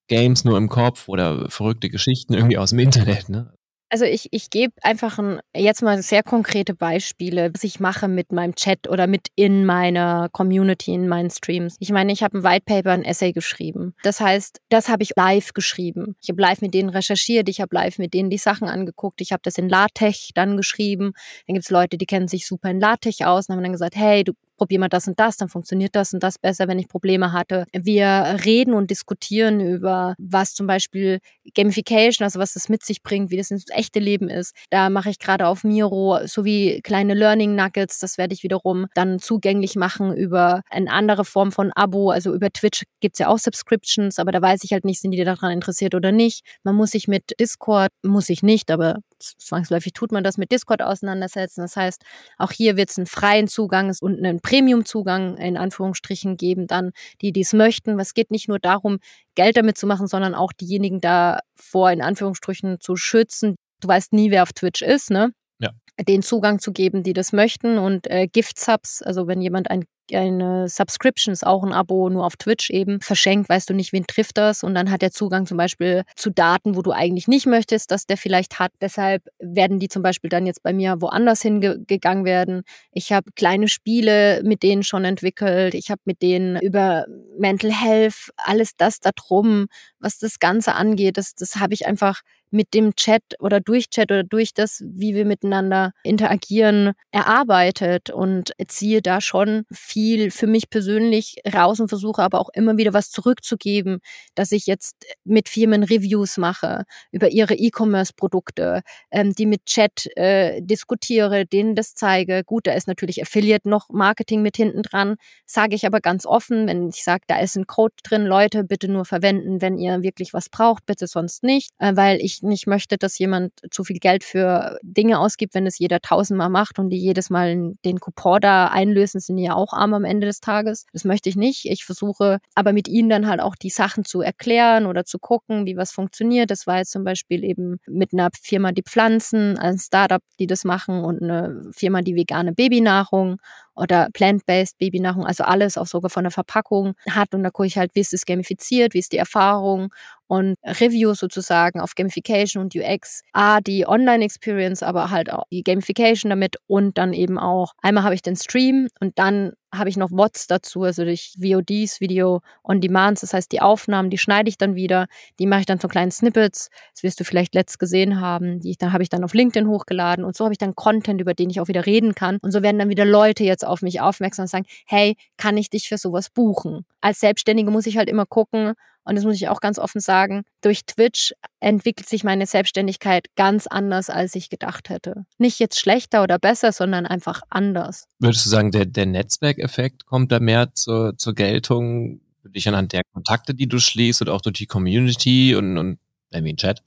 Games 0.08 0.44
nur 0.44 0.56
im 0.56 0.68
Kopf 0.68 1.08
oder 1.08 1.50
verrückte 1.50 1.90
Geschichten 1.90 2.32
irgendwie 2.32 2.58
aus 2.58 2.70
dem 2.70 2.78
Internet. 2.78 3.28
Ne? 3.28 3.52
Also 3.90 4.04
ich, 4.04 4.28
ich 4.30 4.50
gebe 4.50 4.72
einfach 4.82 5.18
ein, 5.18 5.40
jetzt 5.54 5.82
mal 5.82 6.00
sehr 6.00 6.22
konkrete 6.22 6.74
Beispiele, 6.74 7.52
was 7.52 7.64
ich 7.64 7.80
mache 7.80 8.06
mit 8.06 8.30
meinem 8.30 8.54
Chat 8.54 8.88
oder 8.88 9.08
mit 9.08 9.28
in 9.34 9.66
meiner 9.66 10.28
Community, 10.30 10.94
in 10.94 11.08
meinen 11.08 11.30
Streams. 11.30 11.76
Ich 11.80 11.90
meine, 11.90 12.12
ich 12.12 12.22
habe 12.22 12.38
ein 12.38 12.44
White 12.44 12.64
Paper, 12.66 12.92
ein 12.92 13.04
Essay 13.04 13.32
geschrieben. 13.32 13.94
Das 14.04 14.20
heißt, 14.20 14.60
das 14.68 14.88
habe 14.88 15.02
ich 15.02 15.10
live 15.16 15.54
geschrieben. 15.54 16.14
Ich 16.22 16.28
habe 16.28 16.40
live 16.40 16.60
mit 16.60 16.72
denen 16.72 16.88
recherchiert, 16.88 17.48
ich 17.48 17.60
habe 17.60 17.74
live 17.74 17.98
mit 17.98 18.14
denen 18.14 18.30
die 18.30 18.38
Sachen 18.38 18.68
angeguckt, 18.68 19.20
ich 19.20 19.32
habe 19.32 19.42
das 19.42 19.58
in 19.58 19.68
LaTeX 19.68 20.30
dann 20.36 20.56
geschrieben. 20.56 21.12
Dann 21.48 21.54
gibt 21.54 21.64
es 21.64 21.70
Leute, 21.70 21.98
die 21.98 22.06
kennen 22.06 22.28
sich 22.28 22.46
super 22.46 22.70
in 22.70 22.78
LaTeX 22.78 23.22
aus 23.22 23.48
und 23.48 23.56
haben 23.56 23.62
dann 23.64 23.72
gesagt, 23.72 23.96
hey, 23.96 24.22
du 24.22 24.34
probier 24.60 24.78
mal 24.78 24.90
das 24.90 25.08
und 25.08 25.18
das, 25.18 25.38
dann 25.38 25.48
funktioniert 25.48 25.96
das 25.96 26.12
und 26.12 26.22
das 26.22 26.38
besser, 26.38 26.68
wenn 26.68 26.78
ich 26.78 26.86
Probleme 26.86 27.32
hatte. 27.32 27.64
Wir 27.72 28.36
reden 28.44 28.74
und 28.74 28.90
diskutieren 28.90 29.58
über, 29.58 30.14
was 30.18 30.52
zum 30.52 30.66
Beispiel 30.66 31.20
Gamification, 31.54 32.26
also 32.26 32.38
was 32.38 32.52
das 32.52 32.68
mit 32.68 32.84
sich 32.84 33.02
bringt, 33.02 33.30
wie 33.30 33.38
das 33.38 33.50
ins 33.50 33.64
echte 33.70 34.00
Leben 34.00 34.28
ist. 34.28 34.54
Da 34.68 34.90
mache 34.90 35.08
ich 35.08 35.18
gerade 35.18 35.46
auf 35.46 35.64
Miro 35.64 36.18
sowie 36.26 36.82
kleine 36.82 37.14
Learning 37.14 37.54
Nuggets, 37.54 38.00
das 38.00 38.18
werde 38.18 38.34
ich 38.34 38.42
wiederum 38.42 38.84
dann 38.92 39.18
zugänglich 39.18 39.76
machen 39.76 40.14
über 40.14 40.60
eine 40.68 40.92
andere 40.92 41.24
Form 41.24 41.52
von 41.52 41.72
Abo. 41.74 42.10
Also 42.10 42.34
über 42.34 42.50
Twitch 42.50 42.82
gibt 43.00 43.14
es 43.14 43.20
ja 43.20 43.28
auch 43.28 43.38
Subscriptions, 43.38 44.18
aber 44.18 44.30
da 44.30 44.42
weiß 44.42 44.62
ich 44.64 44.74
halt 44.74 44.84
nicht, 44.84 45.00
sind 45.00 45.12
die 45.12 45.24
daran 45.24 45.52
interessiert 45.52 45.94
oder 45.94 46.12
nicht. 46.12 46.44
Man 46.64 46.74
muss 46.74 46.90
sich 46.90 47.08
mit 47.08 47.32
Discord, 47.40 47.88
muss 48.02 48.28
ich 48.28 48.42
nicht, 48.42 48.70
aber 48.70 48.98
zwangsläufig 49.22 49.92
tut 49.92 50.12
man 50.12 50.24
das 50.24 50.38
mit 50.38 50.52
Discord 50.52 50.82
auseinandersetzen. 50.82 51.62
Das 51.62 51.76
heißt, 51.76 52.02
auch 52.38 52.52
hier 52.52 52.76
wird 52.76 52.90
es 52.90 52.98
einen 52.98 53.06
freien 53.06 53.48
Zugang 53.48 53.94
und 54.00 54.18
einen 54.18 54.40
Premium-Zugang 54.40 55.36
in 55.36 55.56
Anführungsstrichen 55.56 56.36
geben, 56.36 56.66
dann 56.66 56.92
die, 57.20 57.32
die 57.32 57.42
es 57.42 57.52
möchten. 57.52 57.98
Es 58.00 58.14
geht 58.14 58.30
nicht 58.30 58.48
nur 58.48 58.58
darum, 58.58 58.98
Geld 59.34 59.56
damit 59.56 59.78
zu 59.78 59.86
machen, 59.86 60.06
sondern 60.06 60.34
auch 60.34 60.52
diejenigen 60.52 61.00
davor 61.00 61.90
in 61.90 62.02
Anführungsstrichen 62.02 62.80
zu 62.80 62.96
schützen. 62.96 63.56
Du 63.80 63.88
weißt 63.88 64.12
nie, 64.12 64.30
wer 64.30 64.42
auf 64.42 64.52
Twitch 64.52 64.82
ist, 64.82 65.10
ne? 65.10 65.32
Ja. 65.60 65.70
Den 66.08 66.22
Zugang 66.22 66.58
zu 66.58 66.72
geben, 66.72 67.02
die 67.02 67.12
das 67.12 67.32
möchten 67.32 67.78
und 67.78 68.10
äh, 68.10 68.26
Gift-Subs, 68.26 69.02
also 69.02 69.26
wenn 69.26 69.42
jemand 69.42 69.70
ein 69.70 69.84
eine 70.14 70.68
Subscription 70.68 71.32
ist 71.32 71.46
auch 71.46 71.62
ein 71.62 71.72
Abo 71.72 72.08
nur 72.10 72.24
auf 72.24 72.36
Twitch 72.36 72.70
eben 72.70 73.00
verschenkt, 73.00 73.48
weißt 73.48 73.70
du 73.70 73.74
nicht, 73.74 73.92
wen 73.92 74.06
trifft 74.06 74.38
das 74.38 74.62
und 74.62 74.74
dann 74.74 74.90
hat 74.90 75.02
er 75.02 75.10
Zugang 75.10 75.46
zum 75.46 75.56
Beispiel 75.56 76.02
zu 76.16 76.30
Daten, 76.30 76.76
wo 76.76 76.82
du 76.82 76.92
eigentlich 76.92 77.28
nicht 77.28 77.46
möchtest, 77.46 77.90
dass 77.90 78.06
der 78.06 78.16
vielleicht 78.16 78.58
hat. 78.58 78.72
Deshalb 78.80 79.22
werden 79.38 79.78
die 79.78 79.88
zum 79.88 80.02
Beispiel 80.02 80.30
dann 80.30 80.46
jetzt 80.46 80.62
bei 80.62 80.72
mir 80.72 81.00
woanders 81.00 81.42
hingegangen 81.42 82.24
werden. 82.24 82.62
Ich 82.92 83.12
habe 83.12 83.30
kleine 83.34 83.68
Spiele 83.68 84.42
mit 84.44 84.62
denen 84.62 84.82
schon 84.82 85.04
entwickelt. 85.04 85.74
Ich 85.74 85.90
habe 85.90 86.00
mit 86.04 86.22
denen 86.22 86.60
über 86.60 87.06
Mental 87.38 87.72
Health, 87.72 88.30
alles 88.36 88.76
das 88.76 89.00
da 89.00 89.10
drum, 89.14 89.66
was 89.98 90.18
das 90.18 90.38
Ganze 90.38 90.74
angeht, 90.74 91.16
das, 91.16 91.34
das 91.34 91.56
habe 91.56 91.74
ich 91.74 91.86
einfach 91.86 92.20
mit 92.50 92.74
dem 92.74 92.94
Chat 92.96 93.22
oder 93.38 93.60
durch 93.60 93.90
Chat 93.90 94.10
oder 94.10 94.24
durch 94.24 94.54
das, 94.54 94.82
wie 94.86 95.14
wir 95.14 95.24
miteinander 95.24 95.92
interagieren, 96.02 96.92
erarbeitet 97.10 98.10
und 98.10 98.52
ziehe 98.68 99.02
da 99.02 99.20
schon 99.20 99.64
viel 99.72 100.30
für 100.30 100.46
mich 100.46 100.70
persönlich 100.70 101.36
raus 101.52 101.80
und 101.80 101.88
versuche 101.88 102.22
aber 102.22 102.40
auch 102.40 102.50
immer 102.54 102.76
wieder 102.76 102.92
was 102.92 103.10
zurückzugeben, 103.10 104.00
dass 104.34 104.52
ich 104.52 104.66
jetzt 104.66 104.96
mit 105.24 105.48
Firmen 105.48 105.82
Reviews 105.82 106.36
mache 106.36 106.84
über 107.12 107.30
ihre 107.30 107.54
E-Commerce-Produkte, 107.54 108.82
ähm, 109.10 109.34
die 109.34 109.46
mit 109.46 109.66
Chat 109.66 110.06
äh, 110.16 110.60
diskutiere, 110.62 111.46
denen 111.46 111.74
das 111.74 111.94
zeige. 111.94 112.42
Gut, 112.44 112.66
da 112.66 112.72
ist 112.72 112.88
natürlich 112.88 113.22
Affiliate 113.22 113.68
noch 113.68 113.88
Marketing 113.90 114.42
mit 114.42 114.56
hinten 114.56 114.82
dran, 114.82 115.16
sage 115.46 115.74
ich 115.74 115.86
aber 115.86 116.00
ganz 116.00 116.26
offen, 116.26 116.66
wenn 116.66 116.88
ich 116.88 117.04
sage, 117.04 117.24
da 117.26 117.38
ist 117.38 117.56
ein 117.56 117.66
Code 117.66 117.94
drin, 118.02 118.24
Leute, 118.24 118.64
bitte 118.64 118.88
nur 118.88 119.04
verwenden, 119.04 119.60
wenn 119.60 119.78
ihr 119.78 120.02
wirklich 120.02 120.32
was 120.32 120.48
braucht, 120.48 120.86
bitte 120.86 121.06
sonst 121.06 121.42
nicht, 121.42 121.70
äh, 121.78 121.94
weil 121.96 122.20
ich 122.20 122.39
nicht 122.42 122.66
möchte, 122.66 122.98
dass 122.98 123.18
jemand 123.18 123.52
zu 123.70 123.84
viel 123.84 123.98
Geld 123.98 124.24
für 124.24 124.78
Dinge 124.82 125.18
ausgibt, 125.18 125.54
wenn 125.54 125.66
es 125.66 125.78
jeder 125.78 126.00
tausendmal 126.00 126.50
macht 126.50 126.78
und 126.78 126.90
die 126.90 126.98
jedes 126.98 127.30
Mal 127.30 127.74
den 127.84 128.00
Coupon 128.00 128.40
da 128.40 128.68
einlösen, 128.68 129.20
sind 129.20 129.36
die 129.36 129.44
ja 129.44 129.54
auch 129.54 129.72
arm 129.72 129.94
am 129.94 130.04
Ende 130.04 130.26
des 130.26 130.40
Tages. 130.40 130.86
Das 130.92 131.04
möchte 131.04 131.28
ich 131.28 131.36
nicht. 131.36 131.66
Ich 131.66 131.84
versuche 131.84 132.38
aber 132.54 132.72
mit 132.72 132.88
ihnen 132.88 133.08
dann 133.08 133.26
halt 133.26 133.40
auch 133.40 133.56
die 133.56 133.70
Sachen 133.70 134.04
zu 134.04 134.20
erklären 134.20 134.86
oder 134.86 135.04
zu 135.04 135.18
gucken, 135.18 135.66
wie 135.66 135.76
was 135.76 135.92
funktioniert. 135.92 136.50
Das 136.50 136.66
war 136.66 136.78
jetzt 136.78 136.92
zum 136.92 137.04
Beispiel 137.04 137.44
eben 137.44 137.78
mit 137.86 138.12
einer 138.12 138.28
Firma, 138.40 138.72
die 138.72 138.82
Pflanzen, 138.82 139.58
ein 139.58 139.78
Startup, 139.78 140.22
die 140.38 140.46
das 140.46 140.64
machen 140.64 141.04
und 141.04 141.22
eine 141.22 141.70
Firma, 141.72 142.02
die 142.02 142.16
vegane 142.16 142.52
Babynahrung 142.52 143.38
oder 143.74 144.08
plant-based 144.12 144.78
Babynahrung, 144.78 145.24
also 145.26 145.44
alles 145.44 145.78
auch 145.78 145.86
sogar 145.86 146.10
von 146.10 146.24
der 146.24 146.30
Verpackung 146.30 146.94
hat. 147.08 147.34
Und 147.34 147.42
da 147.42 147.50
gucke 147.50 147.66
ich 147.66 147.78
halt, 147.78 147.94
wie 147.94 148.00
ist 148.00 148.12
es 148.14 148.26
gamifiziert, 148.26 148.94
wie 148.94 148.98
ist 148.98 149.12
die 149.12 149.18
Erfahrung 149.18 149.92
und 150.26 150.54
Reviews 150.64 151.18
sozusagen 151.18 151.80
auf 151.80 151.94
Gamification 151.94 152.62
und 152.62 152.74
UX. 152.74 153.22
A, 153.32 153.60
die 153.60 153.86
Online-Experience, 153.86 154.82
aber 154.82 155.10
halt 155.10 155.32
auch 155.32 155.44
die 155.50 155.62
Gamification 155.62 156.30
damit 156.30 156.56
und 156.66 156.98
dann 156.98 157.12
eben 157.12 157.38
auch, 157.38 157.72
einmal 157.82 158.04
habe 158.04 158.14
ich 158.14 158.22
den 158.22 158.36
Stream 158.36 158.88
und 159.00 159.18
dann 159.18 159.52
habe 159.72 159.88
ich 159.88 159.96
noch 159.96 160.10
WOTS 160.10 160.46
dazu, 160.46 160.82
also 160.82 161.04
durch 161.04 161.34
VODs, 161.38 162.00
Video 162.00 162.40
on 162.64 162.80
Demands, 162.80 163.20
das 163.20 163.32
heißt 163.34 163.52
die 163.52 163.60
Aufnahmen, 163.60 164.10
die 164.10 164.18
schneide 164.18 164.48
ich 164.48 164.58
dann 164.58 164.74
wieder, 164.74 165.06
die 165.38 165.46
mache 165.46 165.60
ich 165.60 165.66
dann 165.66 165.80
zu 165.80 165.88
kleinen 165.88 166.10
Snippets, 166.10 166.70
das 166.92 167.02
wirst 167.02 167.20
du 167.20 167.24
vielleicht 167.24 167.54
letzt 167.54 167.78
gesehen 167.78 168.20
haben, 168.20 168.60
die 168.60 168.70
ich, 168.70 168.78
dann 168.78 168.92
habe 168.92 169.02
ich 169.02 169.08
dann 169.08 169.24
auf 169.24 169.34
LinkedIn 169.34 169.68
hochgeladen 169.68 170.24
und 170.24 170.36
so 170.36 170.44
habe 170.44 170.54
ich 170.54 170.58
dann 170.58 170.74
Content, 170.74 171.20
über 171.20 171.34
den 171.34 171.50
ich 171.50 171.60
auch 171.60 171.68
wieder 171.68 171.86
reden 171.86 172.14
kann 172.14 172.38
und 172.42 172.50
so 172.50 172.62
werden 172.62 172.78
dann 172.78 172.88
wieder 172.88 173.04
Leute 173.04 173.44
jetzt 173.44 173.66
auf 173.66 173.82
mich 173.82 174.00
aufmerksam 174.00 174.44
und 174.44 174.48
sagen, 174.48 174.66
hey, 174.86 175.16
kann 175.36 175.56
ich 175.56 175.70
dich 175.70 175.88
für 175.88 175.98
sowas 175.98 176.30
buchen? 176.30 176.84
Als 177.00 177.20
Selbstständige 177.20 177.70
muss 177.70 177.86
ich 177.86 177.96
halt 177.96 178.08
immer 178.08 178.26
gucken, 178.26 178.74
und 179.04 179.16
das 179.16 179.24
muss 179.24 179.36
ich 179.36 179.48
auch 179.48 179.60
ganz 179.60 179.78
offen 179.78 180.00
sagen, 180.00 180.42
durch 180.60 180.84
Twitch 180.86 181.32
entwickelt 181.60 182.08
sich 182.08 182.24
meine 182.24 182.46
Selbstständigkeit 182.46 183.26
ganz 183.36 183.66
anders, 183.66 184.10
als 184.10 184.34
ich 184.34 184.50
gedacht 184.50 184.88
hätte. 184.88 185.24
Nicht 185.38 185.58
jetzt 185.58 185.78
schlechter 185.78 186.22
oder 186.22 186.38
besser, 186.38 186.72
sondern 186.72 187.06
einfach 187.06 187.42
anders. 187.48 188.06
Würdest 188.18 188.46
du 188.46 188.50
sagen, 188.50 188.70
der, 188.70 188.86
der 188.86 189.06
Netzwerkeffekt 189.06 190.06
kommt 190.06 190.32
da 190.32 190.40
mehr 190.40 190.74
zur, 190.74 191.16
zur 191.16 191.34
Geltung 191.34 192.20
für 192.42 192.50
dich 192.50 192.68
anhand 192.68 192.92
der 192.92 193.02
Kontakte, 193.12 193.54
die 193.54 193.68
du 193.68 193.78
schließt 193.78 194.22
und 194.22 194.28
auch 194.28 194.40
durch 194.40 194.58
die 194.58 194.66
Community 194.66 195.54
und, 195.54 195.78
und 195.78 195.98
irgendwie 196.30 196.56
Chat, 196.56 196.82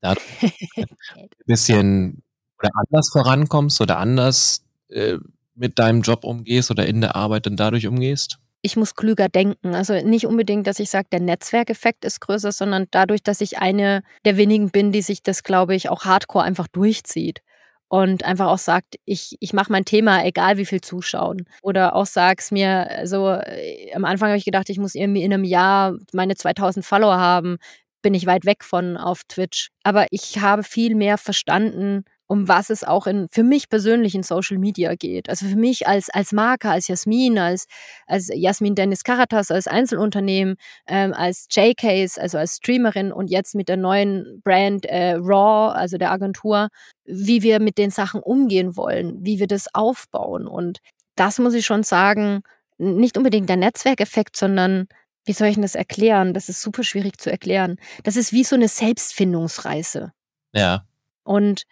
da 0.00 0.14
ein 0.42 1.28
bisschen 1.46 2.22
oder 2.58 2.70
anders 2.74 3.10
vorankommst 3.10 3.80
oder 3.80 3.98
anders 3.98 4.64
äh, 4.88 5.18
mit 5.54 5.78
deinem 5.78 6.02
Job 6.02 6.24
umgehst 6.24 6.70
oder 6.70 6.86
in 6.86 7.00
der 7.00 7.16
Arbeit 7.16 7.46
dann 7.46 7.56
dadurch 7.56 7.86
umgehst? 7.86 8.38
Ich 8.62 8.76
muss 8.76 8.94
klüger 8.94 9.28
denken. 9.28 9.74
Also 9.74 9.94
nicht 9.94 10.26
unbedingt, 10.26 10.66
dass 10.66 10.80
ich 10.80 10.90
sage, 10.90 11.08
der 11.12 11.20
Netzwerkeffekt 11.20 12.04
ist 12.04 12.20
größer, 12.20 12.52
sondern 12.52 12.86
dadurch, 12.90 13.22
dass 13.22 13.40
ich 13.40 13.58
eine 13.58 14.02
der 14.24 14.36
wenigen 14.36 14.70
bin, 14.70 14.92
die 14.92 15.02
sich 15.02 15.22
das, 15.22 15.42
glaube 15.42 15.74
ich, 15.74 15.88
auch 15.88 16.04
hardcore 16.04 16.44
einfach 16.44 16.68
durchzieht. 16.68 17.42
Und 17.90 18.22
einfach 18.22 18.48
auch 18.48 18.58
sagt, 18.58 18.96
ich, 19.06 19.36
ich 19.40 19.54
mache 19.54 19.72
mein 19.72 19.86
Thema, 19.86 20.22
egal 20.22 20.58
wie 20.58 20.66
viel 20.66 20.82
zuschauen. 20.82 21.46
Oder 21.62 21.96
auch 21.96 22.04
sag's 22.04 22.50
mir, 22.50 22.90
also 22.90 23.30
äh, 23.30 23.92
am 23.94 24.04
Anfang 24.04 24.28
habe 24.28 24.36
ich 24.36 24.44
gedacht, 24.44 24.68
ich 24.68 24.78
muss 24.78 24.94
irgendwie 24.94 25.22
in 25.22 25.32
einem 25.32 25.44
Jahr 25.44 25.96
meine 26.12 26.34
2000 26.36 26.84
Follower 26.84 27.16
haben. 27.16 27.56
Bin 28.02 28.12
ich 28.12 28.26
weit 28.26 28.44
weg 28.44 28.62
von 28.62 28.98
auf 28.98 29.22
Twitch. 29.26 29.70
Aber 29.84 30.06
ich 30.10 30.38
habe 30.40 30.64
viel 30.64 30.96
mehr 30.96 31.16
verstanden, 31.16 32.04
um 32.28 32.46
was 32.46 32.70
es 32.70 32.84
auch 32.84 33.06
in, 33.06 33.26
für 33.30 33.42
mich 33.42 33.68
persönlich 33.68 34.14
in 34.14 34.22
Social 34.22 34.58
Media 34.58 34.94
geht. 34.94 35.28
Also 35.30 35.46
für 35.46 35.56
mich 35.56 35.88
als, 35.88 36.10
als 36.10 36.32
Marke, 36.32 36.68
als 36.68 36.86
Jasmin, 36.86 37.38
als, 37.38 37.66
als 38.06 38.28
Jasmin 38.32 38.74
Dennis 38.74 39.02
Karatas, 39.02 39.50
als 39.50 39.66
Einzelunternehmen, 39.66 40.56
ähm, 40.86 41.14
als 41.14 41.48
J-Case, 41.50 42.20
also 42.20 42.36
als 42.38 42.56
Streamerin 42.56 43.12
und 43.12 43.30
jetzt 43.30 43.54
mit 43.54 43.68
der 43.68 43.78
neuen 43.78 44.42
Brand 44.44 44.84
äh, 44.84 45.14
Raw, 45.14 45.72
also 45.74 45.96
der 45.96 46.12
Agentur, 46.12 46.68
wie 47.06 47.42
wir 47.42 47.60
mit 47.60 47.78
den 47.78 47.90
Sachen 47.90 48.20
umgehen 48.22 48.76
wollen, 48.76 49.16
wie 49.24 49.40
wir 49.40 49.46
das 49.46 49.74
aufbauen. 49.74 50.46
Und 50.46 50.80
das 51.16 51.38
muss 51.38 51.54
ich 51.54 51.64
schon 51.64 51.82
sagen, 51.82 52.42
nicht 52.76 53.16
unbedingt 53.16 53.48
der 53.48 53.56
Netzwerkeffekt, 53.56 54.36
sondern 54.36 54.86
wie 55.24 55.32
soll 55.32 55.48
ich 55.48 55.54
denn 55.54 55.62
das 55.62 55.74
erklären? 55.74 56.34
Das 56.34 56.50
ist 56.50 56.60
super 56.60 56.82
schwierig 56.82 57.18
zu 57.18 57.30
erklären. 57.30 57.76
Das 58.04 58.16
ist 58.16 58.32
wie 58.32 58.44
so 58.44 58.54
eine 58.54 58.68
Selbstfindungsreise. 58.68 60.12
Ja. 60.52 60.84
Und 61.22 61.64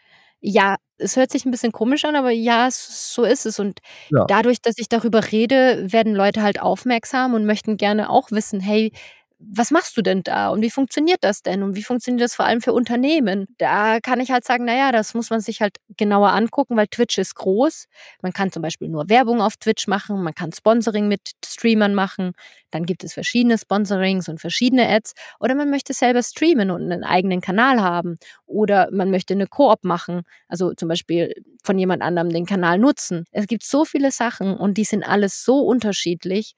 ja, 0.47 0.77
es 0.99 1.17
hört 1.17 1.31
sich 1.33 1.45
ein 1.45 1.51
bisschen 1.51 1.73
komisch 1.73 2.05
an, 2.05 2.17
aber 2.17 2.31
ja, 2.31 2.69
so 2.71 3.25
ist 3.25 3.47
es. 3.47 3.59
Und 3.59 3.81
Ja. 4.11 4.27
dadurch, 4.27 4.61
dass 4.63 4.77
ich 4.79 4.89
darüber 4.89 5.33
rede, 5.33 5.93
werden 5.93 6.15
Leute 6.15 6.43
halt 6.43 6.61
aufmerksam 6.61 7.35
und 7.35 7.47
möchten 7.47 7.77
gerne 7.77 8.11
auch 8.11 8.31
wissen: 8.31 8.61
„Hey, 8.61 8.93
was 9.39 9.71
machst 9.71 9.97
du 9.97 10.03
denn 10.03 10.23
da 10.23 10.49
und 10.49 10.63
wie 10.63 10.71
funktioniert 10.71 11.19
das 11.23 11.43
denn 11.43 11.63
und 11.63 11.77
wie 11.77 11.83
funktioniert 11.83 12.25
das 12.25 12.35
vor 12.35 12.47
allem 12.47 12.63
für 12.63 12.73
Unternehmen? 12.73 13.47
Da 13.59 14.01
kann 14.01 14.19
ich 14.21 14.31
halt 14.31 14.45
sagen, 14.45 14.65
naja, 14.65 14.93
das 14.93 15.13
muss 15.13 15.29
man 15.29 15.41
sich 15.41 15.61
halt 15.61 15.77
genauer 15.97 16.31
angucken, 16.33 16.77
weil 16.77 16.87
Twitch 16.87 17.19
ist 17.19 17.35
groß. 17.35 17.87
Man 18.23 18.33
kann 18.33 18.51
zum 18.51 18.63
Beispiel 18.63 18.89
nur 18.89 19.09
Werbung 19.11 19.43
auf 19.43 19.57
Twitch 19.59 19.89
machen, 19.89 20.23
man 20.23 20.35
kann 20.35 20.53
Sponsoring 20.53 21.07
mit 21.09 21.21
Streamern 21.45 21.95
machen, 21.95 22.33
dann 22.71 22.87
gibt 22.87 23.05
es 23.05 23.13
verschiedene 23.13 23.59
Sponsorings 23.59 24.29
und 24.29 24.41
verschiedene 24.41 24.89
Ads 24.89 25.13
oder 25.39 25.55
man 25.55 25.71
möchte 25.71 25.93
selber 25.93 26.23
streamen 26.23 26.71
und 26.71 26.91
einen 26.91 27.05
eigenen 27.05 27.43
Kanal 27.43 27.83
haben 27.83 28.17
oder 28.47 28.89
man 28.91 29.11
möchte 29.11 29.35
eine 29.35 29.47
Koop 29.47 29.85
machen, 29.85 30.23
also 30.49 30.73
zum 30.75 30.89
Beispiel 30.89 31.35
von 31.63 31.79
jemand 31.79 32.03
anderem 32.03 32.31
den 32.31 32.47
Kanal 32.47 32.79
nutzen. 32.79 33.25
Es 33.33 33.47
gibt 33.47 33.65
so 33.65 33.85
viele 33.85 34.11
Sachen 34.13 34.57
und 34.57 34.79
die 34.79 34.85
sind 34.85 35.03
alles 35.07 35.45
so 35.45 35.61
unterschiedlich 35.61 36.55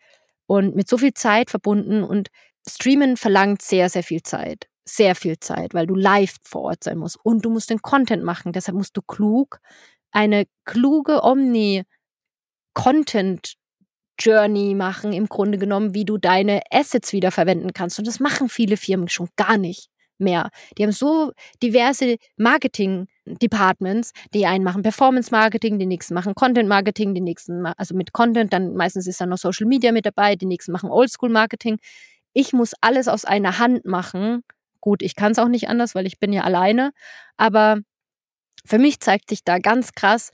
und 0.46 0.74
mit 0.74 0.88
so 0.88 0.98
viel 0.98 1.12
Zeit 1.14 1.50
verbunden 1.50 2.02
und 2.02 2.28
Streamen 2.68 3.16
verlangt 3.16 3.62
sehr, 3.62 3.88
sehr 3.88 4.02
viel 4.02 4.22
Zeit. 4.22 4.68
Sehr 4.84 5.14
viel 5.14 5.38
Zeit, 5.38 5.72
weil 5.74 5.86
du 5.86 5.94
live 5.94 6.34
vor 6.42 6.62
Ort 6.62 6.82
sein 6.84 6.98
musst 6.98 7.18
und 7.22 7.44
du 7.44 7.50
musst 7.50 7.68
den 7.68 7.82
Content 7.82 8.24
machen. 8.24 8.52
Deshalb 8.52 8.78
musst 8.78 8.96
du 8.96 9.02
klug, 9.02 9.60
eine 10.12 10.46
kluge 10.64 11.22
Omni-Content 11.22 13.58
Journey 14.18 14.74
machen, 14.74 15.12
im 15.12 15.28
Grunde 15.28 15.58
genommen, 15.58 15.94
wie 15.94 16.04
du 16.04 16.18
deine 16.18 16.62
Assets 16.70 17.12
wiederverwenden 17.12 17.72
kannst. 17.72 17.98
Und 17.98 18.08
das 18.08 18.18
machen 18.18 18.48
viele 18.48 18.76
Firmen 18.76 19.08
schon 19.08 19.28
gar 19.36 19.58
nicht 19.58 19.88
mehr. 20.18 20.50
Die 20.76 20.82
haben 20.82 20.92
so 20.92 21.32
diverse 21.62 22.16
Marketing-Departments. 22.36 24.12
Die 24.34 24.46
einen 24.46 24.64
machen 24.64 24.82
Performance-Marketing, 24.82 25.78
die 25.78 25.86
nächsten 25.86 26.14
machen 26.14 26.34
Content-Marketing, 26.34 27.14
die 27.14 27.20
nächsten, 27.20 27.66
also 27.66 27.94
mit 27.94 28.12
Content, 28.12 28.52
dann 28.52 28.74
meistens 28.74 29.06
ist 29.06 29.20
da 29.20 29.26
noch 29.26 29.38
Social 29.38 29.66
Media 29.66 29.92
mit 29.92 30.06
dabei, 30.06 30.34
die 30.34 30.46
nächsten 30.46 30.72
machen 30.72 30.90
Oldschool-Marketing 30.90 31.78
ich 32.32 32.52
muss 32.52 32.72
alles 32.80 33.08
aus 33.08 33.24
einer 33.24 33.58
Hand 33.58 33.84
machen. 33.84 34.44
Gut, 34.80 35.02
ich 35.02 35.16
kann 35.16 35.32
es 35.32 35.38
auch 35.38 35.48
nicht 35.48 35.68
anders, 35.68 35.94
weil 35.94 36.06
ich 36.06 36.18
bin 36.18 36.32
ja 36.32 36.42
alleine. 36.42 36.92
Aber 37.36 37.78
für 38.64 38.78
mich 38.78 39.00
zeigt 39.00 39.30
sich 39.30 39.44
da 39.44 39.58
ganz 39.58 39.92
krass 39.92 40.30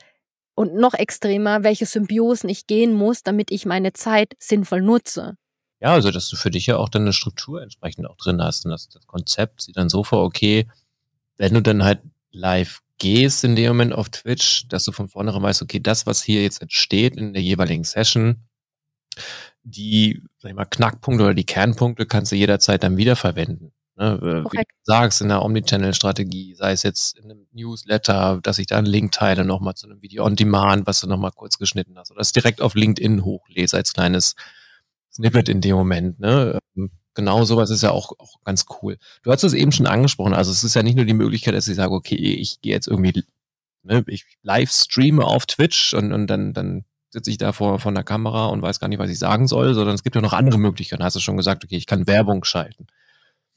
und 0.54 0.74
noch 0.74 0.94
extremer, 0.94 1.62
welche 1.62 1.86
Symbiosen 1.86 2.48
ich 2.48 2.66
gehen 2.66 2.94
muss, 2.94 3.22
damit 3.22 3.50
ich 3.50 3.66
meine 3.66 3.92
Zeit 3.92 4.34
sinnvoll 4.38 4.82
nutze. 4.82 5.36
Ja, 5.80 5.92
also 5.92 6.10
dass 6.10 6.28
du 6.28 6.36
für 6.36 6.50
dich 6.50 6.66
ja 6.66 6.76
auch 6.76 6.88
dann 6.88 7.02
eine 7.02 7.12
Struktur 7.12 7.62
entsprechend 7.62 8.06
auch 8.06 8.16
drin 8.16 8.42
hast 8.42 8.64
und 8.64 8.70
das, 8.70 8.88
das 8.88 9.06
Konzept 9.06 9.62
sieht 9.62 9.76
dann 9.76 9.88
so 9.88 10.04
vor, 10.04 10.22
okay, 10.22 10.66
wenn 11.36 11.54
du 11.54 11.60
dann 11.60 11.84
halt 11.84 12.00
live 12.30 12.80
gehst 12.98 13.44
in 13.44 13.56
dem 13.56 13.68
Moment 13.68 13.92
auf 13.92 14.08
Twitch, 14.08 14.68
dass 14.68 14.84
du 14.84 14.92
von 14.92 15.08
vornherein 15.08 15.42
weißt, 15.42 15.62
okay, 15.62 15.80
das, 15.80 16.06
was 16.06 16.22
hier 16.22 16.42
jetzt 16.42 16.62
entsteht 16.62 17.16
in 17.16 17.32
der 17.32 17.42
jeweiligen 17.42 17.84
Session, 17.84 18.44
die 19.62 20.22
sag 20.44 20.50
ich 20.50 20.56
mal, 20.56 20.66
Knackpunkte 20.66 21.24
oder 21.24 21.34
die 21.34 21.46
Kernpunkte 21.46 22.04
kannst 22.04 22.30
du 22.30 22.36
jederzeit 22.36 22.82
dann 22.82 22.98
wiederverwenden. 22.98 23.72
Ne? 23.96 24.18
Äh, 24.22 24.52
wie 24.52 24.58
du 24.58 24.64
sagst, 24.82 25.22
in 25.22 25.28
der 25.28 25.42
Omnichannel-Strategie, 25.42 26.54
sei 26.54 26.72
es 26.72 26.82
jetzt 26.82 27.18
in 27.18 27.24
einem 27.24 27.46
Newsletter, 27.52 28.40
dass 28.42 28.58
ich 28.58 28.66
da 28.66 28.76
einen 28.76 28.86
Link 28.86 29.12
teile, 29.12 29.46
nochmal 29.46 29.74
zu 29.74 29.86
einem 29.86 30.02
Video 30.02 30.22
on 30.22 30.36
Demand, 30.36 30.86
was 30.86 31.00
du 31.00 31.06
nochmal 31.06 31.30
kurz 31.34 31.56
geschnitten 31.56 31.96
hast, 31.96 32.10
oder 32.10 32.20
es 32.20 32.32
direkt 32.32 32.60
auf 32.60 32.74
LinkedIn 32.74 33.24
hochlese 33.24 33.78
als 33.78 33.94
kleines 33.94 34.34
Snippet 35.10 35.48
in 35.48 35.62
dem 35.62 35.76
Moment. 35.76 36.20
Ne? 36.20 36.58
Ähm, 36.76 36.90
genau 37.14 37.44
sowas 37.44 37.70
ist 37.70 37.82
ja 37.82 37.92
auch, 37.92 38.12
auch 38.18 38.34
ganz 38.44 38.66
cool. 38.82 38.98
Du 39.22 39.32
hast 39.32 39.44
es 39.44 39.54
eben 39.54 39.72
schon 39.72 39.86
angesprochen, 39.86 40.34
also 40.34 40.52
es 40.52 40.62
ist 40.62 40.74
ja 40.74 40.82
nicht 40.82 40.96
nur 40.96 41.06
die 41.06 41.14
Möglichkeit, 41.14 41.54
dass 41.54 41.68
ich 41.68 41.76
sage, 41.76 41.94
okay, 41.94 42.16
ich 42.16 42.60
gehe 42.60 42.74
jetzt 42.74 42.86
irgendwie, 42.88 43.24
ne, 43.82 44.04
ich 44.08 44.26
live 44.42 44.70
streame 44.70 45.24
auf 45.24 45.46
Twitch 45.46 45.94
und, 45.94 46.12
und 46.12 46.26
dann, 46.26 46.52
dann 46.52 46.84
sitze 47.14 47.30
ich 47.32 47.38
da 47.38 47.52
vor, 47.54 47.80
vor 47.80 47.92
der 47.94 48.04
Kamera 48.04 48.48
und 48.48 48.62
weiß 48.62 48.80
gar 48.80 48.88
nicht, 48.88 49.00
was 49.00 49.10
ich 49.10 49.18
sagen 49.20 49.48
soll, 49.48 49.74
sondern 49.74 49.96
es 49.96 50.04
gibt 50.04 50.16
ja 50.16 50.22
noch 50.22 50.34
andere 50.34 50.58
Möglichkeiten. 50.60 51.04
Hast 51.04 51.16
du 51.16 51.20
schon 51.20 51.38
gesagt, 51.38 51.64
okay, 51.64 51.76
ich 51.78 51.86
kann 51.86 52.06
Werbung 52.08 52.44
schalten. 52.44 52.88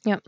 Ja. 0.05 0.19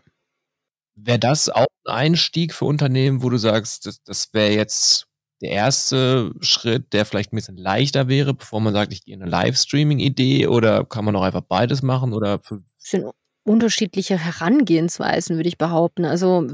Wäre 0.97 1.19
das 1.19 1.49
auch 1.49 1.67
ein 1.86 1.93
Einstieg 1.93 2.53
für 2.53 2.65
Unternehmen, 2.65 3.23
wo 3.23 3.30
du 3.30 3.38
sagst, 3.38 3.86
das 3.86 4.03
das 4.03 4.34
wäre 4.34 4.51
jetzt 4.53 5.05
der 5.41 5.51
erste 5.51 6.34
Schritt, 6.41 6.91
der 6.93 7.05
vielleicht 7.05 7.32
'n 7.34 7.36
bisschen 7.38 7.57
leichter 7.57 8.07
wäre, 8.09 8.34
bevor 8.34 8.59
man 8.61 8.73
sagt, 8.73 8.91
ich 8.93 9.05
gehe 9.05 9.13
in 9.15 9.21
'ne 9.21 9.27
Livestreaming-Idee 9.30 10.47
oder 10.47 10.86
kann 10.86 11.05
man 11.05 11.15
auch 11.15 11.21
einfach 11.23 11.41
beides 11.41 11.82
machen 11.84 12.13
oder 12.13 12.39
für 12.39 12.61
Sind 12.77 13.05
unterschiedliche 13.49 14.17
Herangehensweisen, 14.17 15.37
würde 15.37 15.49
ich 15.49 15.57
behaupten. 15.57 16.05
Also, 16.05 16.47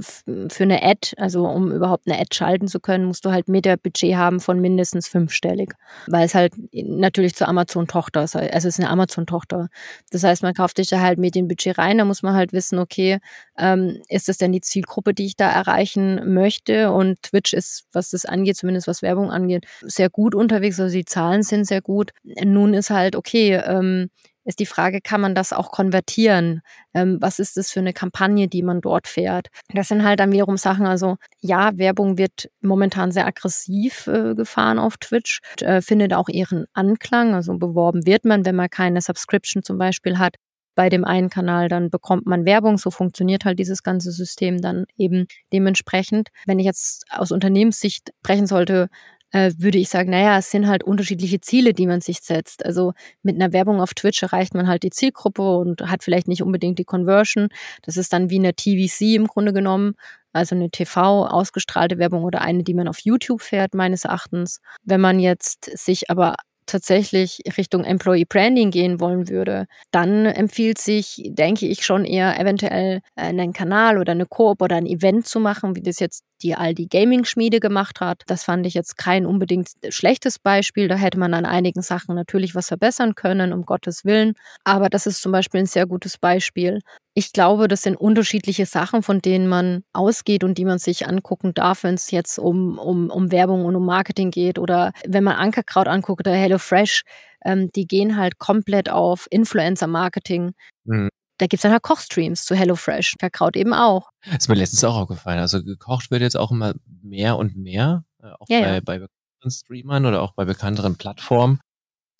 für 0.49 0.65
'ne 0.65 0.81
Ad 0.81 1.13
also, 1.17 1.45
um 1.47 1.71
überhaupt 1.73 2.07
'ne 2.07 2.15
Ad 2.17 2.27
schalten 2.33 2.67
zu 2.69 2.79
können, 2.79 3.05
musst 3.05 3.25
du 3.25 3.31
halt 3.31 3.49
Meta-Budget 3.49 4.15
haben 4.15 4.39
von 4.39 4.59
mindestens 4.61 5.07
fünfstellig, 5.09 5.73
weil's 6.07 6.35
halt 6.35 6.53
natürlich 6.73 7.35
zur 7.35 7.49
Amazon-Tochter 7.49 8.27
sei 8.27 8.51
also, 8.53 8.69
es 8.69 8.75
ist 8.75 8.79
'ne 8.79 8.89
Amazon-Tochter. 8.89 9.67
Das 10.11 10.23
heißt, 10.23 10.43
man 10.43 10.53
kauft 10.53 10.77
sich 10.77 10.87
da 10.89 11.01
halt 11.01 11.19
Medienbudget 11.19 11.77
rein, 11.77 11.97
da 11.97 12.05
muss 12.05 12.23
man 12.23 12.33
halt 12.35 12.53
wissen, 12.53 12.79
okay, 12.79 13.19
ähm, 13.57 14.01
ist 14.09 14.29
das 14.29 14.37
denn 14.37 14.53
die 14.53 14.61
Zielgruppe, 14.61 15.13
die 15.13 15.25
ich 15.25 15.35
da 15.35 15.51
erreichen 15.51 16.33
möchte? 16.33 16.91
Und 16.93 17.21
Twitch 17.23 17.53
ist, 17.53 17.85
was 17.93 18.11
das 18.11 18.25
angeht, 18.25 18.57
zumindest 18.57 18.87
was 18.87 19.01
Werbung 19.01 19.31
angeht, 19.31 19.65
sehr 19.81 20.09
gut 20.09 20.33
unterwegs, 20.35 20.79
also, 20.79 20.93
die 20.95 21.05
Zahlen 21.05 21.43
sind 21.43 21.65
sehr 21.65 21.81
gut. 21.81 22.11
Nun 22.43 22.73
ist 22.73 22.89
halt 22.89 23.15
okay, 23.17 23.55
ähm, 23.65 24.09
ist 24.45 24.59
die 24.59 24.65
Frage, 24.67 25.01
kann 25.01 25.21
man 25.21 25.35
das 25.35 25.53
auch 25.53 25.71
konvertieren? 25.71 26.61
Ähm, 26.93 27.17
was 27.21 27.39
ist 27.39 27.57
das 27.57 27.71
für 27.71 27.81
'ne 27.81 27.93
Kampagne, 27.93 28.47
die 28.47 28.63
man 28.63 28.81
dort 28.81 29.07
fährt? 29.07 29.47
Das 29.73 29.89
sind 29.89 30.03
halt 30.03 30.19
dann 30.19 30.31
wiederum 30.31 30.57
Sachen 30.57 30.85
also, 30.85 31.17
ja, 31.41 31.77
Werbung 31.77 32.17
wird 32.17 32.49
momentan 32.61 33.11
sehr 33.11 33.25
aggressiv, 33.27 34.07
äh, 34.07 34.35
gefahren 34.35 34.79
auf 34.79 34.97
Twitch, 34.97 35.39
äh, 35.61 35.81
findet 35.81 36.13
auch 36.13 36.29
ihren 36.29 36.65
Anklang. 36.73 37.33
Also, 37.35 37.57
beworben 37.57 38.05
wird 38.05 38.25
man, 38.25 38.45
wenn 38.45 38.55
man 38.55 38.69
keine 38.69 39.01
Subscription 39.01 39.63
zum 39.63 39.77
Beispiel 39.77 40.19
hat 40.19 40.35
bei 40.75 40.89
dem 40.89 41.05
einen 41.05 41.29
Kanal, 41.29 41.69
dann 41.69 41.89
bekommt 41.89 42.25
man 42.27 42.43
Werbung. 42.45 42.77
So 42.77 42.91
funktioniert 42.91 43.45
halt 43.45 43.59
dieses 43.59 43.81
ganze 43.81 44.11
System 44.11 44.61
dann 44.61 44.85
eben 44.97 45.25
dementsprechend. 45.53 46.29
Wenn 46.45 46.59
ich 46.59 46.65
jetzt 46.65 47.05
aus 47.11 47.31
Unternehmenssicht 47.31 48.11
sprechen 48.21 48.45
sollte, 48.47 48.89
äh, 49.35 49.51
würde 49.57 49.77
ich 49.79 49.89
sagen, 49.89 50.11
na 50.11 50.19
ja, 50.21 50.37
es 50.39 50.51
sind 50.51 50.67
halt 50.67 50.83
unterschiedliche 50.83 51.41
Ziele, 51.41 51.73
die 51.73 51.87
man 51.87 52.01
sich 52.01 52.19
setzt. 52.21 52.65
Also, 52.65 52.93
mit 53.23 53.37
'ner 53.37 53.53
Werbung 53.53 53.81
auf 53.81 53.93
Twitch 53.93 54.23
erreicht 54.23 54.53
man 54.55 54.67
halt 54.67 54.83
die 54.83 54.91
Zielgruppe 54.91 55.57
und 55.57 55.81
hat 55.83 56.03
vielleicht 56.03 56.27
nicht 56.29 56.43
unbedingt 56.43 56.79
die 56.79 56.85
Conversion. 56.85 57.49
Das 57.83 57.97
ist 57.97 58.13
dann 58.13 58.29
wie 58.29 58.39
'ne 58.39 58.53
TVC 58.55 59.15
im 59.15 59.27
Grunde 59.27 59.53
genommen, 59.53 59.95
also 60.33 60.55
'ne 60.55 60.69
TV 60.71 61.25
ausgestrahlte 61.27 61.97
Werbung 61.99 62.23
oder 62.23 62.41
eine, 62.41 62.63
die 62.63 62.73
man 62.75 62.87
auf 62.87 62.99
YouTube 62.99 63.41
fährt, 63.41 63.73
meines 63.73 64.05
Erachtens. 64.05 64.59
Wenn 64.83 65.01
man 65.01 65.19
jetzt 65.19 65.65
sich 65.77 66.09
aber 66.09 66.35
tatsächlich 66.67 67.41
Richtung 67.57 67.83
Employee 67.83 68.25
Branding 68.25 68.71
gehen 68.71 68.99
wollen 68.99 69.29
würde, 69.29 69.67
dann 69.91 70.25
empfiehlt 70.25 70.79
sich, 70.79 71.21
denke 71.27 71.67
ich, 71.67 71.85
schon 71.85 72.05
eher 72.05 72.39
eventuell, 72.39 73.01
äh, 73.15 73.31
'nen 73.33 73.53
Kanal 73.53 73.99
oder 73.99 74.15
'ne 74.15 74.25
Koop 74.25 74.61
oder 74.63 74.77
'n 74.77 74.87
Event 74.87 75.27
zu 75.27 75.39
machen, 75.39 75.75
wie 75.75 75.81
das 75.83 75.99
jetzt 75.99 76.23
die 76.45 76.55
Aldi 76.55 76.87
Gaming 76.87 77.25
Schmiede 77.25 77.59
gemacht 77.59 78.01
hat. 78.01 78.23
Das 78.27 78.43
fand 78.45 78.65
ich 78.67 78.73
jetzt 78.75 78.97
kein 78.97 79.25
unbedingt 79.25 79.69
schlechtes 79.89 80.39
Beispiel. 80.39 80.87
Da 80.87 80.95
hätte 80.95 81.19
man 81.19 81.33
an 81.33 81.45
einigen 81.45 81.81
Sachen 81.81 82.15
natürlich 82.15 82.55
was 82.55 82.67
verbessern 82.69 83.15
können, 83.15 83.53
um 83.53 83.63
Gottes 83.65 84.05
Willen. 84.05 84.33
Aber 84.63 84.89
das 84.89 85.07
ist 85.07 85.21
zum 85.21 85.31
Beispiel 85.33 85.61
'n 85.61 85.65
sehr 85.67 85.87
gutes 85.87 86.17
Beispiel. 86.17 86.81
Ich 87.15 87.33
glaube, 87.33 87.67
das 87.67 87.81
sind 87.83 87.95
unterschiedliche 87.97 88.65
Sachen, 88.65 89.03
von 89.03 89.21
denen 89.21 89.47
man 89.47 89.83
ausgeht 89.93 90.43
und 90.43 90.57
die 90.57 90.65
man 90.65 90.79
sich 90.79 91.07
angucken 91.07 91.53
darf, 91.53 91.83
wenn's 91.83 92.11
jetzt 92.11 92.39
um 92.39 92.77
um 92.79 93.09
um 93.09 93.31
Werbung 93.31 93.65
und 93.65 93.75
um 93.75 93.85
Marketing 93.85 94.31
geht 94.31 94.59
oder 94.59 94.91
wenn 95.07 95.23
man 95.23 95.35
Ankerkraut 95.37 95.87
anguckt 95.87 96.27
oder 96.27 96.35
HelloFresh, 96.35 97.03
ähm, 97.45 97.69
die 97.75 97.87
gehen 97.87 98.17
halt 98.17 98.37
komplett 98.39 98.89
auf 98.89 99.27
Influencer-Marketing. 99.31 100.53
Mhm. 100.85 101.09
Da 101.37 101.47
gibt's 101.47 101.63
dann 101.63 101.71
halt 101.71 101.83
Kochstreams 101.83 102.45
zu 102.45 102.55
HelloFresh, 102.55 103.15
Ankerkraut 103.15 103.55
eben 103.55 103.73
auch. 103.73 104.09
Ist 104.37 104.47
mir 104.47 104.55
letztens 104.55 104.83
auch 104.83 104.95
aufgefallen. 104.95 105.39
Also, 105.39 105.63
gekocht 105.63 106.11
wird 106.11 106.21
jetzt 106.21 106.37
auch 106.37 106.51
immer 106.51 106.73
mehr 107.01 107.37
und 107.37 107.55
mehr, 107.55 108.05
äh, 108.21 108.27
auch 108.39 108.47
Ja, 108.49 108.61
bei 108.61 108.73
ja. 108.75 108.79
bei 108.79 108.99
bekannten 108.99 109.51
Streamern 109.51 110.05
oder 110.05 110.21
auch 110.21 110.33
bei 110.33 110.45
bekannteren 110.45 110.95
Plattformen 110.95 111.59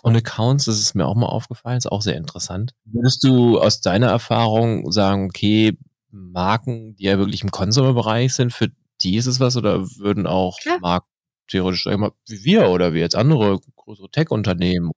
und 0.04 0.16
Accounts. 0.16 0.66
Das 0.66 0.80
ist 0.80 0.96
mir 0.96 1.06
auch 1.06 1.16
mal 1.16 1.28
aufgefallen, 1.28 1.78
ist 1.78 1.92
auch 1.92 2.02
sehr 2.02 2.18
interessant. 2.18 2.74
Würdest 2.84 3.24
du 3.24 3.60
aus 3.60 3.82
deiner 3.82 4.08
Erfahrung 4.08 4.92
sagen, 4.92 5.26
okay, 5.30 5.78
Marken, 6.12 6.96
die 6.96 7.04
ja 7.06 7.18
wirklich 7.18 7.44
im 7.44 7.52
Consumer-Bereich 7.52 8.34
sind, 8.34 8.54
für 8.54 8.70
die 9.02 9.18
ist 9.18 9.26
es 9.26 9.40
was 9.40 9.58
oder 9.58 9.80
würden 9.98 10.28
auch 10.28 10.58
Klar. 10.60 10.80
Marken 10.80 11.08
theoretisch, 11.48 11.86
mal, 11.86 12.12
wie 12.28 12.44
wir 12.44 12.70
oder 12.70 12.94
wie 12.94 13.00
jetzt 13.00 13.16
andere 13.16 13.60
größere 13.76 14.10
Tech-Unternehmen 14.10 14.92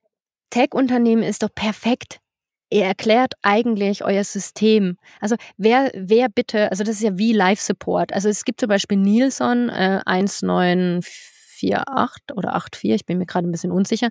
Tech-Unternehmen 0.50 1.22
ist 1.22 1.42
doch 1.42 1.54
perfekt. 1.54 2.20
Ihr 2.72 2.84
erklärt 2.84 3.32
eigentlich 3.42 4.04
euer 4.04 4.24
System. 4.24 4.98
Also, 5.20 5.36
wer 5.56 5.90
wer 5.94 6.28
bitte 6.28 6.70
also, 6.70 6.84
das 6.84 6.96
ist 6.96 7.02
ja 7.02 7.16
wie 7.16 7.32
Live-Support. 7.32 8.12
Also, 8.12 8.28
es 8.28 8.44
gibt 8.44 8.60
zum 8.60 8.68
Beispiel 8.68 8.98
Nilsson, 8.98 9.70
äh, 9.70 10.00
1948 10.04 12.34
oder 12.36 12.54
84, 12.54 12.94
ich 12.94 13.06
bin 13.06 13.16
mir 13.18 13.24
grade 13.26 13.46
'n 13.48 13.52
bisschen 13.52 13.72
unsicher. 13.72 14.10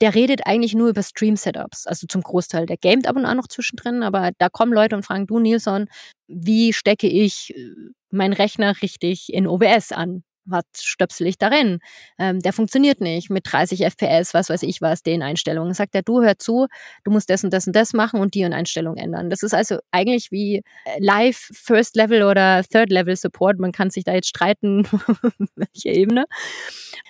Der 0.00 0.14
redet 0.16 0.46
eigentlich 0.46 0.74
nur 0.74 0.88
über 0.90 1.02
Stream-Setups, 1.02 1.86
also, 1.86 2.06
zum 2.08 2.22
Großteil. 2.22 2.66
Der 2.66 2.76
gamet 2.78 3.06
ab 3.08 3.16
und 3.16 3.24
an 3.26 3.36
noch 3.36 3.46
zwischendrin, 3.48 4.02
aber 4.02 4.30
da 4.38 4.48
kommen 4.48 4.72
Leute 4.72 4.96
und 4.96 5.04
fragen: 5.04 5.26
„Du 5.26 5.38
Nilsson, 5.40 5.86
wie 6.28 6.72
stecke 6.72 7.06
ich, 7.08 7.52
äh, 7.56 7.70
meinen 8.10 8.32
Rechner 8.34 8.74
richtig 8.82 9.32
in 9.34 9.46
OBS 9.48 9.92
an? 9.92 10.22
Was 10.46 10.64
stöpsel 10.80 11.26
ich 11.28 11.38
da 11.38 11.48
rein? 11.48 11.78
Ähm, 12.18 12.40
der 12.40 12.52
funktioniert 12.52 13.00
nicht 13.00 13.30
mit 13.30 13.44
30 13.50 13.84
FPS, 13.84 14.34
was 14.34 14.48
weiß 14.50 14.62
ich 14.64 14.80
was, 14.82 15.02
den 15.04 15.22
Einstellungen.“ 15.22 15.72
Sagt 15.74 15.94
er: 15.94 16.02
„Du, 16.02 16.20
hör 16.22 16.36
zu, 16.38 16.66
du 17.04 17.10
musst 17.12 17.30
das 17.30 17.44
und 17.44 17.52
das 17.52 17.66
und 17.68 17.76
das 17.76 17.92
machen 17.92 18.20
und 18.20 18.34
die 18.34 18.44
und 18.44 18.52
Einstellungen 18.52 18.98
ändern.“ 18.98 19.30
Das 19.30 19.42
ist 19.44 19.54
also 19.54 19.78
eigentlich 19.92 20.32
wie, 20.32 20.56
äh, 20.84 20.98
Live 20.98 21.48
First 21.52 21.94
Level 21.96 22.24
oder 22.24 22.62
Third 22.64 22.90
Level 22.90 23.14
Support. 23.16 23.58
Man 23.60 23.70
kann 23.72 23.90
sich 23.90 24.02
da 24.04 24.14
jetzt 24.14 24.28
streiten, 24.28 24.82
welche 25.56 25.90
Ebene. 25.90 26.24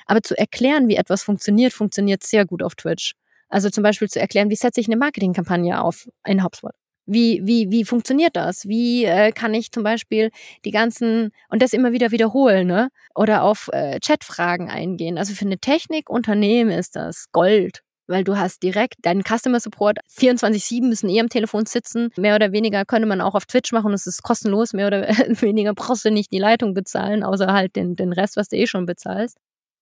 Aber 0.07 0.22
zu 0.22 0.37
erklären, 0.39 0.89
wie 0.89 0.97
etwas 0.97 1.22
funktioniert, 1.22 1.72
funktioniert 1.72 2.22
sehr 2.24 2.45
gut 2.47 2.62
auf 2.62 2.74
Twitch. 2.74 3.14
Also, 3.49 3.70
zum 3.70 3.83
Beispiel 3.85 4.09
zu 4.11 4.20
erklären, 4.20 4.51
wie 4.51 4.57
setze 4.57 4.80
ich 4.80 4.89
'ne 4.89 4.97
Marketingkampagne 4.97 5.83
auf 5.83 6.09
in 6.26 6.43
HubSpot? 6.45 6.72
Wie 7.09 7.40
wie 7.44 7.68
wie 7.70 7.84
funktioniert 7.84 8.36
das? 8.36 8.68
Wie, 8.68 9.05
äh, 9.05 9.32
kann 9.32 9.55
ich 9.55 9.72
zum 9.72 9.82
Beispiel 9.82 10.30
die 10.64 10.70
ganzen 10.70 11.32
und 11.48 11.61
das 11.61 11.72
immer 11.72 11.90
wieder 11.92 12.12
wiederholen, 12.12 12.66
ne? 12.68 12.90
Oder 13.14 13.42
auf, 13.42 13.68
äh, 13.72 13.98
Chatfragen 14.00 14.70
eingehen. 14.70 15.18
Also, 15.18 15.34
für 15.34 15.46
'ne 15.46 15.59
Technikunternehmen 15.59 16.72
ist 16.76 16.94
das 16.94 17.26
Gold, 17.32 17.80
weil 18.07 18.22
du 18.22 18.36
hast 18.36 18.62
direkt 18.62 18.94
deinen 19.03 19.22
Customer 19.24 19.59
Support 19.59 19.98
24/7 20.09 20.88
müssen 20.88 21.09
eh 21.09 21.20
am 21.20 21.28
Telefon 21.28 21.66
sitzen. 21.66 22.11
Mehr 22.16 22.36
oder 22.36 22.53
weniger 22.53 22.84
könnte 22.84 23.09
man 23.09 23.20
auch 23.20 23.34
auf 23.34 23.46
Twitch 23.46 23.72
machen, 23.72 23.92
es 23.92 24.07
ist 24.07 24.22
kostenlos. 24.22 24.72
Mehr 24.72 24.86
oder 24.86 25.09
weniger 25.42 25.74
brauchst 25.74 26.05
du 26.05 26.11
nicht 26.12 26.30
die 26.32 26.38
Leitung 26.38 26.72
bezahlen, 26.72 27.24
außer 27.24 27.53
halt 27.53 27.74
den 27.74 27.96
den 27.96 28.12
Rest, 28.12 28.36
was 28.36 28.48
du 28.48 28.57
eh 28.57 28.68
schon 28.68 28.86
bezahlst. 28.86 29.36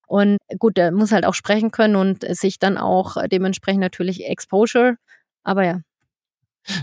Und 0.09 0.39
gut, 0.59 0.77
der 0.79 0.93
muss 0.93 1.13
halt 1.13 1.27
auch 1.27 1.35
sprechen 1.35 1.71
können 1.73 1.97
und 1.97 2.25
sich 2.37 2.59
dann 2.61 2.79
auch 2.79 3.17
dementsprechend 3.33 3.81
natürlich 3.83 4.27
Exposure, 4.29 4.97
aber 5.45 5.65
ja. 5.67 5.81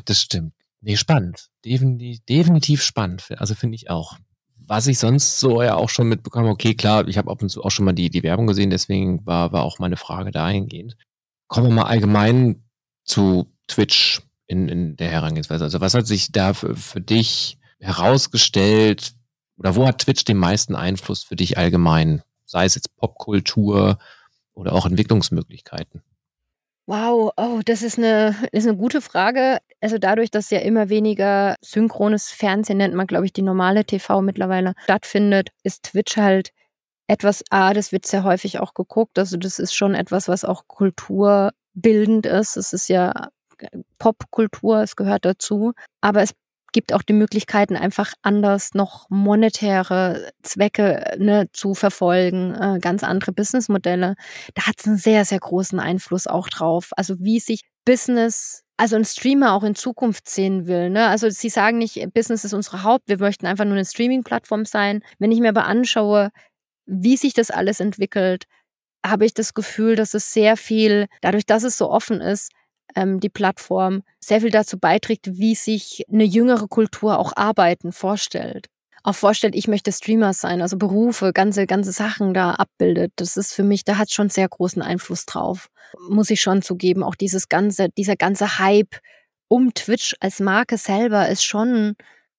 Das 0.05 0.21
stimmt. 0.21 0.53
Ne, 0.81 0.97
spannend. 0.97 1.49
Defini 1.65 2.19
definitiv 2.29 2.83
spannend. 2.83 3.25
Also, 3.37 3.55
finde 3.55 3.75
ich 3.75 3.89
auch. 3.89 4.17
Was 4.67 4.87
ich 4.87 4.99
sonst 4.99 5.39
so 5.39 5.61
ja 5.61 5.75
auch 5.75 5.89
schon 5.89 6.09
mitbekomme 6.09 6.49
okay, 6.49 6.75
klar, 6.75 7.07
ich 7.07 7.17
habe 7.17 7.31
ab 7.31 7.41
und 7.41 7.49
zu 7.49 7.63
auch 7.63 7.71
schon 7.71 7.85
mal 7.85 7.93
die 7.93 8.09
die 8.09 8.23
Werbung 8.23 8.47
gesehen, 8.47 8.69
deswegen 8.69 9.25
war 9.25 9.51
war 9.53 9.63
auch 9.63 9.79
meine 9.79 9.97
Frage 9.97 10.31
dahingehend. 10.31 10.97
Kommen 11.47 11.67
wir 11.67 11.73
mal 11.73 11.83
allgemein 11.83 12.63
zu 13.05 13.47
Twitch 13.67 14.21
in 14.47 14.67
in 14.67 14.95
der 14.97 15.09
Herangehensweise. 15.09 15.63
Also, 15.63 15.81
was 15.81 15.93
hat 15.93 16.07
sich 16.07 16.31
da 16.31 16.53
für 16.53 16.75
für 16.75 17.01
dich 17.01 17.57
herausgestellt 17.79 19.13
oder 19.57 19.75
wo 19.75 19.87
hat 19.87 19.99
Twitch 19.99 20.25
den 20.25 20.37
meisten 20.37 20.75
Einfluss 20.75 21.23
für 21.23 21.35
dich 21.35 21.57
allgemein? 21.57 22.23
Sei 22.45 22.65
es 22.65 22.75
jetzt 22.75 22.95
Popkultur 22.97 23.99
oder 24.53 24.73
auch 24.73 24.85
Entwicklungsmöglichkeiten? 24.85 26.01
Wow, 26.89 27.31
oh, 27.35 27.59
das 27.65 27.81
ist 27.81 27.97
'ne 27.97 28.33
ist 28.53 28.65
'ne 28.65 28.73
gute 28.77 29.01
Frage. 29.01 29.57
Also, 29.81 29.97
dadurch, 29.97 30.31
dass 30.31 30.49
ja 30.51 30.59
immer 30.59 30.87
weniger 30.87 31.55
synchrones 31.61 32.31
Fernsehen, 32.31 32.77
nennt 32.77 32.93
man, 32.95 33.07
glaube 33.07 33.25
ich, 33.25 33.33
die 33.33 33.41
normale 33.41 33.83
TV 33.83 34.21
mittlerweile, 34.21 34.73
stattfindet, 34.85 35.49
ist 35.63 35.83
Twitch 35.83 36.15
halt 36.15 36.51
etwas 37.07 37.43
A, 37.51 37.73
das 37.73 37.91
wird 37.91 38.05
sehr 38.05 38.23
häufig 38.23 38.59
auch 38.59 38.73
geguckt. 38.73 39.19
Also, 39.19 39.37
das 39.37 39.59
ist 39.59 39.73
schon 39.75 39.95
etwas, 39.95 40.29
was 40.29 40.45
auch 40.45 40.65
kulturbildend 40.67 42.25
ist. 42.27 42.57
Es 42.57 42.73
ist 42.73 42.89
ja 42.89 43.29
g 43.57 43.67
Popkultur, 43.99 44.81
es 44.83 44.95
gehört 44.95 45.25
dazu. 45.25 45.73
Aber 46.01 46.21
es 46.23 46.33
gibt 46.77 46.93
auch 46.93 47.01
die 47.01 47.13
Möglichkeiten, 47.13 47.75
einfach 47.75 48.13
anders 48.21 48.75
noch 48.75 49.07
monetäre 49.09 50.31
Zwecke, 50.43 51.15
ne, 51.17 51.47
zu 51.53 51.73
verfolgen, 51.73 52.53
äh, 52.55 52.77
ganz 52.79 53.03
andere 53.03 53.31
Businessmodelle. 53.33 54.13
Da 54.55 54.67
hat's 54.67 54.85
'n 54.85 54.97
sehr, 54.97 55.25
sehr 55.25 55.39
großen 55.39 55.79
Einfluss 55.79 56.27
auch 56.27 56.49
drauf. 56.49 56.91
Also, 56.95 57.15
wie 57.19 57.39
sich 57.39 57.63
Business 57.85 58.63
also, 58.79 58.95
'n 58.95 59.05
Streamer 59.05 59.53
auch 59.53 59.63
in 59.63 59.73
Zukunft 59.73 60.29
sehen 60.29 60.67
will, 60.67 60.91
ne? 60.91 61.07
Also, 61.07 61.29
sie 61.31 61.49
sagen 61.49 61.79
nicht: 61.79 61.99
„Business 62.13 62.45
ist 62.45 62.53
unsere 62.53 62.83
Haupt 62.83 63.05
wir 63.09 63.17
möchten 63.19 63.47
einfach 63.47 63.65
nur 63.65 63.73
'ne 63.75 63.85
Streaming-Plattform 63.85 64.65
sein.“ 64.65 65.01
Wenn 65.19 65.31
ich 65.31 65.39
mir 65.39 65.49
aber 65.49 65.65
anschaue, 65.65 66.29
wie 66.87 67.17
sich 67.17 67.33
das 67.33 67.51
alles 67.51 67.79
entwickelt, 67.81 68.45
habe 69.05 69.25
ich 69.25 69.33
das 69.35 69.53
Gefühl, 69.55 69.95
dass 69.97 70.13
es 70.15 70.33
sehr 70.33 70.57
viel 70.57 71.07
dadurch, 71.21 71.45
dass 71.47 71.63
es 71.63 71.77
so 71.77 71.89
offen 71.91 72.21
ist, 72.21 72.51
ähm, 72.95 73.19
die 73.19 73.29
Plattform, 73.29 74.03
sehr 74.19 74.41
viel 74.41 74.51
dazu 74.51 74.77
beiträgt, 74.79 75.27
wie 75.37 75.55
sich 75.55 76.03
'ne 76.09 76.23
jüngere 76.23 76.67
Kultur 76.67 77.19
auch 77.19 77.33
Arbeiten 77.35 77.91
vorstellt. 77.91 78.67
auch 79.03 79.15
vorstellt, 79.15 79.55
ich 79.55 79.67
möchte 79.69 79.91
Streamer 79.93 80.33
sein, 80.33 80.61
also 80.61 80.77
Berufe, 80.77 81.31
ganze, 81.33 81.65
ganze 81.65 81.91
Sachen 81.93 82.33
da 82.33 82.51
abbildet. 82.55 83.13
Das 83.15 83.37
ist 83.37 83.53
für 83.53 83.63
mich, 83.63 83.85
da 83.85 83.97
hat 83.97 84.11
schon 84.11 84.29
sehr 84.29 84.49
großen 84.49 84.81
Einfluss 84.81 85.25
drauf. 85.25 85.69
Muss 86.09 86.29
ich 86.29 86.41
schon 86.41 86.61
zugeben. 86.61 87.03
Auch 87.03 87.15
dieses 87.15 87.47
ganze, 87.49 87.87
dieser 87.97 88.17
ganze 88.17 88.59
Hype 88.59 88.97
um 89.47 89.73
Twitch 89.73 90.15
als 90.19 90.39
Marke 90.41 90.77
selber 90.77 91.29
ist 91.29 91.43
schon 91.45 91.95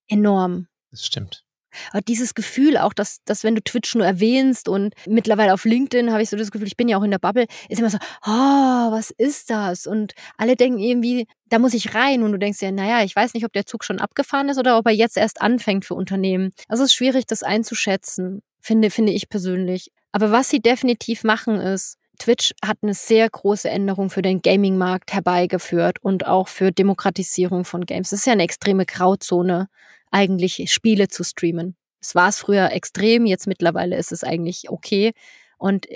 enorm. 0.08 0.68
Das 0.90 1.04
stimmt. 1.06 1.44
Aber 1.92 2.00
dieses 2.02 2.34
Gefühl 2.34 2.76
auch, 2.76 2.92
dass, 2.92 3.18
dass 3.24 3.44
wenn 3.44 3.54
du 3.54 3.62
Twitch 3.62 3.94
nur 3.94 4.06
erwähnst 4.06 4.68
und 4.68 4.94
mittlerweile 5.06 5.54
auf 5.54 5.64
LinkedIn 5.64 6.12
habe 6.12 6.22
ich 6.22 6.30
so 6.30 6.36
das 6.36 6.50
Gefühl, 6.50 6.66
ich 6.66 6.76
bin 6.76 6.88
ja 6.88 6.98
auch 6.98 7.02
in 7.02 7.10
der 7.10 7.18
Bubble, 7.18 7.46
ist 7.68 7.78
immer 7.78 7.90
so, 7.90 7.98
oh, 8.24 8.92
was 8.92 9.10
ist 9.10 9.50
das? 9.50 9.86
Und 9.86 10.14
alle 10.36 10.56
denken 10.56 10.78
irgendwie, 10.78 11.26
da 11.48 11.58
muss 11.58 11.74
ich 11.74 11.94
rein 11.94 12.22
und 12.22 12.32
du 12.32 12.38
denkst 12.38 12.60
ja, 12.60 12.70
naja, 12.70 13.02
ich 13.02 13.14
weiß 13.14 13.34
nicht, 13.34 13.44
ob 13.44 13.52
der 13.52 13.66
Zug 13.66 13.84
schon 13.84 14.00
abgefahren 14.00 14.48
ist 14.48 14.58
oder 14.58 14.78
ob 14.78 14.86
er 14.86 14.92
jetzt 14.92 15.16
erst 15.16 15.40
anfängt 15.40 15.84
für 15.84 15.94
Unternehmen. 15.94 16.50
Also 16.68 16.84
es 16.84 16.90
ist 16.90 16.96
schwierig, 16.96 17.26
das 17.26 17.42
einzuschätzen, 17.42 18.42
finde, 18.60 18.90
finde 18.90 19.12
ich 19.12 19.28
persönlich. 19.28 19.90
Aber 20.12 20.30
was 20.30 20.48
sie 20.48 20.60
definitiv 20.60 21.24
machen 21.24 21.60
ist, 21.60 21.96
Twitch 22.18 22.52
hat 22.64 22.78
eine 22.82 22.94
sehr 22.94 23.28
große 23.30 23.70
Änderung 23.70 24.10
für 24.10 24.22
den 24.22 24.42
Gaming-Markt 24.42 25.12
herbeigeführt 25.12 25.98
und 26.02 26.26
auch 26.26 26.48
für 26.48 26.72
Demokratisierung 26.72 27.64
von 27.64 27.86
Games. 27.86 28.12
Es 28.12 28.20
ist 28.20 28.26
ja 28.26 28.32
eine 28.32 28.42
extreme 28.42 28.86
Grauzone 28.86 29.68
eigentlich 30.10 30.70
Spiele 30.72 31.08
zu 31.08 31.24
streamen. 31.24 31.76
Es 32.00 32.14
war 32.14 32.28
es 32.28 32.38
früher 32.38 32.72
extrem, 32.72 33.26
jetzt 33.26 33.46
mittlerweile 33.46 33.96
ist 33.96 34.12
es 34.12 34.24
eigentlich 34.24 34.70
okay. 34.70 35.12
Und 35.58 35.86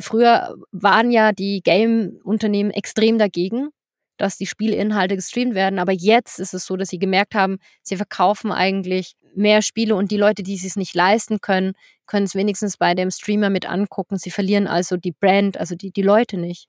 früher 0.00 0.54
waren 0.70 1.10
ja 1.10 1.32
die 1.32 1.62
Game-Unternehmen 1.62 2.70
extrem 2.70 3.18
dagegen, 3.18 3.70
dass 4.18 4.36
die 4.36 4.46
Spielinhalte 4.46 5.16
gestreamt 5.16 5.54
werden. 5.54 5.78
Aber 5.78 5.92
jetzt 5.92 6.38
ist 6.38 6.52
es 6.52 6.66
so, 6.66 6.76
dass 6.76 6.88
sie 6.88 6.98
gemerkt 6.98 7.34
haben, 7.34 7.58
sie 7.82 7.96
verkaufen 7.96 8.52
eigentlich 8.52 9.14
mehr 9.34 9.62
Spiele 9.62 9.94
und 9.94 10.10
die 10.10 10.16
Leute, 10.16 10.42
die 10.42 10.54
es 10.54 10.76
nicht 10.76 10.94
leisten 10.94 11.40
können, 11.40 11.72
können 12.06 12.26
es 12.26 12.34
wenigstens 12.34 12.76
bei 12.76 12.94
dem 12.94 13.10
Streamer 13.10 13.50
mit 13.50 13.66
angucken. 13.66 14.18
Sie 14.18 14.30
verlieren 14.30 14.66
also 14.66 14.96
die 14.96 15.12
Brand, 15.12 15.56
also 15.56 15.74
die, 15.74 15.90
die 15.90 16.02
Leute 16.02 16.36
nicht. 16.36 16.66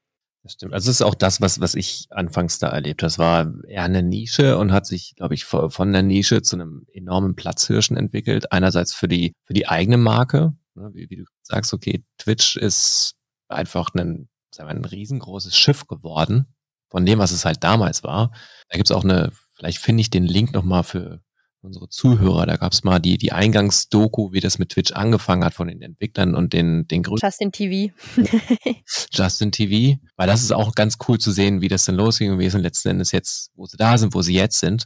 Stimmt. 0.50 0.74
Also 0.74 0.90
es 0.90 0.98
ist 0.98 1.02
auch 1.06 1.16
das, 1.16 1.42
was, 1.42 1.60
was 1.60 1.76
ich 1.76 2.08
anfangs 2.10 2.60
da 2.60 2.70
erlebt 2.70 3.02
habe. 3.02 3.08
Das 3.08 3.20
war 3.20 3.54
eher 3.68 3.84
eine 3.84 4.04
Nische 4.04 4.58
und 4.58 4.72
hat 4.72 4.86
sich, 4.86 5.16
glaube 5.16 5.36
ich, 5.36 5.46
von 5.46 5.94
der 5.94 6.04
Nische 6.04 6.42
zu 6.42 6.56
einem 6.56 6.86
enormen 6.92 7.36
Platzhirschen 7.36 7.98
entwickelt. 7.98 8.52
Einerseits 8.52 8.94
für 8.94 9.08
die, 9.08 9.34
für 9.46 9.54
die 9.54 9.68
eigene 9.68 9.98
Marke, 9.98 10.54
ne, 10.76 10.90
wie, 10.94 11.10
wie 11.10 11.18
du 11.18 11.26
sagst, 11.44 11.74
okay, 11.74 12.04
Twitch 12.18 12.56
ist 12.58 13.16
einfach 13.48 13.90
ein, 13.94 14.30
sagen 14.54 14.70
wir, 14.70 14.76
ein 14.76 14.86
riesengroßes 14.86 15.56
Schiff 15.56 15.88
geworden 15.88 16.48
von 16.90 17.06
dem, 17.06 17.20
was 17.20 17.32
es 17.32 17.46
halt 17.46 17.64
damals 17.64 18.04
war. 18.04 18.32
Da 18.70 18.78
gibt's 18.78 18.92
auch 18.92 19.04
eine, 19.04 19.32
vielleicht 19.54 19.78
finde 19.78 20.02
ich 20.02 20.10
den 20.10 20.26
Link 20.26 20.54
nochmal 20.54 20.84
für 20.84 21.22
unsere 21.62 21.90
Zuhörer. 21.90 22.46
Da 22.46 22.58
gab's 22.58 22.84
mal 22.84 23.00
die, 23.00 23.18
die 23.18 23.32
Eingangsdoku, 23.32 24.32
wie 24.32 24.40
das 24.40 24.60
mit 24.60 24.70
Twitch 24.70 24.92
angefangen 24.94 25.44
hat 25.44 25.54
von 25.54 25.68
den 25.68 25.82
Entwicklern 25.82 26.36
und 26.36 26.54
den, 26.54 26.88
den 26.88 27.04
größten. 27.04 27.28
Justin 27.28 27.52
TV. 27.52 27.94
Justin 29.12 29.52
TV. 29.52 30.00
Weil 30.16 30.28
das 30.28 30.42
ist 30.42 30.52
auch 30.52 30.74
ganz 30.76 30.98
cool 31.08 31.20
zu 31.20 31.32
sehen, 31.32 31.62
wie 31.62 31.68
das 31.68 31.86
denn 31.86 31.96
losging 31.96 32.32
und 32.32 32.40
wie 32.40 32.46
es 32.46 32.54
denn 32.54 32.62
letzten 32.62 32.90
Endes 32.90 33.12
jetzt, 33.12 33.52
wo 33.56 33.66
sie 33.66 33.78
da 33.78 33.98
sind, 33.98 34.14
wo 34.14 34.22
sie 34.22 34.34
jetzt 34.34 34.60
sind. 34.60 34.86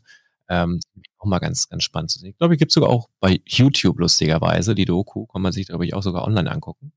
Ähm, 0.49 0.79
auch 1.17 1.25
mal 1.25 1.39
ganz, 1.39 1.69
ganz 1.69 1.83
spannend 1.83 2.11
zu 2.11 2.19
sehen. 2.19 2.31
Ich 2.31 2.37
glaube, 2.37 2.55
ich 2.55 2.59
gibt's 2.59 2.73
sogar 2.73 2.89
auch 2.89 3.09
bei 3.19 3.39
YouTube 3.45 3.99
lustigerweise. 3.99 4.75
Die 4.75 4.85
Doku 4.85 5.25
kann 5.27 5.41
man 5.41 5.51
sich, 5.51 5.67
glaube 5.67 5.85
ich, 5.85 5.93
auch 5.93 6.03
sogar 6.03 6.25
online 6.25 6.51
angucken. 6.51 6.91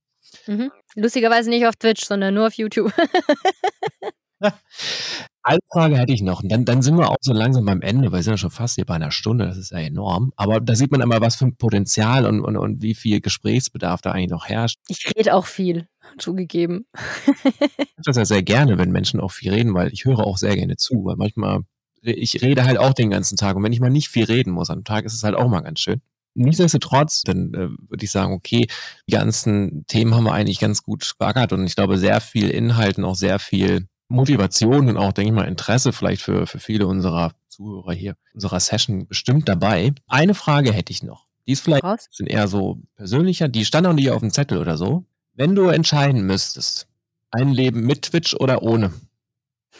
Mhm. 0.46 0.72
Lustigerweise 0.94 1.50
nicht 1.50 1.66
auf 1.66 1.76
Twitch, 1.76 2.04
sondern 2.04 2.34
nur 2.34 2.48
auf 2.48 2.54
YouTube. 2.54 2.92
Eine 5.46 5.60
Frage 5.72 5.96
hätte 5.96 6.12
ich 6.12 6.22
noch. 6.22 6.42
Und 6.42 6.50
dann, 6.50 6.64
dann 6.64 6.82
sind 6.82 6.98
wir 6.98 7.08
auch 7.08 7.18
so 7.20 7.32
langsam 7.32 7.66
beim 7.66 7.80
Ende, 7.80 8.10
weil 8.10 8.18
wir 8.18 8.22
sind 8.24 8.32
ja 8.32 8.36
schon 8.36 8.50
fast 8.50 8.74
hier 8.74 8.84
bei 8.84 8.96
einer 8.96 9.12
Stunde, 9.12 9.46
das 9.46 9.56
ist 9.56 9.70
ja 9.70 9.78
enorm. 9.78 10.32
Aber 10.34 10.60
da 10.60 10.74
sieht 10.74 10.90
man 10.90 11.00
einmal, 11.00 11.20
was 11.20 11.36
für 11.36 11.44
ein 11.44 11.54
Potenzial 11.54 12.26
und, 12.26 12.40
und, 12.40 12.56
und 12.56 12.82
wie 12.82 12.96
viel 12.96 13.20
Gesprächsbedarf 13.20 14.00
da 14.00 14.10
eigentlich 14.10 14.30
noch 14.30 14.46
herrscht. 14.46 14.80
Ich 14.88 15.06
rede 15.16 15.36
auch 15.36 15.46
viel, 15.46 15.86
zugegeben. 16.18 16.86
ich 17.76 17.86
das 18.04 18.16
ja 18.16 18.24
sehr 18.24 18.42
gerne, 18.42 18.76
wenn 18.76 18.90
Menschen 18.90 19.20
auch 19.20 19.30
viel 19.30 19.52
reden, 19.52 19.72
weil 19.72 19.92
ich 19.92 20.04
höre 20.04 20.18
auch 20.18 20.36
sehr 20.36 20.56
gerne 20.56 20.78
zu, 20.78 21.04
weil 21.04 21.14
manchmal, 21.14 21.60
ich 22.02 22.42
rede 22.42 22.64
halt 22.64 22.78
auch 22.78 22.92
den 22.92 23.10
ganzen 23.10 23.36
Tag 23.36 23.54
und 23.54 23.62
wenn 23.62 23.72
ich 23.72 23.78
mal 23.78 23.88
nicht 23.88 24.08
viel 24.08 24.24
reden 24.24 24.50
muss 24.50 24.70
am 24.70 24.82
Tag, 24.82 25.04
ist 25.04 25.14
es 25.14 25.22
halt 25.22 25.36
auch 25.36 25.48
mal 25.48 25.60
ganz 25.60 25.78
schön. 25.78 26.02
Nichtsdestotrotz, 26.34 27.22
dann 27.22 27.54
äh, 27.54 27.68
würde 27.88 28.04
ich 28.04 28.10
sagen, 28.10 28.32
okay, 28.32 28.66
die 29.06 29.12
ganzen 29.12 29.86
Themen 29.86 30.12
haben 30.12 30.24
wir 30.24 30.32
eigentlich 30.32 30.58
ganz 30.58 30.82
gut 30.82 31.14
geackert 31.20 31.52
und 31.52 31.64
ich 31.64 31.76
glaube, 31.76 31.98
sehr 31.98 32.20
viel 32.20 32.50
Inhalt 32.50 32.98
und 32.98 33.04
auch 33.04 33.14
sehr 33.14 33.38
viel 33.38 33.86
Motivation 34.08 34.88
und 34.88 34.96
auch, 34.96 35.12
denke 35.12 35.30
ich 35.30 35.34
mal, 35.34 35.48
Interesse 35.48 35.92
vielleicht 35.92 36.22
für, 36.22 36.46
für 36.46 36.58
viele 36.58 36.86
unserer 36.86 37.32
Zuhörer 37.48 37.92
hier, 37.92 38.16
unserer 38.34 38.60
Session 38.60 39.06
bestimmt 39.06 39.48
dabei. 39.48 39.92
Eine 40.06 40.34
Frage 40.34 40.72
hätte 40.72 40.92
ich 40.92 41.02
noch. 41.02 41.26
Die 41.46 41.52
ist 41.52 41.62
vielleicht 41.62 41.84
Was? 41.84 42.08
sind 42.10 42.26
eher 42.26 42.48
so 42.48 42.80
persönlicher, 42.96 43.48
die 43.48 43.64
stand 43.64 43.86
auch 43.86 43.92
nicht 43.92 44.10
auf 44.10 44.20
dem 44.20 44.30
Zettel 44.30 44.58
oder 44.58 44.76
so. 44.76 45.04
Wenn 45.34 45.54
du 45.54 45.68
entscheiden 45.68 46.22
müsstest, 46.22 46.88
ein 47.30 47.50
Leben 47.52 47.82
mit 47.82 48.02
Twitch 48.02 48.34
oder 48.34 48.62
ohne? 48.62 48.92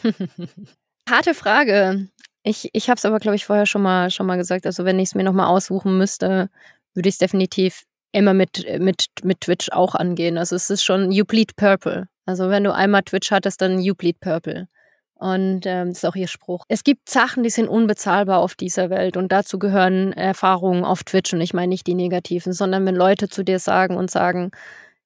Harte 1.09 1.33
Frage. 1.33 2.09
Ich, 2.43 2.69
ich 2.73 2.89
habe 2.89 2.97
es 2.97 3.05
aber, 3.05 3.19
glaube 3.19 3.35
ich, 3.35 3.45
vorher 3.45 3.65
schon 3.65 3.81
mal, 3.81 4.09
schon 4.11 4.25
mal 4.25 4.37
gesagt. 4.37 4.65
Also 4.65 4.85
wenn 4.85 4.99
ich 4.99 5.09
es 5.09 5.15
mir 5.15 5.23
nochmal 5.23 5.47
aussuchen 5.47 5.97
müsste, 5.97 6.49
würde 6.93 7.09
ich 7.09 7.15
es 7.15 7.19
definitiv 7.19 7.83
immer 8.11 8.33
mit, 8.33 8.65
mit, 8.79 9.07
mit 9.23 9.41
Twitch 9.41 9.69
auch 9.71 9.95
angehen. 9.95 10.37
Also 10.37 10.55
es 10.55 10.69
ist 10.69 10.83
schon 10.83 11.11
You 11.11 11.25
Bleed 11.25 11.55
Purple. 11.55 12.07
Also 12.27 12.49
wenn 12.49 12.63
du 12.63 12.73
einmal 12.73 13.03
Twitch 13.03 13.31
hattest, 13.31 13.61
dann 13.61 13.79
You 13.79 13.95
Bleed 13.95 14.19
Purple. 14.19 14.67
Und 15.15 15.65
ähm, 15.65 15.89
das 15.89 15.99
ist 15.99 16.05
auch 16.05 16.15
ihr 16.15 16.27
Spruch. 16.27 16.63
Es 16.67 16.83
gibt 16.83 17.09
Sachen, 17.09 17.41
die 17.41 17.49
sind 17.49 17.67
unbezahlbar 17.67 18.39
auf 18.39 18.53
dieser 18.53 18.91
Welt 18.91 19.17
und 19.17 19.31
dazu 19.31 19.57
gehören 19.57 20.13
Erfahrungen 20.13 20.85
auf 20.85 21.03
Twitch 21.03 21.33
und 21.33 21.41
ich 21.41 21.55
meine 21.55 21.69
nicht 21.69 21.87
die 21.87 21.95
negativen, 21.95 22.53
sondern 22.53 22.85
wenn 22.85 22.95
Leute 22.95 23.27
zu 23.27 23.43
dir 23.43 23.57
sagen 23.57 23.97
und 23.97 24.11
sagen, 24.11 24.51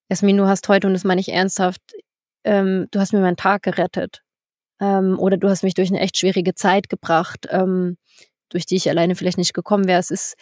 Jasmin, 0.10 0.36
du 0.36 0.48
hast 0.48 0.68
heute, 0.68 0.88
und 0.88 0.94
das 0.94 1.06
meine 1.06 1.22
ich 1.22 1.32
ernsthaft, 1.32 1.82
ähm, 2.44 2.88
du 2.92 3.00
hast 3.00 3.14
mir 3.14 3.22
meinen 3.22 3.38
Tag 3.38 3.64
gerettet 3.64 4.22
ähm, 4.82 5.18
oder 5.18 5.38
du 5.38 5.48
hast 5.48 5.64
mich 5.64 5.76
durch 5.76 5.90
eine 5.90 6.02
echt 6.02 6.18
schwierige 6.18 6.56
Zeit 6.56 6.90
gebracht, 6.90 7.48
ähm, 7.50 7.98
durch 8.50 8.66
die 8.66 8.76
ich 8.76 8.90
alleine 8.90 9.16
vielleicht 9.16 9.38
nicht 9.38 9.54
gekommen 9.54 9.88
wäre. 9.88 10.00
Es 10.00 10.12
ist 10.12 10.36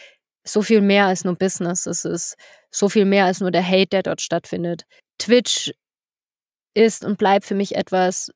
so 0.44 0.64
viel 0.64 0.82
mehr 0.82 1.06
als 1.06 1.26
nur 1.26 1.36
Business. 1.36 1.86
Es 1.86 2.06
ist 2.06 2.36
so 2.72 2.90
viel 2.90 3.06
mehr 3.06 3.26
als 3.26 3.42
nur 3.42 3.52
der 3.52 3.64
Hate, 3.68 3.88
der 3.88 4.04
dort 4.04 4.22
stattfindet. 4.22 4.86
Twitch 5.20 5.72
ist 6.74 7.06
und 7.06 7.18
bleibt 7.18 7.46
für 7.46 7.56
mich 7.56 7.76
etwas 7.76 8.32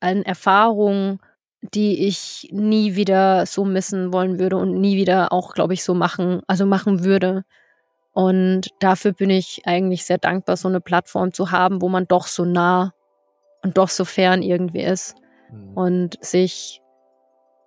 an 0.00 0.22
Erfahrung, 0.22 1.20
die 1.60 2.06
ich 2.06 2.48
nie 2.50 2.96
wieder 2.96 3.46
so 3.46 3.64
missen 3.64 4.12
wollen 4.12 4.38
würde 4.38 4.56
und 4.56 4.80
nie 4.80 4.96
wieder 4.96 5.32
auch, 5.32 5.54
glaube 5.54 5.74
ich, 5.74 5.84
so 5.84 5.94
machen, 5.94 6.42
also 6.48 6.66
machen 6.66 7.04
würde. 7.04 7.44
Und 8.12 8.68
dafür 8.80 9.12
bin 9.12 9.30
ich 9.30 9.62
eigentlich 9.64 10.04
sehr 10.04 10.18
dankbar, 10.18 10.56
so 10.56 10.68
eine 10.68 10.80
Plattform 10.80 11.32
zu 11.32 11.50
haben, 11.50 11.80
wo 11.80 11.88
man 11.88 12.06
doch 12.06 12.26
so 12.26 12.44
nah 12.44 12.92
und 13.62 13.78
doch 13.78 13.88
so 13.88 14.04
fern 14.04 14.42
irgendwie 14.42 14.82
ist 14.82 15.14
mhm. 15.50 15.74
und 15.74 16.24
sich, 16.24 16.82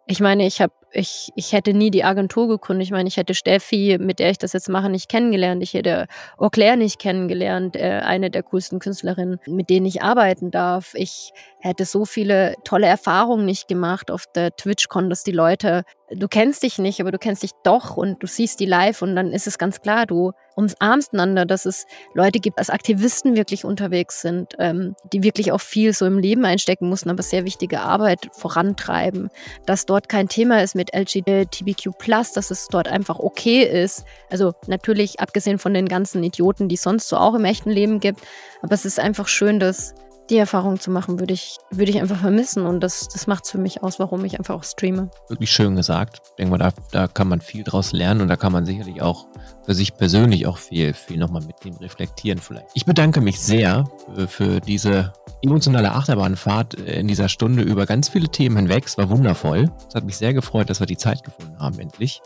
ich 0.08 0.20
meine, 0.20 0.46
ich 0.46 0.62
habe 0.62 0.74
ich, 0.96 1.30
ich 1.36 1.52
hätte 1.52 1.74
nie 1.74 1.92
die 1.92 2.04
Agentur 2.04 2.48
gegründet. 2.48 2.86
Ich 2.86 2.92
meine, 2.92 3.08
ich 3.08 3.18
hätte 3.18 3.34
Steffi, 3.34 3.98
mit 4.00 4.20
der 4.20 4.32
ich 4.32 4.38
das 4.38 4.54
jetzt 4.54 4.70
mache, 4.70 4.90
nicht 4.90 5.10
kennengelernt. 5.10 5.62
Ich 5.62 5.74
hätte 5.74 6.08
Eau 6.38 6.50
Claire 6.50 6.78
nicht 6.78 7.00
kennengelernt, 7.00 7.76
äh, 7.76 8.02
eine 8.04 8.32
der 8.32 8.44
coolsten 8.44 8.80
Künstlerinnen, 8.80 9.40
mit 9.46 9.70
denen 9.70 9.86
ich 9.86 10.02
arbeiten 10.02 10.52
darf. 10.52 10.94
Ich 10.96 11.32
hätte 11.60 11.86
so 11.86 12.06
viele 12.06 12.56
tolle 12.64 12.88
Erfahrungen 12.88 13.46
nicht 13.46 13.68
gemacht 13.68 14.10
auf 14.10 14.26
der 14.34 14.56
TwitchCon, 14.56 15.10
dass 15.10 15.24
die 15.24 15.32
Leute 15.32 15.84
du 16.12 16.28
kennst 16.28 16.64
dich 16.64 16.78
nicht, 16.78 17.02
aber 17.02 17.12
du 17.12 17.18
kennst 17.18 17.44
dich 17.44 17.52
doch 17.64 17.98
und 17.98 18.22
du 18.22 18.28
siehst 18.28 18.60
die 18.60 18.66
live 18.66 19.02
und 19.02 19.16
dann 19.16 19.32
ist 19.32 19.48
es 19.48 19.58
ganz 19.58 19.82
klar, 19.82 20.06
du 20.06 20.32
umarmst 20.56 21.14
einander, 21.14 21.46
dass 21.46 21.66
es 21.66 21.86
Leute 22.14 22.40
gibt, 22.40 22.60
als 22.60 22.70
Aktivisten 22.70 23.36
wirklich 23.36 23.66
unterwegs 23.66 24.22
sind, 24.22 24.54
ähm, 24.60 24.96
die 25.12 25.24
wirklich 25.24 25.52
auch 25.52 25.62
viel 25.62 25.94
so 25.94 26.06
im 26.06 26.20
Leben 26.20 26.46
einstecken 26.46 26.88
mussten, 26.88 27.10
aber 27.10 27.24
sehr 27.24 27.44
wichtige 27.44 27.82
Arbeit 27.82 28.30
vorantreiben, 28.32 29.30
dass 29.66 29.86
dort 29.86 30.08
kein 30.08 30.30
Thema 30.30 30.62
ist 30.62 30.76
mit 30.76 30.85
LGBTQ+, 30.94 31.92
dass 32.08 32.52
es 32.52 32.68
dort 32.68 32.88
einfach 32.88 33.20
okay 33.20 33.64
ist. 33.64 34.06
Also 34.30 34.54
natürlich 34.68 35.20
abgesehen 35.20 35.58
von 35.60 35.74
den 35.74 35.88
ganzen 35.88 36.24
Idioten, 36.24 36.68
die 36.68 36.76
es 36.76 36.82
sonst 36.82 37.08
so 37.08 37.18
auch 37.18 37.36
im 37.36 37.46
echten 37.46 37.70
Leben 37.70 38.00
gibt, 38.00 38.22
aber 38.62 38.74
es 38.74 38.86
ist 38.86 39.00
einfach 39.00 39.28
schön, 39.28 39.60
dass 39.60 39.96
die 40.30 40.38
Erfahrung 40.38 40.80
zu 40.80 40.92
machen, 40.92 41.20
würde 41.20 41.34
ich, 41.34 41.58
würde 41.72 41.92
ich 41.92 42.00
einfach 42.00 42.20
vermissen. 42.20 42.66
Und 42.66 42.82
das, 42.82 43.08
das 43.08 43.28
macht 43.28 43.46
es 43.46 43.52
für 43.52 43.58
mich 43.58 43.84
aus, 43.84 44.00
warum 44.00 44.26
ich 44.26 44.38
einfach 44.38 44.56
auch 44.56 44.64
streame. 44.64 45.10
Wirklich 45.30 45.52
schön 45.52 45.76
gesagt. 45.76 46.22
Ich 46.24 46.36
denke 46.36 46.52
mal, 46.52 46.58
da, 46.58 46.72
da 46.92 47.08
kann 47.08 47.28
man 47.28 47.42
viel 47.42 47.64
draus 47.64 47.92
lernen 47.92 48.22
und 48.22 48.28
da 48.28 48.36
kann 48.36 48.52
man 48.52 48.66
sicherlich 48.66 49.02
auch 49.02 49.28
für 49.66 49.74
sich 49.74 49.96
persönlich 49.96 50.48
auch 50.48 50.58
viel, 50.58 50.94
viel 50.94 51.18
nochmal 51.18 51.44
mitnehmen, 51.44 51.78
reflektieren 51.78 52.40
vielleicht. 52.40 52.68
Ich 52.74 52.86
bedanke 52.86 53.22
mich 53.22 53.40
sehr 53.40 53.86
für, 54.16 54.28
für 54.28 54.60
diese 54.62 55.14
emotionale 55.42 55.92
Achterbahnfahrt 55.92 56.76
in 56.76 57.08
dieser 57.08 57.30
Stunde 57.30 57.64
über 57.64 57.86
ganz 57.86 58.10
viele 58.10 58.30
Themen 58.30 58.58
hinweg. 58.58 58.86
Es 58.86 58.98
war 58.98 59.10
wundervoll. 59.10 59.72
Es 59.88 59.96
hat 59.96 60.06
mich 60.06 60.18
sehr 60.18 60.34
gefreut, 60.34 60.70
dass 60.70 60.80
wir 60.80 60.88
die 60.88 60.98
Zeit 60.98 61.24
gefunden 61.24 61.60
haben, 61.60 61.80
endlich. 61.80 62.22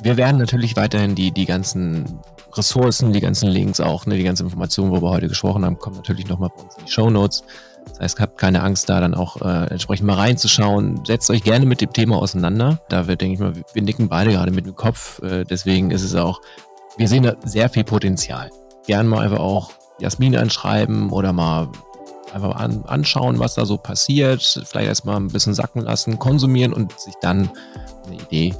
Wir 0.00 0.16
werden 0.16 0.38
natürlich 0.38 0.76
weiterhin 0.76 1.14
die, 1.14 1.30
die 1.30 1.46
ganzen 1.46 2.20
Ressourcen, 2.54 3.12
die 3.12 3.20
ganzen 3.20 3.48
Links 3.48 3.80
auch, 3.80 4.06
ne, 4.06 4.16
die 4.16 4.24
ganzen 4.24 4.44
Informationen, 4.44 4.90
worüber 4.90 5.08
wir 5.08 5.14
heute 5.14 5.28
gesprochen 5.28 5.64
haben, 5.64 5.78
kommen 5.78 5.96
natürlich 5.96 6.28
nochmal 6.28 6.50
bei 6.54 6.62
uns 6.62 6.76
in 6.76 6.84
die 6.86 6.90
Show 6.90 7.10
Notes. 7.10 7.44
Das 7.88 8.00
heißt, 8.00 8.20
habt 8.20 8.38
keine 8.38 8.62
Angst, 8.62 8.88
da 8.88 9.00
dann 9.00 9.14
auch 9.14 9.40
äh, 9.40 9.66
entsprechend 9.70 10.06
mal 10.06 10.14
reinzuschauen. 10.14 11.04
Setzt 11.04 11.30
euch 11.30 11.42
gerne 11.42 11.66
mit 11.66 11.80
dem 11.80 11.92
Thema 11.92 12.16
auseinander. 12.16 12.80
Da 12.88 13.06
wir, 13.06 13.16
denke 13.16 13.34
ich 13.34 13.40
mal, 13.40 13.52
wir 13.72 13.82
nicken 13.82 14.08
beide 14.08 14.32
gerade 14.32 14.50
mit 14.50 14.66
dem 14.66 14.74
Kopf. 14.74 15.22
Äh, 15.22 15.44
deswegen 15.44 15.92
ist 15.92 16.02
es 16.02 16.14
auch, 16.14 16.40
wir 16.96 17.08
sehen 17.08 17.22
da 17.22 17.36
sehr 17.44 17.68
viel 17.68 17.84
Potenzial. 17.84 18.50
Gern 18.86 19.06
mal 19.06 19.20
einfach 19.20 19.38
auch 19.38 19.70
Jasmin 20.00 20.36
anschreiben 20.36 21.10
oder 21.10 21.32
mal 21.32 21.68
einfach 22.32 22.56
an, 22.56 22.84
anschauen, 22.86 23.38
was 23.38 23.54
da 23.54 23.64
so 23.66 23.76
passiert. 23.76 24.42
Vielleicht 24.66 24.88
erstmal 24.88 25.16
ein 25.16 25.28
bisschen 25.28 25.54
sacken 25.54 25.82
lassen, 25.82 26.18
konsumieren 26.18 26.72
und 26.72 26.98
sich 26.98 27.14
dann 27.20 27.50
eine 28.06 28.16
Idee, 28.16 28.54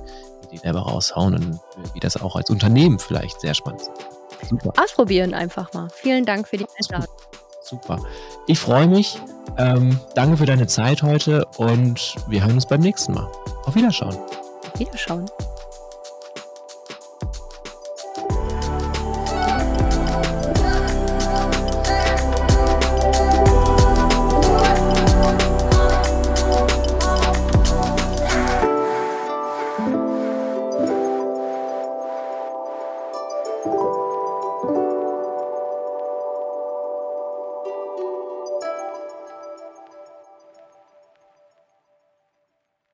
Idee 0.56 0.62
selber 0.62 0.80
raushauen 0.80 1.34
und 1.34 1.60
wie 1.94 2.00
das 2.00 2.20
auch 2.20 2.36
als 2.36 2.50
Unternehmen 2.50 2.98
vielleicht 2.98 3.40
sehr 3.40 3.54
spannend 3.54 3.82
ist. 3.82 4.48
Super. 4.48 4.72
Ausprobieren 4.82 5.34
einfach 5.34 5.72
mal. 5.72 5.88
Vielen 5.94 6.24
Dank 6.24 6.46
für 6.48 6.56
die 6.56 6.66
Einladung. 6.78 7.14
Super. 7.62 7.98
Ich 8.46 8.58
freue 8.58 8.86
mich. 8.86 9.18
Ähm, 9.58 9.98
danke 10.14 10.36
für 10.36 10.46
deine 10.46 10.66
Zeit 10.66 11.02
heute 11.02 11.44
und 11.56 12.14
wir 12.28 12.42
hören 12.42 12.54
uns 12.54 12.66
beim 12.66 12.80
nächsten 12.80 13.14
Mal. 13.14 13.28
Auf 13.64 13.74
Wiederschauen. 13.74 14.16
Auf 14.16 14.78
Wiederschauen. 14.78 15.26